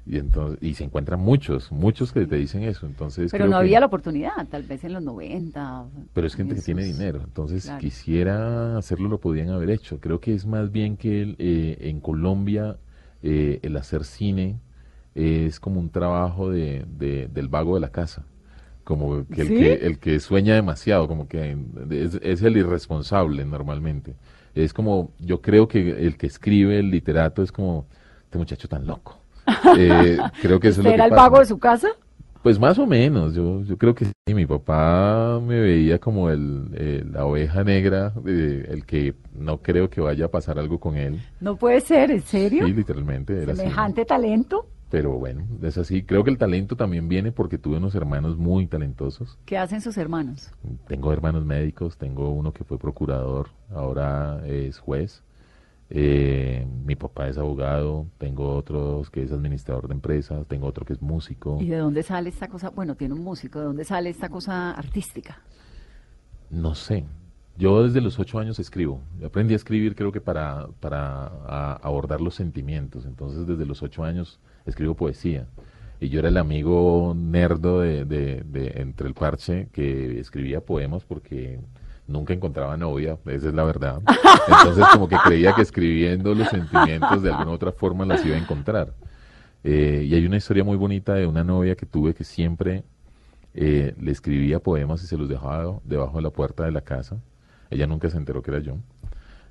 Y, 0.05 0.17
entonces, 0.17 0.57
y 0.61 0.73
se 0.73 0.83
encuentran 0.83 1.19
muchos, 1.19 1.71
muchos 1.71 2.11
que 2.11 2.25
te 2.25 2.35
dicen 2.35 2.63
eso. 2.63 2.85
Entonces 2.87 3.31
Pero 3.31 3.45
no 3.45 3.51
que- 3.51 3.57
había 3.57 3.79
la 3.79 3.85
oportunidad, 3.85 4.47
tal 4.49 4.63
vez 4.63 4.83
en 4.83 4.93
los 4.93 5.03
90. 5.03 5.85
pero 6.13 6.25
es 6.27 6.35
gente 6.35 6.55
que 6.55 6.61
tiene 6.61 6.83
dinero, 6.83 7.21
entonces 7.23 7.65
claro. 7.65 7.79
quisiera 7.79 8.77
hacerlo, 8.77 9.09
lo 9.09 9.19
podían 9.19 9.49
haber 9.49 9.69
hecho. 9.69 9.99
Creo 9.99 10.19
que 10.19 10.33
es 10.33 10.45
más 10.45 10.71
bien 10.71 10.97
que 10.97 11.21
el, 11.21 11.35
eh, 11.39 11.77
en 11.81 11.99
Colombia 11.99 12.77
eh, 13.23 13.59
el 13.61 13.77
hacer 13.77 14.03
cine 14.03 14.57
es 15.13 15.59
como 15.59 15.79
un 15.79 15.89
trabajo 15.91 16.49
de, 16.49 16.85
de- 16.97 17.27
del 17.27 17.47
vago 17.47 17.75
de 17.75 17.81
la 17.81 17.89
casa, 17.91 18.25
como 18.83 19.27
que 19.27 19.41
el, 19.41 19.47
¿Sí? 19.49 19.53
que 19.55 19.73
el 19.73 19.99
que 19.99 20.19
sueña 20.19 20.55
demasiado, 20.55 21.07
como 21.07 21.27
que 21.27 21.55
es, 21.91 22.15
es 22.23 22.41
el 22.41 22.57
irresponsable 22.57 23.45
normalmente. 23.45 24.15
Es 24.55 24.73
como, 24.73 25.11
yo 25.19 25.41
creo 25.41 25.67
que 25.67 26.05
el 26.07 26.17
que 26.17 26.27
escribe, 26.27 26.79
el 26.79 26.89
literato, 26.89 27.43
es 27.43 27.51
como, 27.51 27.85
este 28.23 28.37
muchacho 28.39 28.67
tan 28.67 28.87
loco. 28.87 29.20
Eh, 29.77 30.17
creo 30.41 30.59
que 30.59 30.69
eso 30.69 30.81
es 30.81 30.85
lo 30.85 30.89
¿Usted 30.89 30.89
que 30.91 30.93
era 30.95 31.05
el 31.05 31.09
pasa. 31.11 31.21
vago 31.21 31.39
de 31.39 31.45
su 31.45 31.57
casa? 31.59 31.87
Pues 32.43 32.59
más 32.59 32.79
o 32.79 32.87
menos, 32.87 33.35
yo, 33.35 33.61
yo 33.63 33.77
creo 33.77 33.93
que 33.93 34.05
sí, 34.05 34.33
mi 34.33 34.47
papá 34.47 35.39
me 35.45 35.59
veía 35.59 35.99
como 35.99 36.29
el, 36.31 36.69
eh, 36.73 37.05
la 37.11 37.25
oveja 37.25 37.63
negra, 37.63 38.13
eh, 38.25 38.65
el 38.69 38.83
que 38.85 39.13
no 39.35 39.59
creo 39.61 39.89
que 39.91 40.01
vaya 40.01 40.25
a 40.25 40.27
pasar 40.29 40.57
algo 40.57 40.79
con 40.79 40.95
él. 40.97 41.21
No 41.39 41.55
puede 41.55 41.81
ser, 41.81 42.09
¿en 42.09 42.21
serio? 42.21 42.65
Sí, 42.65 42.73
literalmente 42.73 43.39
era 43.43 43.53
así. 43.53 43.61
Semejante 43.61 44.05
talento. 44.05 44.65
Pero 44.89 45.11
bueno, 45.11 45.43
es 45.61 45.77
así. 45.77 46.03
Creo 46.03 46.23
que 46.23 46.31
el 46.31 46.37
talento 46.37 46.75
también 46.75 47.07
viene 47.07 47.31
porque 47.31 47.57
tuve 47.57 47.77
unos 47.77 47.95
hermanos 47.95 48.37
muy 48.37 48.65
talentosos. 48.67 49.37
¿Qué 49.45 49.57
hacen 49.57 49.79
sus 49.79 49.97
hermanos? 49.97 50.51
Tengo 50.87 51.13
hermanos 51.13 51.45
médicos, 51.45 51.95
tengo 51.97 52.31
uno 52.31 52.51
que 52.51 52.63
fue 52.65 52.77
procurador, 52.77 53.49
ahora 53.73 54.41
es 54.45 54.79
juez. 54.79 55.23
Eh, 55.93 56.65
mi 56.85 56.95
papá 56.95 57.27
es 57.27 57.37
abogado, 57.37 58.07
tengo 58.17 58.55
otros 58.55 59.09
que 59.09 59.23
es 59.23 59.31
administrador 59.33 59.89
de 59.89 59.93
empresas, 59.93 60.47
tengo 60.47 60.67
otro 60.67 60.85
que 60.85 60.93
es 60.93 61.01
músico. 61.01 61.57
¿Y 61.59 61.67
de 61.67 61.77
dónde 61.77 62.01
sale 62.01 62.29
esta 62.29 62.47
cosa? 62.47 62.69
Bueno, 62.69 62.95
tiene 62.95 63.13
un 63.13 63.21
músico, 63.23 63.59
¿de 63.59 63.65
dónde 63.65 63.83
sale 63.83 64.09
esta 64.09 64.29
cosa 64.29 64.71
artística? 64.71 65.41
No 66.49 66.75
sé. 66.75 67.03
Yo 67.57 67.83
desde 67.83 67.99
los 67.99 68.17
ocho 68.19 68.39
años 68.39 68.57
escribo. 68.59 69.01
Yo 69.19 69.27
aprendí 69.27 69.53
a 69.53 69.57
escribir 69.57 69.95
creo 69.95 70.13
que 70.13 70.21
para, 70.21 70.67
para 70.79 71.25
a- 71.27 71.79
abordar 71.83 72.21
los 72.21 72.35
sentimientos. 72.35 73.05
Entonces 73.05 73.45
desde 73.45 73.65
los 73.65 73.83
ocho 73.83 74.05
años 74.05 74.39
escribo 74.65 74.95
poesía. 74.95 75.47
Y 75.99 76.07
yo 76.07 76.19
era 76.19 76.29
el 76.29 76.37
amigo 76.37 77.13
nerdo 77.15 77.81
de, 77.81 78.05
de- 78.05 78.43
de- 78.45 78.73
entre 78.81 79.07
el 79.09 79.13
parche 79.13 79.67
que 79.73 80.19
escribía 80.19 80.61
poemas 80.61 81.03
porque 81.03 81.59
nunca 82.11 82.33
encontraba 82.33 82.77
novia, 82.77 83.17
esa 83.25 83.47
es 83.47 83.53
la 83.53 83.63
verdad. 83.63 84.01
Entonces 84.47 84.85
como 84.93 85.07
que 85.07 85.17
creía 85.25 85.53
que 85.53 85.61
escribiendo 85.61 86.35
los 86.35 86.47
sentimientos 86.49 87.23
de 87.23 87.31
alguna 87.31 87.51
otra 87.51 87.71
forma 87.71 88.05
las 88.05 88.25
iba 88.25 88.35
a 88.35 88.39
encontrar. 88.39 88.93
Eh, 89.63 90.05
y 90.07 90.13
hay 90.15 90.25
una 90.25 90.37
historia 90.37 90.63
muy 90.63 90.77
bonita 90.77 91.13
de 91.13 91.25
una 91.27 91.43
novia 91.43 91.75
que 91.75 91.85
tuve 91.85 92.13
que 92.13 92.23
siempre 92.23 92.83
eh, 93.53 93.93
le 93.99 94.11
escribía 94.11 94.59
poemas 94.59 95.03
y 95.03 95.07
se 95.07 95.17
los 95.17 95.27
dejaba 95.29 95.79
debajo 95.83 96.17
de 96.17 96.23
la 96.23 96.29
puerta 96.29 96.63
de 96.65 96.71
la 96.71 96.81
casa. 96.81 97.17
Ella 97.69 97.87
nunca 97.87 98.09
se 98.09 98.17
enteró 98.17 98.41
que 98.41 98.51
era 98.51 98.59
yo. 98.59 98.77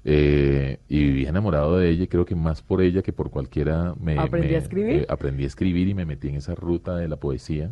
Eh, 0.04 0.78
y 0.88 0.98
vivía 0.98 1.28
enamorado 1.28 1.76
de 1.78 1.90
ella 1.90 2.04
y 2.04 2.08
creo 2.08 2.24
que 2.24 2.34
más 2.34 2.62
por 2.62 2.80
ella 2.80 3.02
que 3.02 3.12
por 3.12 3.30
cualquiera 3.30 3.94
me... 4.00 4.18
¿Aprendí 4.18 4.48
me- 4.48 4.54
a 4.54 4.58
escribir? 4.58 5.02
eh, 5.02 5.06
aprendí 5.08 5.44
a 5.44 5.46
escribir 5.46 5.88
y 5.88 5.94
me 5.94 6.06
metí 6.06 6.28
en 6.28 6.36
esa 6.36 6.54
ruta 6.54 6.96
de 6.96 7.06
la 7.08 7.16
poesía. 7.16 7.70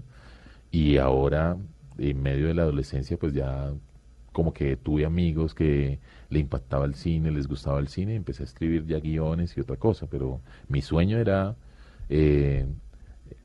Y 0.70 0.98
ahora, 0.98 1.56
en 1.96 2.22
medio 2.22 2.46
de 2.48 2.54
la 2.54 2.62
adolescencia, 2.62 3.16
pues 3.16 3.32
ya 3.32 3.72
como 4.38 4.52
que 4.52 4.76
tuve 4.76 5.04
amigos 5.04 5.52
que 5.52 5.98
le 6.30 6.38
impactaba 6.38 6.84
el 6.84 6.94
cine, 6.94 7.32
les 7.32 7.48
gustaba 7.48 7.80
el 7.80 7.88
cine, 7.88 8.12
y 8.12 8.16
empecé 8.16 8.44
a 8.44 8.46
escribir 8.46 8.86
ya 8.86 9.00
guiones 9.00 9.56
y 9.56 9.60
otra 9.60 9.76
cosa, 9.76 10.06
pero 10.06 10.40
mi 10.68 10.80
sueño 10.80 11.18
era 11.18 11.56
eh, 12.08 12.64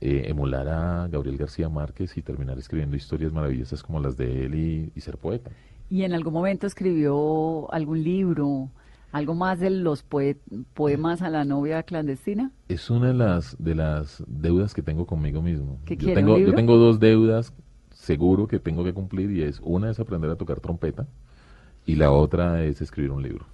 eh, 0.02 0.26
emular 0.28 0.68
a 0.68 1.08
Gabriel 1.08 1.38
García 1.38 1.68
Márquez 1.68 2.16
y 2.16 2.22
terminar 2.22 2.60
escribiendo 2.60 2.96
historias 2.96 3.34
maravillosas 3.34 3.82
como 3.82 4.00
las 4.00 4.18
de 4.18 4.46
él 4.46 4.54
y, 4.54 4.91
y 4.96 5.02
ser 5.02 5.18
poeta. 5.18 5.50
¿Y 5.89 6.04
en 6.04 6.14
algún 6.14 6.34
momento 6.34 6.68
escribió 6.68 7.74
algún 7.74 8.04
libro, 8.04 8.70
algo 9.12 9.34
más 9.34 9.60
de 9.60 9.72
los 9.72 10.04
poe- 10.04 10.38
poemas 10.76 11.24
a 11.24 11.30
la 11.32 11.44
novia 11.44 11.82
clandestina? 11.82 12.52
Es 12.70 12.91
una 12.91 13.08
de 13.08 13.14
las 13.16 13.56
de 13.58 13.74
las 13.74 14.24
deudas 14.28 14.76
que 14.76 14.84
tengo 14.84 15.08
conmigo 15.08 15.41
mismo. 15.41 15.80
¿Qué 15.86 15.98
yo 15.98 16.14
tengo 16.14 16.38
yo 16.38 16.54
tengo 16.54 16.78
dos 16.78 17.00
deudas 17.00 17.52
seguro 18.04 18.47
que 18.47 18.60
tengo 18.60 18.84
que 18.84 18.93
cumplir 18.93 19.32
y 19.32 19.43
es 19.43 19.62
una 19.64 19.89
es 19.89 19.99
aprender 19.99 20.30
a 20.30 20.36
tocar 20.36 20.60
trompeta 20.60 21.08
y 21.86 21.95
la 21.95 22.12
otra 22.12 22.62
es 22.64 22.82
escribir 22.82 23.12
un 23.12 23.24
libro. 23.24 23.45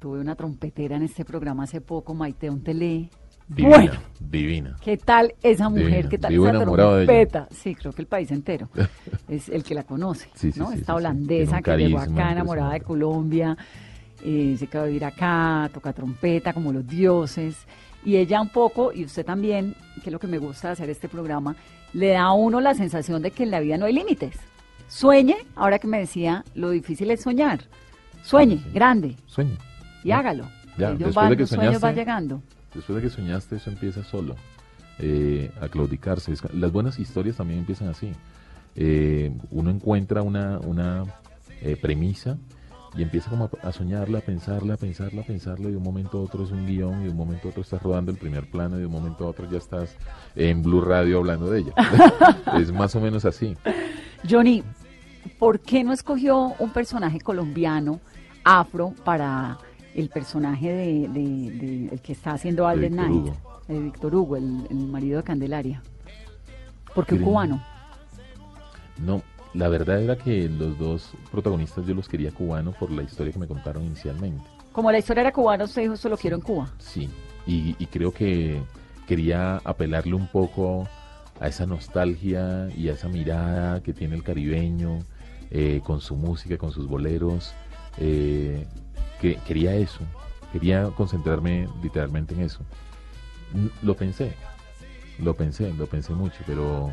Tuve 0.00 0.18
una 0.20 0.34
trompetera 0.34 0.96
en 0.96 1.02
este 1.02 1.24
programa 1.24 1.64
hace 1.64 1.80
poco, 1.80 2.14
Maite 2.14 2.50
Ontelé. 2.50 3.08
Divina, 3.46 3.76
Bueno, 3.76 3.92
divina. 4.20 4.76
¿qué 4.80 4.96
tal 4.96 5.34
esa 5.42 5.68
mujer? 5.68 6.08
Divina. 6.08 6.08
¿Qué 6.08 6.18
tal 6.18 6.34
esa 6.34 6.64
trompeta? 6.64 7.48
Sí, 7.50 7.74
creo 7.74 7.92
que 7.92 8.02
el 8.02 8.08
país 8.08 8.30
entero 8.30 8.68
es 9.28 9.48
el 9.48 9.62
que 9.64 9.74
la 9.74 9.82
conoce, 9.84 10.28
Sí, 10.34 10.52
sí, 10.52 10.58
¿no? 10.60 10.70
sí, 10.70 10.78
Esta 10.78 10.94
holandesa 10.94 11.60
que 11.60 11.76
llegó 11.76 11.98
acá 11.98 12.32
enamorada 12.32 12.72
de 12.72 12.80
Colombia, 12.80 13.56
eh, 14.24 14.56
se 14.58 14.66
quedó 14.66 14.82
a 14.82 14.86
vivir 14.86 15.04
acá, 15.04 15.70
toca 15.72 15.92
trompeta 15.92 16.52
como 16.52 16.72
los 16.72 16.86
dioses. 16.86 17.56
Y 18.04 18.16
ella 18.16 18.40
un 18.40 18.48
poco, 18.48 18.92
y 18.94 19.04
usted 19.04 19.26
también, 19.26 19.74
que 20.02 20.08
es 20.08 20.12
lo 20.12 20.18
que 20.18 20.26
me 20.26 20.38
gusta 20.38 20.68
de 20.68 20.72
hacer 20.72 20.88
este 20.88 21.08
programa, 21.08 21.54
le 21.92 22.08
da 22.08 22.22
a 22.22 22.32
uno 22.32 22.60
la 22.60 22.74
sensación 22.74 23.22
de 23.22 23.30
que 23.30 23.42
en 23.44 23.50
la 23.50 23.60
vida 23.60 23.76
no 23.78 23.86
hay 23.86 23.92
límites. 23.92 24.36
Sueñe, 24.88 25.36
ahora 25.54 25.78
que 25.78 25.86
me 25.86 25.98
decía, 25.98 26.44
lo 26.54 26.70
difícil 26.70 27.10
es 27.10 27.22
soñar. 27.22 27.60
Sueñe, 28.22 28.62
grande, 28.74 29.16
Sueño. 29.26 29.56
y 30.04 30.10
hágalo. 30.10 30.44
Ya, 30.76 30.90
después 30.90 31.14
van, 31.14 31.30
de 31.30 31.36
que 31.36 31.46
soñaste, 31.46 31.92
llegando. 31.94 32.42
Después 32.74 32.96
de 32.96 33.02
que 33.02 33.10
soñaste, 33.10 33.56
eso 33.56 33.70
empieza 33.70 34.02
solo. 34.04 34.36
eh, 34.98 35.50
a 35.60 35.68
claudicarse. 35.68 36.32
Las 36.52 36.72
buenas 36.72 36.98
historias 36.98 37.36
también 37.36 37.60
empiezan 37.60 37.88
así. 37.88 38.12
Eh, 38.76 39.32
uno 39.50 39.70
encuentra 39.70 40.22
una, 40.22 40.58
una 40.60 41.04
eh, 41.62 41.76
premisa 41.80 42.36
y 42.96 43.02
empieza 43.02 43.30
como 43.30 43.44
a, 43.62 43.68
a 43.68 43.72
soñarla, 43.72 44.18
a 44.18 44.22
pensarla, 44.22 44.74
a 44.74 44.76
pensarla, 44.76 45.22
a 45.22 45.24
pensarla, 45.24 45.68
y 45.68 45.72
de 45.72 45.76
un 45.76 45.82
momento 45.82 46.18
a 46.18 46.22
otro 46.22 46.44
es 46.44 46.50
un 46.50 46.66
guion, 46.66 47.00
y 47.00 47.04
de 47.04 47.10
un 47.10 47.16
momento 47.16 47.48
a 47.48 47.50
otro 47.50 47.62
estás 47.62 47.82
rodando 47.82 48.10
el 48.10 48.18
primer 48.18 48.50
plano, 48.50 48.76
y 48.76 48.80
de 48.80 48.86
un 48.86 48.92
momento 48.92 49.24
a 49.24 49.28
otro 49.28 49.48
ya 49.50 49.58
estás 49.58 49.96
en 50.34 50.62
Blue 50.62 50.80
Radio 50.80 51.18
hablando 51.18 51.50
de 51.50 51.60
ella. 51.60 51.72
es 52.58 52.72
más 52.72 52.94
o 52.96 53.00
menos 53.00 53.24
así. 53.24 53.56
Johnny, 54.28 54.62
¿por 55.38 55.60
qué 55.60 55.84
no 55.84 55.92
escogió 55.92 56.54
un 56.58 56.70
personaje 56.70 57.20
colombiano 57.20 58.00
afro 58.44 58.94
para 59.04 59.58
el 59.94 60.08
personaje 60.08 60.72
de, 60.72 61.08
de- 61.08 61.50
de- 61.50 61.88
el 61.92 62.00
que 62.00 62.12
está 62.12 62.32
haciendo 62.32 62.66
Alden 62.66 62.92
Knight, 62.92 63.10
Hugo. 63.12 63.36
de 63.68 63.80
Víctor 63.80 64.14
Hugo, 64.14 64.36
el, 64.36 64.66
el 64.70 64.86
marido 64.86 65.18
de 65.18 65.22
Candelaria? 65.24 65.82
¿Por 66.94 67.06
qué 67.06 67.14
un 67.16 67.22
cubano? 67.22 67.62
No, 68.98 69.22
la 69.54 69.68
verdad 69.68 70.02
era 70.02 70.16
que 70.16 70.48
los 70.48 70.78
dos 70.78 71.10
protagonistas 71.30 71.86
yo 71.86 71.94
los 71.94 72.08
quería 72.08 72.30
cubanos 72.30 72.76
por 72.76 72.90
la 72.90 73.02
historia 73.02 73.32
que 73.32 73.38
me 73.38 73.46
contaron 73.46 73.84
inicialmente. 73.84 74.44
Como 74.72 74.90
la 74.92 74.98
historia 74.98 75.22
era 75.22 75.32
cubana, 75.32 75.64
usted 75.64 75.82
dijo, 75.82 75.96
solo 75.96 76.16
quiero 76.16 76.36
en 76.36 76.42
Cuba. 76.42 76.70
Sí, 76.78 77.08
y, 77.46 77.74
y 77.78 77.86
creo 77.86 78.12
que 78.12 78.62
quería 79.06 79.56
apelarle 79.64 80.14
un 80.14 80.28
poco 80.28 80.88
a 81.40 81.48
esa 81.48 81.66
nostalgia 81.66 82.68
y 82.76 82.88
a 82.88 82.92
esa 82.92 83.08
mirada 83.08 83.82
que 83.82 83.92
tiene 83.92 84.14
el 84.14 84.22
caribeño 84.22 85.00
eh, 85.50 85.80
con 85.82 86.00
su 86.00 86.14
música, 86.14 86.56
con 86.56 86.70
sus 86.70 86.86
boleros. 86.86 87.52
eh, 87.98 88.66
que 89.20 89.36
quería 89.46 89.74
eso, 89.74 90.00
quería 90.52 90.84
concentrarme 90.96 91.68
literalmente 91.82 92.34
en 92.34 92.40
eso. 92.40 92.60
Lo 93.82 93.94
pensé, 93.94 94.32
lo 95.18 95.34
pensé, 95.34 95.74
lo 95.74 95.86
pensé 95.86 96.14
mucho, 96.14 96.38
pero, 96.46 96.90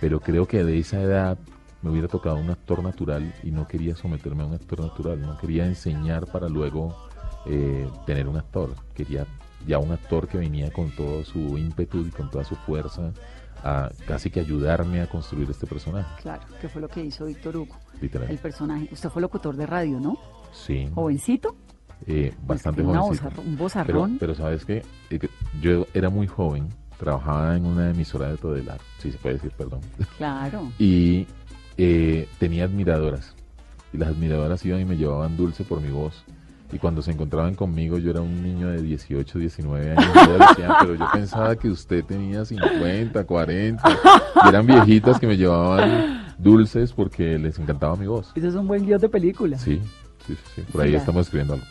pero 0.00 0.20
creo 0.20 0.46
que 0.46 0.64
de 0.64 0.78
esa 0.78 1.00
edad 1.00 1.38
me 1.82 1.90
hubiera 1.90 2.08
tocado 2.08 2.36
un 2.36 2.50
actor 2.50 2.82
natural 2.82 3.34
y 3.42 3.50
no 3.50 3.66
quería 3.66 3.96
someterme 3.96 4.42
a 4.42 4.46
un 4.46 4.54
actor 4.54 4.80
natural, 4.80 5.20
no 5.20 5.36
quería 5.38 5.66
enseñar 5.66 6.26
para 6.26 6.48
luego 6.48 6.96
eh, 7.46 7.88
tener 8.06 8.28
un 8.28 8.36
actor, 8.36 8.74
quería 8.94 9.26
ya 9.66 9.78
un 9.78 9.92
actor 9.92 10.26
que 10.28 10.38
venía 10.38 10.72
con 10.72 10.90
todo 10.90 11.24
su 11.24 11.56
ímpetu 11.58 12.00
y 12.06 12.10
con 12.10 12.30
toda 12.30 12.44
su 12.44 12.54
fuerza 12.56 13.12
a 13.64 13.90
casi 14.06 14.28
que 14.30 14.40
ayudarme 14.40 15.00
a 15.02 15.06
construir 15.08 15.48
este 15.50 15.66
personaje. 15.66 16.08
Claro, 16.22 16.42
que 16.60 16.68
fue 16.68 16.80
lo 16.82 16.88
que 16.88 17.04
hizo 17.04 17.26
Víctor 17.26 17.56
Hugo, 17.56 17.76
Literal. 18.00 18.28
el 18.30 18.38
personaje. 18.38 18.88
Usted 18.90 19.08
fue 19.10 19.22
locutor 19.22 19.54
de 19.56 19.66
radio, 19.66 20.00
¿no? 20.00 20.16
Sí. 20.52 20.88
Jovencito. 20.94 21.54
Eh, 22.06 22.34
bastante 22.44 22.78
tiene 22.82 22.90
una 22.90 23.02
jovencito. 23.02 23.30
vozarr- 23.30 23.46
un 23.46 23.56
vozarrón. 23.56 24.18
Pero, 24.18 24.32
pero 24.32 24.34
sabes 24.34 24.64
que 24.64 24.82
yo 25.60 25.86
era 25.94 26.10
muy 26.10 26.26
joven, 26.26 26.68
trabajaba 26.98 27.56
en 27.56 27.64
una 27.64 27.90
emisora 27.90 28.28
de 28.30 28.36
Todelar, 28.36 28.80
si 28.98 29.12
se 29.12 29.18
puede 29.18 29.36
decir, 29.36 29.52
perdón. 29.56 29.80
Claro. 30.18 30.72
Y 30.80 31.28
eh, 31.76 32.28
tenía 32.38 32.64
admiradoras. 32.64 33.34
Y 33.92 33.98
las 33.98 34.08
admiradoras 34.10 34.64
iban 34.64 34.80
y 34.80 34.84
me 34.84 34.96
llevaban 34.96 35.36
dulce 35.36 35.64
por 35.64 35.80
mi 35.80 35.90
voz. 35.90 36.24
Y 36.72 36.78
cuando 36.78 37.02
se 37.02 37.10
encontraban 37.10 37.54
conmigo, 37.54 37.98
yo 37.98 38.10
era 38.10 38.22
un 38.22 38.42
niño 38.42 38.68
de 38.70 38.80
18, 38.82 39.38
19 39.38 39.90
años. 39.90 40.06
decían, 40.48 40.72
pero 40.80 40.94
yo 40.94 41.06
pensaba 41.12 41.54
que 41.56 41.68
usted 41.68 42.02
tenía 42.04 42.46
50, 42.46 43.24
40. 43.24 43.98
Y 44.44 44.48
eran 44.48 44.66
viejitas 44.66 45.20
que 45.20 45.26
me 45.26 45.36
llevaban 45.36 46.34
dulces 46.38 46.92
porque 46.94 47.38
les 47.38 47.58
encantaba 47.58 47.94
mi 47.96 48.06
voz. 48.06 48.32
Eso 48.34 48.48
es 48.48 48.54
un 48.54 48.66
buen 48.66 48.86
guion 48.86 48.98
de 49.00 49.08
película. 49.10 49.58
Sí, 49.58 49.82
sí, 50.26 50.34
sí. 50.54 50.62
Por 50.72 50.80
Sí, 50.80 50.86
ahí 50.86 50.92
la- 50.92 50.98
estamos 50.98 51.26
escribiendo 51.26 51.54
algo. 51.54 51.66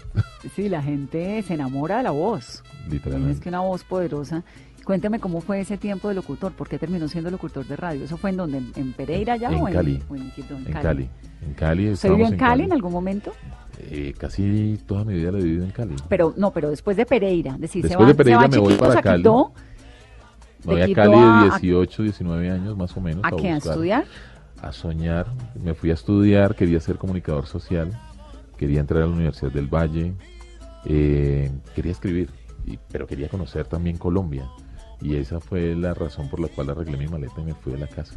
Sí, 0.56 0.70
la 0.70 0.84
gente 0.84 1.42
se 1.42 1.56
enamora 1.56 1.98
de 1.98 2.04
la 2.04 2.12
voz. 2.12 2.64
Literalmente. 2.88 3.34
Es 3.34 3.40
que 3.40 3.50
una 3.50 3.62
voz 3.62 3.84
poderosa. 3.84 4.44
Cuéntame 4.86 5.20
cómo 5.20 5.42
fue 5.42 5.60
ese 5.62 5.78
tiempo 5.78 6.10
de 6.10 6.16
locutor, 6.16 6.52
¿por 6.54 6.68
qué 6.68 6.80
terminó 6.80 7.08
siendo 7.08 7.30
locutor 7.30 7.66
de 7.66 7.76
radio? 7.76 8.04
¿Eso 8.06 8.18
fue 8.18 8.32
en 8.32 8.38
donde? 8.38 8.62
¿En, 8.76 8.94
Pereira 8.94 9.36
ya 9.38 9.50
en 9.50 9.62
o 9.62 9.68
en, 9.68 9.74
Cali. 9.76 10.04
o 10.10 10.16
en, 10.16 10.32
Quito? 10.32 10.56
En 10.56 10.66
En 10.68 10.74
Cali? 10.74 10.84
Cali. 10.84 11.10
En 11.46 11.54
Cali. 11.54 11.90
¿Usted 11.92 12.10
vivió 12.10 12.28
en 12.28 12.38
Cali 12.38 12.64
en 12.64 12.74
algún 12.74 12.92
momento? 12.92 13.32
Eh, 13.80 14.14
casi 14.18 14.80
toda 14.88 15.04
mi 15.06 15.14
vida 15.14 15.32
la 15.32 15.40
he 15.40 15.44
vivido 15.44 15.64
en 15.66 15.72
Cali. 15.72 15.96
Pero 16.10 16.34
no, 16.36 16.52
pero 16.52 16.70
después 16.72 16.98
de 16.98 17.06
Pereira, 17.06 17.56
decir, 17.58 17.88
se 17.88 17.96
va, 17.96 18.06
de 18.06 18.16
Pereira 18.16 18.42
se 18.42 18.48
va 18.48 18.50
me 18.50 18.58
voy 18.60 18.74
para 18.76 19.00
a 19.00 19.02
Cali. 19.02 19.18
Quito, 19.22 19.54
Me 20.66 20.74
voy 20.74 20.76
de 20.78 20.92
a 20.92 20.96
Cali 20.96 21.14
a- 21.16 21.44
de 21.44 21.50
18, 21.62 22.04
19 22.04 22.50
años 22.50 22.76
más 22.76 22.96
o 22.98 23.02
menos. 23.02 23.24
¿A 23.24 23.32
qué? 23.32 23.50
¿A 23.50 23.58
estudiar? 23.58 24.06
A 24.62 24.72
soñar. 24.72 25.28
Me 25.64 25.74
fui 25.76 25.92
a 25.92 25.94
estudiar, 25.94 26.56
quería 26.56 26.80
ser 26.80 26.98
comunicador 26.98 27.46
social, 27.46 27.92
quería 28.58 28.80
entrar 28.80 29.04
a 29.04 29.06
la 29.06 29.12
Universidad 29.14 29.52
del 29.52 29.68
Valle, 29.68 30.14
eh, 30.86 31.52
quería 31.76 31.92
escribir, 31.92 32.30
y- 32.66 32.78
pero 32.92 33.06
quería 33.08 33.30
conocer 33.30 33.68
también 33.68 33.98
Colombia. 33.98 34.48
Y 35.02 35.16
esa 35.16 35.40
fue 35.40 35.76
la 35.76 35.94
razón 35.94 36.30
por 36.30 36.40
la 36.40 36.48
cual 36.48 36.70
arreglé 36.70 36.98
mi 36.98 37.08
maleta 37.08 37.42
y 37.42 37.44
me 37.44 37.54
fui 37.54 37.74
de 37.74 37.80
la 37.80 37.88
casa. 37.88 38.16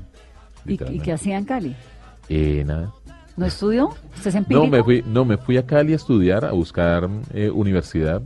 ¿Y, 0.66 0.76
qué 0.76 1.12
hacía 1.12 1.36
en 1.38 1.44
Cali? 1.44 1.76
Eh, 2.28 2.62
nada. 2.66 2.92
¿No 3.36 3.46
estudió? 3.46 3.88
¿Usted 4.14 4.28
es 4.28 4.34
empírico? 4.34 4.64
No, 4.64 4.70
me 4.70 4.82
fui, 4.82 5.02
no, 5.06 5.24
me 5.24 5.36
fui 5.36 5.56
a 5.56 5.66
Cali 5.66 5.92
a 5.92 5.96
estudiar, 5.96 6.44
a 6.44 6.52
buscar 6.52 7.08
eh, 7.32 7.50
universidad. 7.50 8.22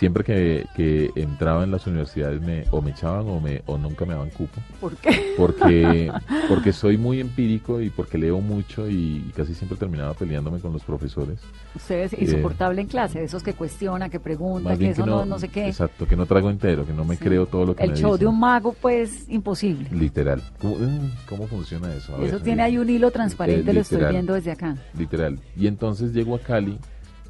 Siempre 0.00 0.24
que, 0.24 0.66
que 0.74 1.10
entraba 1.14 1.62
en 1.62 1.70
las 1.70 1.86
universidades 1.86 2.40
me, 2.40 2.64
o 2.70 2.80
me 2.80 2.92
echaban 2.92 3.28
o, 3.28 3.38
me, 3.38 3.60
o 3.66 3.76
nunca 3.76 4.06
me 4.06 4.14
daban 4.14 4.30
cupo. 4.30 4.58
¿Por 4.80 4.96
qué? 4.96 5.34
Porque, 5.36 6.10
porque 6.48 6.72
soy 6.72 6.96
muy 6.96 7.20
empírico 7.20 7.82
y 7.82 7.90
porque 7.90 8.16
leo 8.16 8.40
mucho 8.40 8.88
y, 8.88 9.30
casi 9.36 9.54
siempre 9.54 9.76
terminaba 9.76 10.14
peleándome 10.14 10.58
con 10.58 10.72
los 10.72 10.84
profesores. 10.84 11.38
Usted 11.74 12.04
es 12.04 12.12
Eh, 12.14 12.18
insoportable 12.22 12.80
en 12.80 12.86
clase, 12.86 13.18
de 13.18 13.26
esos 13.26 13.42
que 13.42 13.52
cuestiona, 13.52 14.08
que 14.08 14.18
pregunta, 14.18 14.74
que 14.78 14.88
eso 14.88 15.04
no, 15.04 15.26
no 15.26 15.38
sé 15.38 15.48
qué. 15.48 15.68
Exacto, 15.68 16.08
que 16.08 16.16
no 16.16 16.24
trago 16.24 16.48
entero, 16.48 16.86
que 16.86 16.94
no 16.94 17.04
me 17.04 17.18
creo 17.18 17.44
todo 17.44 17.66
lo 17.66 17.76
que 17.76 17.82
El 17.84 17.90
me 17.90 17.96
show 17.98 18.16
de 18.16 18.24
un 18.26 18.40
mago, 18.40 18.72
pues, 18.80 19.26
imposible. 19.28 19.86
Literal. 19.92 20.42
¿Cómo, 20.62 20.76
mm, 20.76 21.10
cómo 21.28 21.46
funciona 21.46 21.92
eso? 21.94 22.16
A 22.16 22.24
Eso 22.24 22.36
ver, 22.36 22.42
tiene 22.42 22.62
ahí 22.62 22.78
un 22.78 22.88
hilo 22.88 23.10
transparente, 23.10 23.70
Eh, 23.70 23.74
lo 23.74 23.80
estoy 23.82 24.02
viendo 24.08 24.32
desde 24.32 24.52
acá. 24.52 24.76
Literal. 24.96 25.38
Y 25.58 25.66
entonces 25.66 26.14
llego 26.14 26.36
a 26.36 26.38
Cali, 26.38 26.78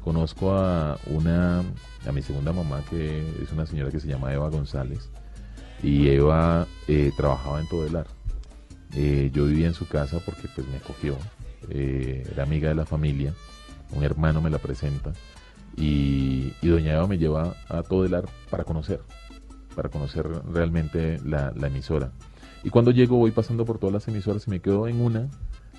conozco 0.05 0.53
a 0.53 0.97
una, 1.07 1.63
a 2.07 2.11
mi 2.11 2.21
segunda 2.21 2.51
mamá, 2.51 2.83
que 2.89 3.19
es 3.41 3.51
una 3.51 3.65
señora 3.65 3.91
que 3.91 3.99
se 3.99 4.07
llama 4.07 4.33
Eva 4.33 4.49
González. 4.49 5.09
Y 5.83 6.09
Eva 6.09 6.67
eh, 6.87 7.11
trabajaba 7.15 7.59
en 7.59 7.67
Todelar. 7.67 8.07
Eh, 8.95 9.31
yo 9.33 9.45
vivía 9.45 9.67
en 9.67 9.73
su 9.73 9.87
casa 9.87 10.19
porque 10.25 10.47
pues 10.53 10.67
me 10.67 10.77
acogió. 10.77 11.17
Eh, 11.69 12.27
era 12.31 12.43
amiga 12.43 12.69
de 12.69 12.75
la 12.75 12.85
familia. 12.85 13.33
Un 13.91 14.03
hermano 14.03 14.41
me 14.41 14.49
la 14.49 14.57
presenta. 14.57 15.13
Y, 15.77 16.53
doña 16.61 16.93
Eva 16.93 17.07
me 17.07 17.17
lleva 17.17 17.55
a 17.69 17.83
Todelar 17.83 18.25
para 18.49 18.63
conocer. 18.63 19.01
Para 19.75 19.89
conocer 19.89 20.27
realmente 20.51 21.19
la, 21.23 21.53
emisora. 21.61 22.11
Y 22.63 22.69
cuando 22.69 22.91
llego 22.91 23.17
voy 23.17 23.31
pasando 23.31 23.65
por 23.65 23.79
todas 23.79 23.93
las 23.93 24.07
emisoras 24.07 24.45
y 24.47 24.51
me 24.51 24.59
quedo 24.59 24.87
en 24.87 25.01
una 25.01 25.29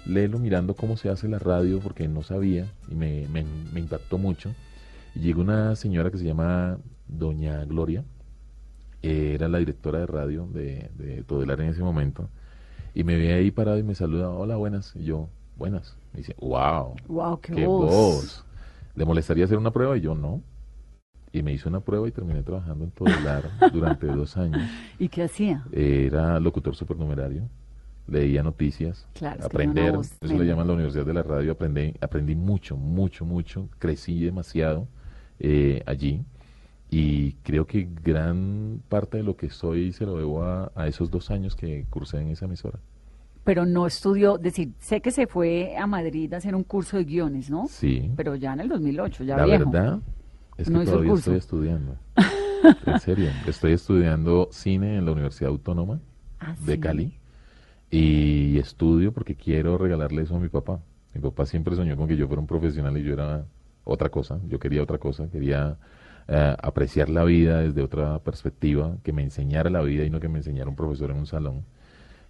léelo 0.04 0.40
mirando 0.40 0.74
cómo 0.74 0.96
se 0.96 1.10
hace 1.10 1.28
la 1.28 1.38
radio 1.38 1.78
porque 1.78 2.08
no 2.08 2.24
sabía 2.24 2.66
y 2.90 2.96
me 2.96 3.44
impactó 3.76 4.18
mucho. 4.18 4.52
Y 5.14 5.20
llegó 5.20 5.40
una 5.42 5.76
señora 5.76 6.10
que 6.10 6.18
se 6.18 6.24
llama 6.24 6.78
Doña 7.08 7.64
Gloria, 7.64 8.04
eh, 9.02 9.32
era 9.34 9.48
la 9.48 9.58
directora 9.58 9.98
de 10.00 10.06
radio 10.06 10.46
de, 10.52 10.90
de 10.96 11.22
Todelar 11.24 11.60
en 11.60 11.68
ese 11.68 11.82
momento, 11.82 12.28
y 12.94 13.04
me 13.04 13.16
ve 13.16 13.32
ahí 13.32 13.50
parado 13.50 13.78
y 13.78 13.82
me 13.82 13.94
saluda, 13.94 14.30
hola, 14.30 14.56
buenas. 14.56 14.94
Y 14.96 15.04
yo, 15.04 15.28
buenas. 15.56 15.96
Me 16.12 16.18
dice, 16.18 16.36
wow, 16.40 16.94
Wow, 17.08 17.40
qué, 17.40 17.54
qué 17.54 17.66
voz. 17.66 17.90
voz. 17.90 18.44
¿Le 18.94 19.04
molestaría 19.04 19.44
hacer 19.44 19.56
una 19.58 19.70
prueba? 19.70 19.96
Y 19.96 20.02
yo, 20.02 20.14
no. 20.14 20.42
Y 21.32 21.42
me 21.42 21.52
hizo 21.52 21.70
una 21.70 21.80
prueba 21.80 22.06
y 22.06 22.12
terminé 22.12 22.42
trabajando 22.42 22.84
en 22.84 22.90
Todelar 22.90 23.44
durante 23.72 24.06
dos 24.06 24.36
años. 24.36 24.60
¿Y 24.98 25.08
qué 25.08 25.22
hacía? 25.22 25.64
Era 25.72 26.38
locutor 26.38 26.76
supernumerario, 26.76 27.48
leía 28.06 28.42
noticias, 28.42 29.06
Claro, 29.14 29.42
aprender, 29.46 29.96
voz 29.96 30.12
eso 30.20 30.36
le 30.36 30.44
llaman 30.44 30.66
la 30.66 30.74
Universidad 30.74 31.06
de 31.06 31.14
la 31.14 31.22
Radio, 31.22 31.52
aprendí, 31.52 31.94
aprendí 32.02 32.34
mucho, 32.34 32.76
mucho, 32.76 33.24
mucho, 33.24 33.68
crecí 33.78 34.20
demasiado 34.22 34.86
eh, 35.42 35.82
allí 35.86 36.22
y 36.90 37.32
creo 37.42 37.66
que 37.66 37.88
gran 38.04 38.80
parte 38.88 39.16
de 39.18 39.22
lo 39.22 39.36
que 39.36 39.50
soy 39.50 39.92
se 39.92 40.06
lo 40.06 40.16
debo 40.16 40.42
a, 40.44 40.70
a 40.74 40.86
esos 40.88 41.10
dos 41.10 41.30
años 41.30 41.56
que 41.56 41.84
cursé 41.90 42.20
en 42.20 42.28
esa 42.28 42.44
emisora. 42.44 42.78
Pero 43.44 43.66
no 43.66 43.86
estudió, 43.86 44.38
decir, 44.38 44.72
sé 44.78 45.00
que 45.00 45.10
se 45.10 45.26
fue 45.26 45.76
a 45.76 45.86
Madrid 45.86 46.32
a 46.32 46.36
hacer 46.36 46.54
un 46.54 46.62
curso 46.62 46.96
de 46.96 47.04
guiones, 47.04 47.50
¿no? 47.50 47.66
Sí. 47.68 48.10
Pero 48.16 48.36
ya 48.36 48.52
en 48.52 48.60
el 48.60 48.68
2008, 48.68 49.24
ya 49.24 49.36
la 49.36 49.44
viejo. 49.46 49.70
verdad 49.70 50.00
es 50.56 50.68
que 50.68 50.72
No 50.72 50.84
todavía 50.84 51.14
estoy 51.14 51.36
estudiando. 51.38 51.96
en 52.86 53.00
serio, 53.00 53.30
estoy 53.48 53.72
estudiando 53.72 54.48
cine 54.52 54.96
en 54.96 55.04
la 55.06 55.12
Universidad 55.12 55.50
Autónoma 55.50 56.00
Ah, 56.38 56.54
de 56.66 56.74
sí. 56.74 56.80
Cali 56.80 57.18
y 57.90 58.58
estudio 58.58 59.12
porque 59.12 59.34
quiero 59.34 59.76
regalarle 59.78 60.22
eso 60.22 60.36
a 60.36 60.38
mi 60.40 60.48
papá. 60.48 60.80
Mi 61.14 61.20
papá 61.20 61.44
siempre 61.46 61.74
soñó 61.76 61.96
con 61.96 62.06
que 62.08 62.16
yo 62.16 62.26
fuera 62.26 62.40
un 62.40 62.46
profesional 62.46 62.96
y 62.98 63.02
yo 63.02 63.14
era 63.14 63.44
otra 63.84 64.08
cosa. 64.08 64.38
Yo 64.48 64.58
quería 64.58 64.82
otra 64.82 64.98
cosa, 64.98 65.28
quería 65.30 65.76
eh, 66.28 66.56
apreciar 66.62 67.08
la 67.08 67.24
vida 67.24 67.60
desde 67.60 67.82
otra 67.82 68.18
perspectiva, 68.20 68.96
que 69.02 69.12
me 69.12 69.22
enseñara 69.22 69.70
la 69.70 69.82
vida 69.82 70.04
y 70.04 70.10
no 70.10 70.20
que 70.20 70.28
me 70.28 70.38
enseñara 70.38 70.68
un 70.68 70.76
profesor 70.76 71.10
en 71.10 71.18
un 71.18 71.26
salón. 71.26 71.64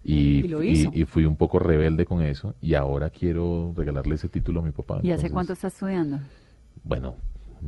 Y, 0.04 0.40
Y 0.40 0.48
lo 0.48 0.62
hizo. 0.62 0.90
y 0.92 1.04
fui 1.04 1.24
un 1.24 1.36
poco 1.36 1.60
rebelde 1.60 2.04
con 2.04 2.22
eso 2.22 2.56
y 2.60 2.74
ahora 2.74 3.10
quiero 3.10 3.72
regalarle 3.76 4.16
ese 4.16 4.28
título 4.28 4.60
a 4.60 4.62
mi 4.64 4.72
papá. 4.72 4.96
¿Y 4.96 4.98
hace 4.98 5.10
Entonces, 5.10 5.32
cuánto 5.32 5.52
está 5.52 5.68
estudiando? 5.68 6.18
Bueno, 6.82 7.14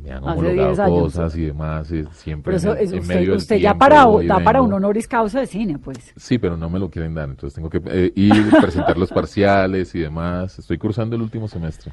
me 0.02 0.10
han 0.10 0.24
homologado 0.24 0.68
10 0.68 0.78
años. 0.80 1.00
cosas 1.00 1.36
y 1.36 1.42
demás, 1.42 1.90
y 1.92 2.04
siempre 2.12 2.56
Pero 2.56 2.56
eso, 2.56 2.72
en, 2.72 2.94
en 2.94 3.00
usted, 3.00 3.14
medio 3.14 3.30
del 3.30 3.36
usted 3.36 3.56
ya 3.58 3.74
para, 3.74 4.04
da 4.26 4.40
para 4.40 4.62
un 4.62 4.72
honoris 4.72 5.06
causa 5.06 5.40
de 5.40 5.46
cine, 5.46 5.78
pues. 5.78 6.12
Sí, 6.16 6.38
pero 6.38 6.56
no 6.56 6.68
me 6.68 6.78
lo 6.78 6.90
quieren 6.90 7.14
dar, 7.14 7.28
entonces 7.28 7.54
tengo 7.54 7.70
que 7.70 7.80
eh, 7.86 8.12
ir, 8.16 8.50
presentar 8.60 8.98
los 8.98 9.10
parciales 9.12 9.94
y 9.94 10.00
demás. 10.00 10.58
Estoy 10.58 10.78
cursando 10.78 11.14
el 11.14 11.22
último 11.22 11.46
semestre. 11.46 11.92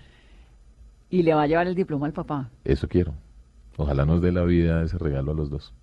Y 1.12 1.24
le 1.24 1.34
va 1.36 1.44
a 1.44 1.48
llevar 1.48 1.68
el 1.68 1.76
diploma 1.76 2.08
al 2.08 2.14
papá. 2.14 2.50
Eso 2.64 2.88
quiero. 2.88 3.14
Ojalá 3.78 4.06
nos 4.06 4.22
dé 4.22 4.32
la 4.32 4.44
vida 4.44 4.82
ese 4.84 4.98
regalo 4.98 5.32
a 5.32 5.36
los 5.36 5.50
dos. 5.52 5.74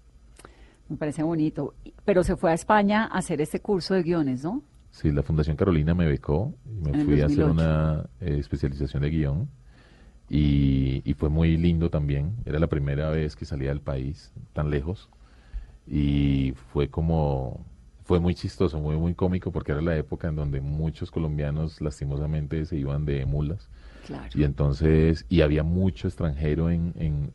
Me 0.88 0.96
parece 0.96 1.22
bonito. 1.22 1.74
Pero 2.04 2.24
se 2.24 2.36
fue 2.36 2.50
a 2.50 2.54
España 2.54 3.04
a 3.04 3.18
hacer 3.18 3.40
este 3.40 3.60
curso 3.60 3.94
de 3.94 4.02
guiones, 4.02 4.42
¿no? 4.42 4.62
Sí, 4.90 5.12
la 5.12 5.22
Fundación 5.22 5.56
Carolina 5.56 5.94
me 5.94 6.06
becó 6.06 6.54
y 6.66 6.80
me 6.80 6.92
En 6.92 7.02
fui 7.04 7.20
a 7.20 7.26
hacer 7.26 7.44
2008. 7.44 7.50
una 7.50 8.08
eh, 8.20 8.38
especialización 8.40 9.02
de 9.02 9.10
guion 9.10 9.48
y, 10.28 11.02
y 11.08 11.14
fue 11.14 11.28
muy 11.28 11.56
lindo 11.56 11.90
también. 11.90 12.36
Era 12.46 12.58
la 12.58 12.68
primera 12.68 13.10
vez 13.10 13.36
que 13.36 13.44
salía 13.44 13.68
del 13.70 13.80
país 13.82 14.32
tan 14.54 14.70
lejos 14.70 15.10
y 15.86 16.54
fue 16.72 16.88
como, 16.88 17.64
fue 18.04 18.20
muy 18.20 18.34
chistoso, 18.34 18.80
muy, 18.80 18.96
muy 18.96 19.14
cómico 19.14 19.52
porque 19.52 19.72
era 19.72 19.82
la 19.82 19.96
época 19.96 20.28
en 20.28 20.36
donde 20.36 20.60
muchos 20.60 21.10
colombianos 21.10 21.80
lastimosamente 21.80 22.64
se 22.66 22.76
iban 22.76 23.04
de 23.04 23.26
mulas. 23.26 23.68
Y 24.34 24.44
entonces, 24.44 25.26
y 25.28 25.42
había 25.42 25.62
mucho 25.62 26.08
extranjero 26.08 26.70
en, 26.70 26.92
en, 26.96 27.30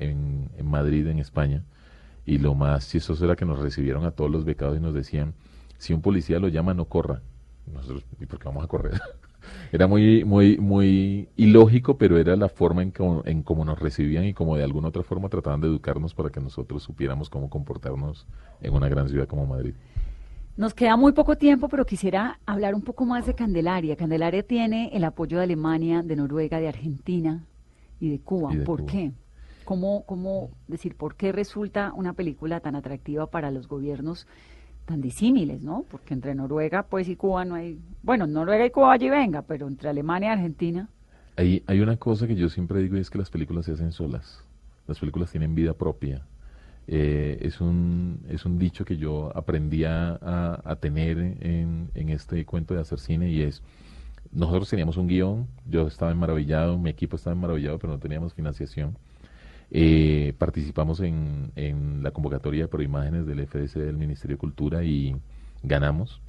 en, 0.57 0.65
Madrid, 0.65 1.07
en 1.07 1.19
España, 1.19 1.63
y 2.25 2.37
lo 2.37 2.55
más 2.55 2.89
chistoso 2.89 3.25
era 3.25 3.35
que 3.35 3.45
nos 3.45 3.59
recibieron 3.59 4.05
a 4.05 4.11
todos 4.11 4.31
los 4.31 4.45
becados 4.45 4.77
y 4.77 4.81
nos 4.81 4.93
decían, 4.93 5.33
si 5.77 5.93
un 5.93 6.01
policía 6.01 6.39
lo 6.39 6.47
llama, 6.47 6.73
no 6.73 6.85
corra. 6.85 7.21
Nosotros, 7.71 8.05
¿y 8.19 8.25
por 8.25 8.39
qué 8.39 8.45
vamos 8.45 8.63
a 8.63 8.67
correr? 8.67 8.99
era 9.71 9.87
muy, 9.87 10.23
muy, 10.23 10.57
muy 10.57 11.29
ilógico, 11.35 11.97
pero 11.97 12.17
era 12.17 12.35
la 12.35 12.49
forma 12.49 12.81
en 12.81 12.93
en 13.25 13.43
cómo 13.43 13.65
nos 13.65 13.79
recibían 13.79 14.25
y 14.25 14.33
como 14.33 14.55
de 14.57 14.63
alguna 14.63 14.87
otra 14.87 15.03
forma 15.03 15.29
trataban 15.29 15.61
de 15.61 15.67
educarnos 15.67 16.13
para 16.13 16.29
que 16.29 16.39
nosotros 16.39 16.83
supiéramos 16.83 17.29
cómo 17.29 17.49
comportarnos 17.49 18.25
en 18.61 18.73
una 18.73 18.89
gran 18.89 19.09
ciudad 19.09 19.27
como 19.27 19.45
Madrid. 19.45 19.73
Nos 20.55 20.75
queda 20.75 20.97
muy 20.97 21.13
poco 21.13 21.35
tiempo, 21.35 21.67
pero 21.67 21.83
quisiera 21.85 22.39
hablar 22.45 22.75
un 22.75 22.83
poco 22.83 23.05
más 23.05 23.25
de 23.25 23.33
Candelaria. 23.33 23.95
Candelaria 23.95 24.43
tiene 24.43 24.91
el 24.93 25.03
apoyo 25.03 25.37
de 25.37 25.45
Alemania, 25.45 26.03
de 26.03 26.15
Noruega, 26.15 26.59
de 26.59 26.67
Argentina 26.67 27.43
y 27.99 28.09
de 28.11 28.19
Cuba. 28.19 28.53
Y 28.53 28.57
de 28.57 28.63
¿Por 28.63 28.81
Cuba. 28.81 28.91
qué? 28.91 29.11
¿Cómo, 29.65 30.05
¿Cómo 30.05 30.51
decir 30.67 30.95
por 30.95 31.15
qué 31.15 31.31
resulta 31.31 31.91
una 31.95 32.13
película 32.13 32.59
tan 32.59 32.75
atractiva 32.75 33.27
para 33.27 33.49
los 33.49 33.67
gobiernos 33.67 34.27
tan 34.85 35.01
disímiles, 35.01 35.63
no? 35.63 35.85
Porque 35.89 36.13
entre 36.13 36.35
Noruega, 36.35 36.83
pues, 36.83 37.07
y 37.07 37.15
Cuba 37.15 37.45
no 37.45 37.55
hay... 37.55 37.79
Bueno, 38.03 38.27
Noruega 38.27 38.65
y 38.65 38.69
Cuba 38.69 38.93
allí 38.93 39.09
venga, 39.09 39.41
pero 39.41 39.67
entre 39.67 39.89
Alemania 39.89 40.29
y 40.29 40.33
Argentina... 40.33 40.89
Hay, 41.35 41.63
hay 41.65 41.79
una 41.79 41.97
cosa 41.97 42.27
que 42.27 42.35
yo 42.35 42.47
siempre 42.49 42.79
digo 42.79 42.95
y 42.95 42.99
es 42.99 43.09
que 43.09 43.17
las 43.17 43.31
películas 43.31 43.65
se 43.65 43.71
hacen 43.71 43.91
solas. 43.91 44.43
Las 44.85 44.99
películas 44.99 45.31
tienen 45.31 45.55
vida 45.55 45.73
propia. 45.73 46.27
Eh, 46.87 47.39
es, 47.41 47.61
un, 47.61 48.19
es 48.29 48.45
un 48.45 48.59
dicho 48.59 48.83
que 48.83 48.97
yo 48.97 49.31
aprendí 49.35 49.85
a, 49.85 50.77
tener 50.81 51.17
en, 51.17 51.89
en 51.93 52.09
este 52.09 52.45
cuento 52.45 52.73
de 52.73 52.81
hacer 52.81 52.99
cine 52.99 53.29
y 53.29 53.41
es, 53.41 53.63
nosotros 54.31 54.69
teníamos 54.69 54.97
un 54.97 55.07
guion, 55.07 55.47
yo 55.69 55.87
estaba 55.87 56.13
maravillado, 56.13 56.77
mi 56.77 56.89
equipo 56.89 57.15
estaba 57.15 57.35
maravillado, 57.35 57.79
pero 57.79 57.93
no 57.93 57.99
teníamos 57.99 58.33
financiación. 58.33 58.97
Eh, 59.71 60.33
participamos 60.37 60.99
en, 60.99 61.51
en 61.55 62.03
la 62.03 62.11
convocatoria 62.11 62.63
de 62.63 62.67
proimágenes 62.67 63.25
del 63.25 63.47
FDC 63.47 63.75
del 63.79 63.97
Ministerio 63.97 64.35
de 64.35 64.39
Cultura 64.39 64.83
y 64.83 65.15
ganamos. 65.63 66.21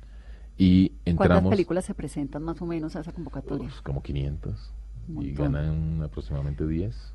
Y 0.57 0.89
¿Cuántas 0.89 1.25
entramos 1.25 1.51
películas 1.51 1.85
se 1.85 1.95
presentan 1.95 2.43
más 2.43 2.61
o 2.63 2.67
menos 2.67 2.95
a 2.97 3.01
esa 3.01 3.13
convocatoria? 3.13 3.69
pues, 3.69 3.81
como 3.83 4.03
500 4.03 4.73
Un 5.09 5.27
y 5.27 5.33
ganan 5.33 6.03
aproximadamente 6.03 6.67
10. 6.67 7.15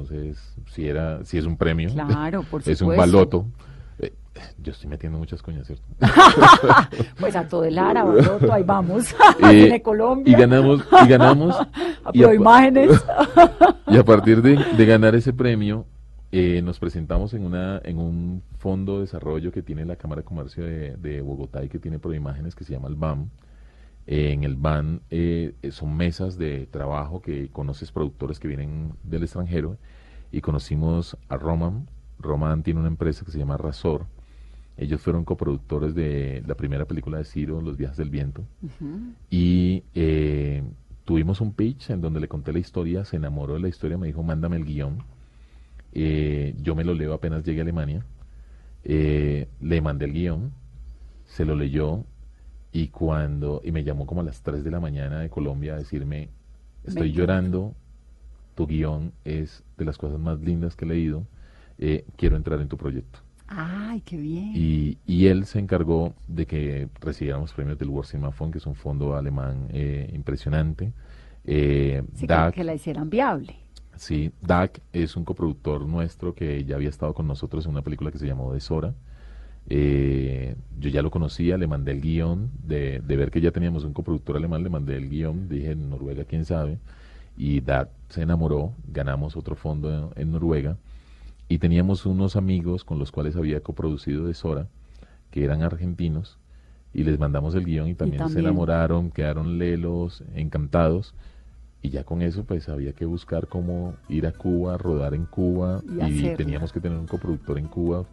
Entonces, 0.00 0.54
si 0.70 0.86
era 0.86 1.24
si 1.24 1.38
es 1.38 1.44
un 1.44 1.56
premio, 1.56 1.90
Claro, 1.92 2.42
por 2.50 2.62
es 2.68 2.80
un 2.82 2.96
baloto. 2.96 3.46
Eh, 3.98 4.12
yo 4.62 4.72
estoy 4.72 4.88
metiendo 4.88 5.18
muchas 5.18 5.42
coñas, 5.42 5.66
¿cierto? 5.66 5.84
Pues 7.18 7.34
a 7.36 7.46
Todelara, 7.48 8.04
Baloto, 8.04 8.52
ahí 8.52 8.62
vamos. 8.62 9.14
Eh, 9.42 9.64
Cine 9.64 9.82
Colombia. 9.82 10.32
y 10.32 10.40
ganamos 10.40 10.84
y 11.04 11.08
ganamos 11.08 11.54
A 11.56 12.10
y 12.12 12.22
a- 12.22 12.26
Proimágenes. 12.26 13.04
y 13.88 13.96
a 13.96 14.04
partir 14.04 14.42
de, 14.42 14.56
de 14.56 14.86
ganar 14.86 15.14
ese 15.14 15.32
premio 15.32 15.86
eh, 16.30 16.60
nos 16.62 16.78
presentamos 16.78 17.32
en 17.34 17.44
una 17.44 17.80
en 17.84 17.98
un 17.98 18.42
fondo 18.58 18.96
de 18.96 19.00
desarrollo 19.02 19.50
que 19.50 19.62
tiene 19.62 19.84
la 19.86 19.96
Cámara 19.96 20.20
de 20.20 20.24
Comercio 20.26 20.64
de, 20.64 20.96
de 20.96 21.20
Bogotá 21.22 21.64
y 21.64 21.68
que 21.68 21.78
tiene 21.78 21.98
Proimágenes 21.98 22.54
que 22.54 22.64
se 22.64 22.72
llama 22.74 22.88
el 22.88 22.96
BAM 22.96 23.28
Eh, 24.10 24.32
en 24.32 24.42
el 24.42 24.56
BAN 24.56 25.02
eh, 25.10 25.52
eh, 25.60 25.70
son 25.70 25.94
mesas 25.94 26.38
de 26.38 26.64
trabajo 26.64 27.20
que 27.20 27.48
conoces 27.50 27.92
productores 27.92 28.40
que 28.40 28.48
vienen 28.48 28.94
del 29.02 29.22
extranjero 29.22 29.76
y 30.32 30.40
conocimos 30.40 31.18
a 31.28 31.36
Roman. 31.36 31.86
Roman 32.18 32.62
tiene 32.62 32.80
una 32.80 32.88
empresa 32.88 33.26
que 33.26 33.30
se 33.30 33.38
llama 33.38 33.58
Razor. 33.58 34.06
Ellos 34.78 35.02
fueron 35.02 35.24
coproductores 35.24 35.94
de 35.94 36.42
la 36.46 36.54
primera 36.54 36.86
película 36.86 37.18
de 37.18 37.24
Ciro, 37.24 37.60
Los 37.60 37.76
viajes 37.76 37.98
del 37.98 38.08
viento. 38.08 38.44
Y 39.28 39.82
eh, 39.94 40.62
tuvimos 41.04 41.42
un 41.42 41.52
pitch 41.52 41.90
en 41.90 42.00
donde 42.00 42.20
le 42.20 42.28
conté 42.28 42.52
la 42.52 42.60
historia, 42.60 43.04
se 43.04 43.16
enamoró 43.16 43.54
de 43.54 43.60
la 43.60 43.68
historia, 43.68 43.98
me 43.98 44.06
dijo, 44.06 44.22
mándame 44.22 44.56
el 44.56 44.64
guion. 44.64 45.02
Eh, 45.92 46.54
yo 46.62 46.74
me 46.74 46.84
lo 46.84 46.94
leo 46.94 47.12
apenas 47.12 47.44
llegue 47.44 47.60
a 47.60 47.62
Alemania. 47.62 48.06
Eh, 48.84 49.48
le 49.60 49.80
mandé 49.80 50.04
el 50.04 50.12
guion, 50.12 50.52
se 51.26 51.44
lo 51.44 51.56
leyó 51.56 52.04
y 52.78 52.88
cuando 52.88 53.60
y 53.64 53.72
me 53.72 53.82
llamó 53.82 54.06
como 54.06 54.20
a 54.20 54.24
las 54.24 54.40
3 54.42 54.62
de 54.62 54.70
la 54.70 54.78
mañana 54.78 55.18
de 55.18 55.28
Colombia 55.28 55.74
a 55.74 55.78
decirme, 55.78 56.28
estoy 56.84 57.12
llorando, 57.12 57.74
tu 58.54 58.68
guion 58.68 59.12
es 59.24 59.64
de 59.76 59.84
las 59.84 59.98
cosas 59.98 60.20
más 60.20 60.38
lindas 60.40 60.76
que 60.76 60.84
he 60.84 60.88
leído, 60.88 61.26
eh, 61.78 62.04
quiero 62.16 62.36
entrar 62.36 62.60
en 62.60 62.68
tu 62.68 62.76
proyecto. 62.76 63.18
Ay, 63.48 64.00
qué 64.02 64.16
bien. 64.16 64.52
Y, 64.54 64.98
y 65.06 65.26
él 65.26 65.46
se 65.46 65.58
encargó 65.58 66.14
de 66.28 66.46
que 66.46 66.88
recibiéramos 67.00 67.52
premios 67.52 67.78
del 67.78 67.88
World 67.88 68.52
que 68.52 68.58
es 68.58 68.66
un 68.66 68.76
fondo 68.76 69.16
alemán 69.16 69.66
eh, 69.70 70.08
impresionante. 70.14 70.92
Eh, 71.44 72.04
Sí, 72.14 72.26
DAC, 72.28 72.54
que 72.54 72.62
la 72.62 72.74
hicieran 72.74 73.10
viable. 73.10 73.56
sí, 73.96 74.30
DAC 74.40 74.82
es 74.92 75.16
un 75.16 75.24
coproductor 75.24 75.84
nuestro 75.84 76.32
que 76.34 76.64
ya 76.64 76.76
había 76.76 76.90
estado 76.90 77.12
con 77.12 77.26
nosotros 77.26 77.64
en 77.64 77.72
una 77.72 77.82
película 77.82 78.12
que 78.12 78.18
se 78.18 78.26
llamó 78.26 78.52
Deshora. 78.52 78.94
Eh, 79.70 80.56
yo 80.80 80.88
ya 80.88 81.02
lo 81.02 81.10
conocía, 81.10 81.58
le 81.58 81.66
mandé 81.66 81.92
el 81.92 82.00
guion, 82.00 82.50
de, 82.64 83.00
de 83.06 83.16
ver 83.16 83.30
que 83.30 83.40
ya 83.40 83.50
teníamos 83.50 83.84
un 83.84 83.92
coproductor 83.92 84.36
alemán, 84.36 84.62
le 84.62 84.70
mandé 84.70 84.96
el 84.96 85.10
guion, 85.10 85.48
dije 85.48 85.72
en 85.72 85.90
Noruega, 85.90 86.24
quién 86.24 86.44
sabe, 86.44 86.78
y 87.36 87.60
DAC 87.60 87.90
se 88.08 88.22
enamoró, 88.22 88.72
ganamos 88.86 89.36
otro 89.36 89.56
fondo 89.56 90.12
en, 90.16 90.22
en 90.22 90.32
Noruega, 90.32 90.76
y 91.48 91.58
teníamos 91.58 92.06
unos 92.06 92.36
amigos 92.36 92.84
con 92.84 92.98
los 92.98 93.12
cuales 93.12 93.36
había 93.36 93.60
coproducido 93.60 94.26
Deshora, 94.26 94.68
que 95.30 95.44
eran 95.44 95.62
argentinos, 95.62 96.38
y 96.94 97.04
les 97.04 97.18
mandamos 97.18 97.54
el 97.54 97.64
guion 97.64 97.88
y 97.88 97.94
también, 97.94 98.20
se 98.20 98.24
también. 98.24 98.46
enamoraron, 98.46 99.10
quedaron 99.10 99.58
lelos, 99.58 100.24
encantados, 100.34 101.14
y 101.82 101.90
ya 101.90 102.04
con 102.04 102.22
eso 102.22 102.44
pues 102.44 102.68
había 102.70 102.92
que 102.92 103.04
buscar 103.04 103.48
cómo 103.48 103.94
ir 104.08 104.26
a 104.26 104.32
Cuba, 104.32 104.78
rodar 104.78 105.14
en 105.14 105.26
Cuba, 105.26 105.82
Y 106.08 106.26
y, 106.26 106.34
teníamos 106.36 106.72
que 106.72 106.80
tener 106.80 106.98
un 106.98 107.06
coproductor 107.06 107.58
en 107.58 107.66
Cuba 107.66 108.04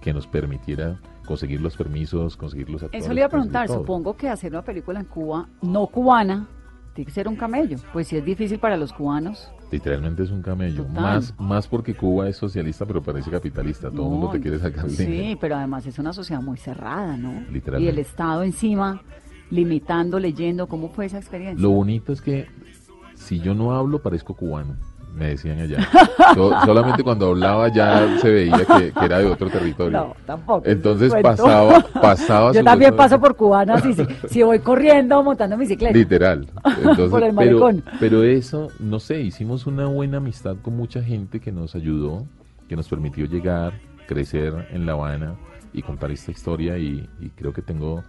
que 0.00 0.12
nos 0.12 0.26
permitiera 0.26 0.98
conseguir 1.26 1.60
los 1.60 1.76
permisos, 1.76 2.36
conseguir 2.36 2.70
los 2.70 2.82
actores. 2.82 3.04
Eso 3.04 3.12
le 3.12 3.20
iba 3.20 3.26
a 3.26 3.30
preguntar, 3.30 3.68
supongo 3.68 4.16
que 4.16 4.28
hacer 4.28 4.52
una 4.52 4.62
película 4.62 5.00
en 5.00 5.06
Cuba, 5.06 5.48
no 5.60 5.86
cubana, 5.86 6.48
tiene 6.94 7.06
que 7.06 7.12
ser 7.12 7.28
un 7.28 7.36
camello. 7.36 7.76
Pues 7.92 8.08
si 8.08 8.16
es 8.16 8.24
difícil 8.24 8.58
para 8.58 8.76
los 8.76 8.92
cubanos. 8.92 9.52
Literalmente 9.70 10.22
es 10.22 10.30
un 10.30 10.42
camello. 10.42 10.84
Total. 10.84 11.02
Más, 11.02 11.34
más 11.38 11.68
porque 11.68 11.94
Cuba 11.94 12.28
es 12.28 12.36
socialista, 12.36 12.86
pero 12.86 13.02
parece 13.02 13.30
capitalista. 13.30 13.90
Todo 13.90 14.04
el 14.04 14.10
mundo 14.10 14.30
te 14.30 14.40
quiere 14.40 14.58
sacar 14.58 14.86
dinero. 14.88 15.10
Sí, 15.10 15.38
pero 15.40 15.56
además 15.56 15.86
es 15.86 15.98
una 15.98 16.12
sociedad 16.12 16.42
muy 16.42 16.56
cerrada, 16.56 17.16
¿no? 17.16 17.42
Literalmente. 17.52 17.84
Y 17.84 17.88
el 17.88 17.98
Estado 17.98 18.42
encima, 18.42 19.02
limitando, 19.50 20.18
leyendo. 20.18 20.66
¿Cómo 20.66 20.88
fue 20.88 21.06
esa 21.06 21.18
experiencia? 21.18 21.62
Lo 21.62 21.70
bonito 21.70 22.12
es 22.12 22.20
que 22.20 22.46
si 23.14 23.38
yo 23.38 23.54
no 23.54 23.72
hablo, 23.76 24.02
parezco 24.02 24.34
cubano. 24.34 24.76
Me 25.18 25.30
decían 25.30 25.60
allá. 25.60 25.78
So- 26.34 26.52
solamente 26.64 27.02
cuando 27.02 27.28
hablaba 27.28 27.68
ya 27.68 28.18
se 28.20 28.30
veía 28.30 28.64
que, 28.64 28.92
que 28.92 29.04
era 29.04 29.18
de 29.18 29.26
otro 29.26 29.48
territorio. 29.48 29.98
No, 29.98 30.16
tampoco. 30.26 30.62
Entonces 30.66 31.12
pasaba, 31.22 31.80
pasaba. 32.00 32.52
Yo 32.54 32.62
también 32.62 32.94
paso 32.94 33.18
por 33.18 33.34
cubanas 33.34 33.84
y 33.84 33.94
si, 33.94 34.06
si 34.28 34.42
voy 34.42 34.58
corriendo 34.60 35.22
montando 35.22 35.56
bicicleta. 35.56 35.96
Literal. 35.96 36.46
Entonces, 36.78 37.08
Por 37.10 37.22
el 37.24 37.34
pero, 37.34 37.70
pero 37.98 38.22
eso, 38.22 38.68
no 38.78 39.00
sé, 39.00 39.20
hicimos 39.22 39.66
una 39.66 39.86
buena 39.86 40.18
amistad 40.18 40.56
con 40.62 40.76
mucha 40.76 41.02
gente 41.02 41.40
que 41.40 41.50
nos 41.50 41.74
ayudó, 41.74 42.26
que 42.68 42.76
nos 42.76 42.88
permitió 42.88 43.24
llegar, 43.26 43.72
crecer 44.06 44.68
en 44.70 44.86
La 44.86 44.92
Habana 44.92 45.34
y 45.72 45.82
contar 45.82 46.10
esta 46.10 46.30
historia 46.30 46.78
y, 46.78 47.08
y 47.20 47.30
creo 47.30 47.52
que 47.52 47.62
tengo, 47.62 48.04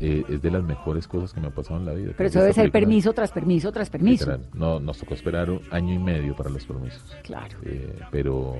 eh, 0.00 0.24
es 0.28 0.42
de 0.42 0.50
las 0.50 0.62
mejores 0.62 1.06
cosas 1.06 1.32
que 1.32 1.40
me 1.40 1.48
ha 1.48 1.50
pasado 1.50 1.80
en 1.80 1.86
la 1.86 1.92
vida. 1.92 2.12
Pero 2.16 2.28
eso 2.28 2.40
debe 2.40 2.52
ser 2.52 2.70
permiso 2.70 3.12
tras 3.12 3.32
permiso 3.32 3.72
tras 3.72 3.90
permiso. 3.90 4.24
Literal. 4.26 4.46
No, 4.54 4.80
nos 4.80 4.98
tocó 4.98 5.14
esperar 5.14 5.50
un 5.50 5.60
año 5.70 5.94
y 5.94 5.98
medio 5.98 6.34
para 6.34 6.50
los 6.50 6.64
permisos. 6.64 7.02
Claro. 7.22 7.56
Eh, 7.64 7.98
pero 8.10 8.56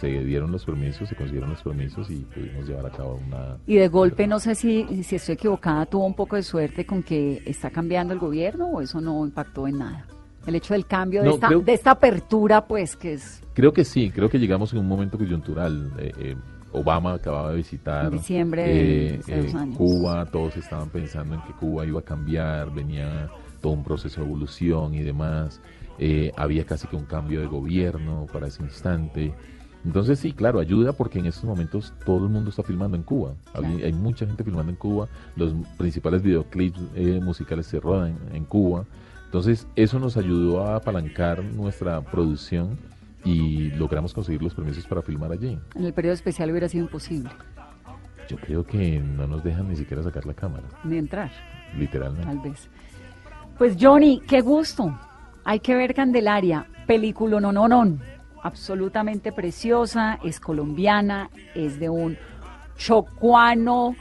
se 0.00 0.08
dieron 0.08 0.50
los 0.50 0.64
permisos, 0.64 1.08
se 1.08 1.14
consiguieron 1.14 1.50
los 1.50 1.62
permisos 1.62 2.10
y 2.10 2.16
pudimos 2.16 2.66
llevar 2.68 2.86
a 2.86 2.90
cabo 2.90 3.20
una... 3.26 3.56
Y 3.66 3.76
de 3.76 3.88
golpe, 3.88 4.26
no 4.26 4.40
sé 4.40 4.54
si, 4.54 5.04
si 5.04 5.16
estoy 5.16 5.34
equivocada, 5.34 5.86
tuvo 5.86 6.04
un 6.04 6.14
poco 6.14 6.36
de 6.36 6.42
suerte 6.42 6.84
con 6.84 7.02
que 7.02 7.42
está 7.46 7.70
cambiando 7.70 8.12
el 8.12 8.18
gobierno 8.18 8.66
o 8.68 8.80
eso 8.80 9.00
no 9.00 9.24
impactó 9.24 9.68
en 9.68 9.78
nada. 9.78 10.06
El 10.46 10.56
hecho 10.56 10.74
del 10.74 10.84
cambio 10.86 11.22
de, 11.22 11.28
No, 11.28 11.34
esta, 11.34 11.46
creo- 11.46 11.60
de 11.60 11.72
esta 11.72 11.92
apertura, 11.92 12.66
pues, 12.66 12.96
que 12.96 13.14
es 13.14 13.40
Creo 13.54 13.72
que 13.72 13.84
sí, 13.84 14.10
creo 14.10 14.28
que 14.28 14.38
llegamos 14.38 14.72
en 14.72 14.80
un 14.80 14.88
momento 14.88 15.16
coyuntural. 15.16 15.92
Eh, 15.98 16.12
eh, 16.18 16.36
Obama 16.74 17.14
acababa 17.14 17.50
de 17.50 17.56
visitar 17.56 18.06
En 18.06 18.10
diciembre 18.10 18.62
de 18.62 19.14
eh, 19.14 19.20
eh. 19.28 19.52
Cuba, 19.76 20.26
todos 20.26 20.56
estaban 20.56 20.90
pensando 20.90 21.34
en 21.36 21.42
que 21.42 21.52
Cuba 21.52 21.86
iba 21.86 22.00
a 22.00 22.02
cambiar, 22.02 22.72
venía 22.74 23.30
todo 23.60 23.72
un 23.72 23.84
proceso 23.84 24.20
de 24.20 24.26
evolución 24.26 24.94
y 24.94 25.02
demás. 25.02 25.60
Eh, 25.98 26.32
había 26.36 26.64
casi 26.64 26.88
que 26.88 26.96
un 26.96 27.04
cambio 27.04 27.40
de 27.40 27.46
gobierno 27.46 28.26
para 28.32 28.48
ese 28.48 28.62
instante. 28.62 29.32
Entonces 29.84 30.18
sí, 30.18 30.32
claro, 30.32 30.58
ayuda 30.58 30.92
porque 30.94 31.20
en 31.20 31.26
estos 31.26 31.44
momentos 31.44 31.92
todo 32.04 32.24
el 32.24 32.30
mundo 32.30 32.50
está 32.50 32.62
filmando 32.62 32.96
en 32.96 33.04
Cuba. 33.04 33.34
Hay, 33.52 33.60
Claro. 33.62 33.84
hay 33.84 33.92
mucha 33.92 34.26
gente 34.26 34.42
filmando 34.42 34.70
en 34.72 34.76
Cuba. 34.76 35.08
Los 35.36 35.54
principales 35.78 36.22
videoclips 36.22 36.80
eh, 36.96 37.20
musicales 37.22 37.66
se 37.66 37.78
rodan 37.78 38.18
en 38.32 38.44
Cuba. 38.44 38.84
Entonces 39.26 39.66
eso 39.76 39.98
nos 39.98 40.16
ayudó 40.16 40.66
a 40.66 40.76
apalancar 40.76 41.44
nuestra 41.44 42.00
producción 42.00 42.78
y 43.24 43.70
logramos 43.70 44.12
conseguir 44.12 44.42
los 44.42 44.54
permisos 44.54 44.86
para 44.86 45.02
filmar 45.02 45.32
allí. 45.32 45.58
en 45.74 45.84
el 45.84 45.92
periodo 45.92 46.14
especial 46.14 46.50
hubiera 46.50 46.68
sido 46.68 46.84
imposible 46.84 47.30
Yo 48.28 48.36
creo 48.36 48.64
que 48.64 49.00
no 49.00 49.26
nos 49.26 49.42
dejan 49.42 49.68
ni 49.68 49.76
siquiera 49.76 50.02
sacar 50.02 50.26
la 50.26 50.34
cámara, 50.34 50.64
ni 50.84 50.98
entrar, 50.98 51.30
literalmente. 51.76 52.26
tal 52.26 52.38
vez. 52.40 52.68
Pues 53.58 53.76
Johnny, 53.80 54.20
qué 54.26 54.40
gusto. 54.40 54.98
Hay 55.44 55.60
que 55.60 55.74
ver 55.74 55.94
Candelaria, 55.94 56.66
película 56.86 57.40
no 57.40 57.52
no 57.52 57.68
no, 57.68 57.98
absolutamente 58.42 59.32
preciosa, 59.32 60.18
es 60.24 60.40
colombiana, 60.40 61.30
es 61.54 61.78
de 61.78 61.88
un 61.88 62.16
chocuano 62.76 63.94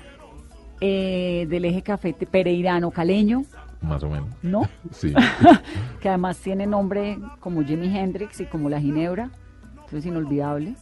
eh, 0.82 1.46
del 1.50 1.66
eje 1.66 1.82
cafete 1.82 2.26
pereirano 2.26 2.92
caleño, 2.92 3.44
Más 3.84 4.02
o 4.04 4.10
menos. 4.10 4.30
¿no? 4.42 4.64
Sí. 4.92 5.14
que 6.02 6.10
además 6.10 6.38
tiene 6.38 6.66
nombre 6.66 7.20
como 7.40 7.64
Jimi 7.64 7.96
Hendrix 7.96 8.42
y 8.42 8.46
como 8.46 8.70
la 8.70 8.80
Ginebra, 8.80 9.30
entonces 9.76 10.06
inolvidable. 10.06 10.76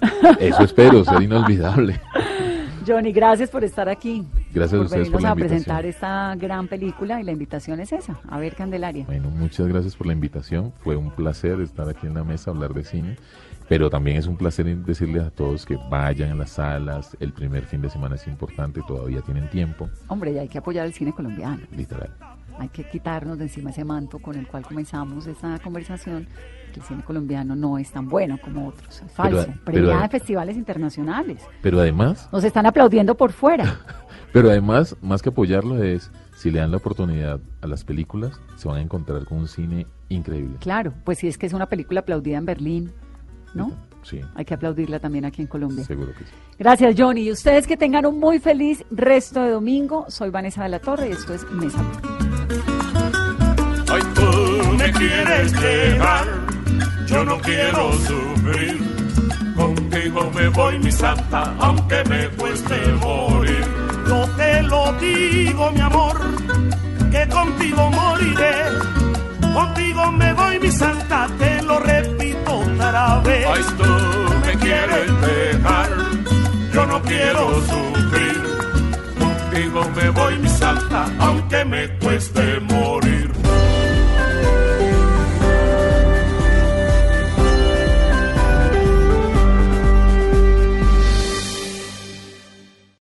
Eso 0.38 0.64
espero, 0.64 1.04
ser 1.04 1.22
inolvidable. 1.22 2.00
Johnny, 2.86 3.12
gracias 3.12 3.48
por 3.48 3.62
estar 3.62 3.88
aquí. 3.88 4.26
Gracias 4.52 4.74
a 4.74 4.76
por 4.78 4.86
ustedes 4.86 5.08
por 5.08 5.22
la 5.22 5.28
a 5.28 5.32
invitación. 5.32 5.64
presentar 5.64 5.86
esta 5.86 6.34
gran 6.36 6.66
película 6.66 7.20
y 7.20 7.24
la 7.24 7.32
invitación 7.32 7.78
es 7.80 7.92
esa, 7.92 8.18
a 8.28 8.38
ver 8.38 8.56
Candelaria. 8.56 9.04
Bueno, 9.06 9.30
muchas 9.30 9.68
gracias 9.68 9.94
por 9.94 10.08
la 10.08 10.12
invitación. 10.12 10.72
Fue 10.80 10.96
un 10.96 11.10
placer 11.10 11.60
estar 11.60 11.88
aquí 11.88 12.06
en 12.06 12.14
la 12.14 12.24
mesa, 12.24 12.50
hablar 12.50 12.74
de 12.74 12.82
cine. 12.82 13.16
Pero 13.68 13.88
también 13.90 14.16
es 14.16 14.26
un 14.26 14.36
placer 14.36 14.66
decirles 14.78 15.22
a 15.24 15.30
todos 15.30 15.64
que 15.66 15.78
vayan 15.90 16.32
a 16.32 16.34
las 16.34 16.50
salas. 16.50 17.16
El 17.20 17.32
primer 17.32 17.64
fin 17.64 17.80
de 17.80 17.88
semana 17.90 18.16
es 18.16 18.26
importante, 18.26 18.80
todavía 18.86 19.20
tienen 19.22 19.48
tiempo. 19.50 19.88
Hombre, 20.08 20.32
y 20.32 20.38
hay 20.38 20.48
que 20.48 20.58
apoyar 20.58 20.86
el 20.86 20.92
cine 20.92 21.12
colombiano. 21.12 21.60
Literal. 21.74 22.10
Hay 22.58 22.68
que 22.68 22.84
quitarnos 22.88 23.38
de 23.38 23.44
encima 23.44 23.70
ese 23.70 23.82
manto 23.84 24.18
con 24.18 24.36
el 24.36 24.46
cual 24.46 24.62
comenzamos 24.62 25.26
esta 25.26 25.58
conversación, 25.60 26.26
que 26.74 26.80
el 26.80 26.86
cine 26.86 27.02
colombiano 27.02 27.56
no 27.56 27.78
es 27.78 27.90
tan 27.90 28.08
bueno 28.08 28.38
como 28.42 28.68
otros. 28.68 28.96
Es 28.96 29.12
Pero- 29.16 29.36
falso. 29.38 29.46
pero- 29.64 29.64
Premiada 29.64 30.04
en 30.04 30.10
festivales 30.10 30.56
internacionales. 30.56 31.42
Pero 31.62 31.80
además, 31.80 32.28
Nos 32.30 32.44
están 32.44 32.66
aplaudiendo 32.66 33.16
por 33.16 33.32
fuera. 33.32 33.78
pero 34.32 34.50
además, 34.50 34.96
más 35.00 35.22
que 35.22 35.30
apoyarlo 35.30 35.82
es, 35.82 36.10
si 36.36 36.50
le 36.50 36.58
dan 36.60 36.70
la 36.72 36.76
oportunidad 36.76 37.40
a 37.62 37.66
las 37.66 37.84
películas, 37.84 38.38
se 38.56 38.68
van 38.68 38.78
a 38.78 38.80
encontrar 38.82 39.24
con 39.24 39.38
un 39.38 39.48
cine 39.48 39.86
increíble. 40.10 40.56
Claro, 40.60 40.92
pues 41.04 41.18
si 41.18 41.28
es 41.28 41.38
que 41.38 41.46
es 41.46 41.52
una 41.54 41.66
película 41.70 42.00
aplaudida 42.00 42.36
en 42.36 42.44
Berlín, 42.44 42.92
¿no? 43.54 43.72
Sí, 44.02 44.20
Hay 44.34 44.44
que 44.44 44.54
aplaudirla 44.54 44.98
también 44.98 45.24
aquí 45.24 45.42
en 45.42 45.46
Colombia. 45.48 45.84
seguro 45.84 46.12
que 46.12 46.24
sí. 46.24 46.30
Gracias, 46.58 46.94
Johnny. 46.98 47.22
Y 47.22 47.30
ustedes 47.30 47.68
que 47.68 47.76
tengan 47.76 48.04
un 48.04 48.18
muy 48.18 48.40
feliz 48.40 48.84
resto 48.90 49.40
de 49.42 49.50
domingo. 49.50 50.06
Soy 50.08 50.30
Vanessa 50.30 50.64
de 50.64 50.70
la 50.70 50.80
Torre 50.80 51.10
y 51.10 51.12
esto 51.12 51.34
es 51.34 51.48
Mesa. 51.52 51.78
Ay, 53.88 54.02
tú 54.14 54.72
me 54.76 54.90
quieres 54.92 55.52
llevar, 55.52 56.26
yo 57.06 57.24
no 57.24 57.38
quiero 57.40 57.92
sufrir. 57.92 58.80
Contigo 59.54 60.30
me 60.34 60.48
voy, 60.48 60.78
mi 60.80 60.90
santa, 60.90 61.54
aunque 61.60 62.02
me 62.08 62.28
cueste 62.30 62.74
morir. 63.00 63.64
Yo 64.08 64.26
te 64.36 64.62
lo 64.64 64.92
digo, 64.94 65.70
mi 65.70 65.80
amor, 65.80 66.16
que 67.12 67.28
contigo 67.28 67.90
moriré. 67.90 68.54
Contigo 69.54 70.10
me 70.12 70.32
voy, 70.32 70.58
mi 70.58 70.70
santa, 70.72 71.28
te 71.38 71.62
lo 71.62 71.78
repito 71.78 72.31
otra 72.88 73.20
vez. 73.20 73.46
Ay, 73.46 73.62
tú 73.78 73.84
me 74.46 74.58
quieres 74.58 75.20
dejar, 75.20 75.88
yo 76.72 76.86
no 76.86 77.02
quiero 77.02 77.54
sufrir. 77.62 78.42
Contigo 79.18 79.84
me 79.96 80.10
voy, 80.10 80.38
mi 80.38 80.48
santa, 80.48 81.06
aunque 81.18 81.64
me 81.64 81.88
cueste 81.98 82.60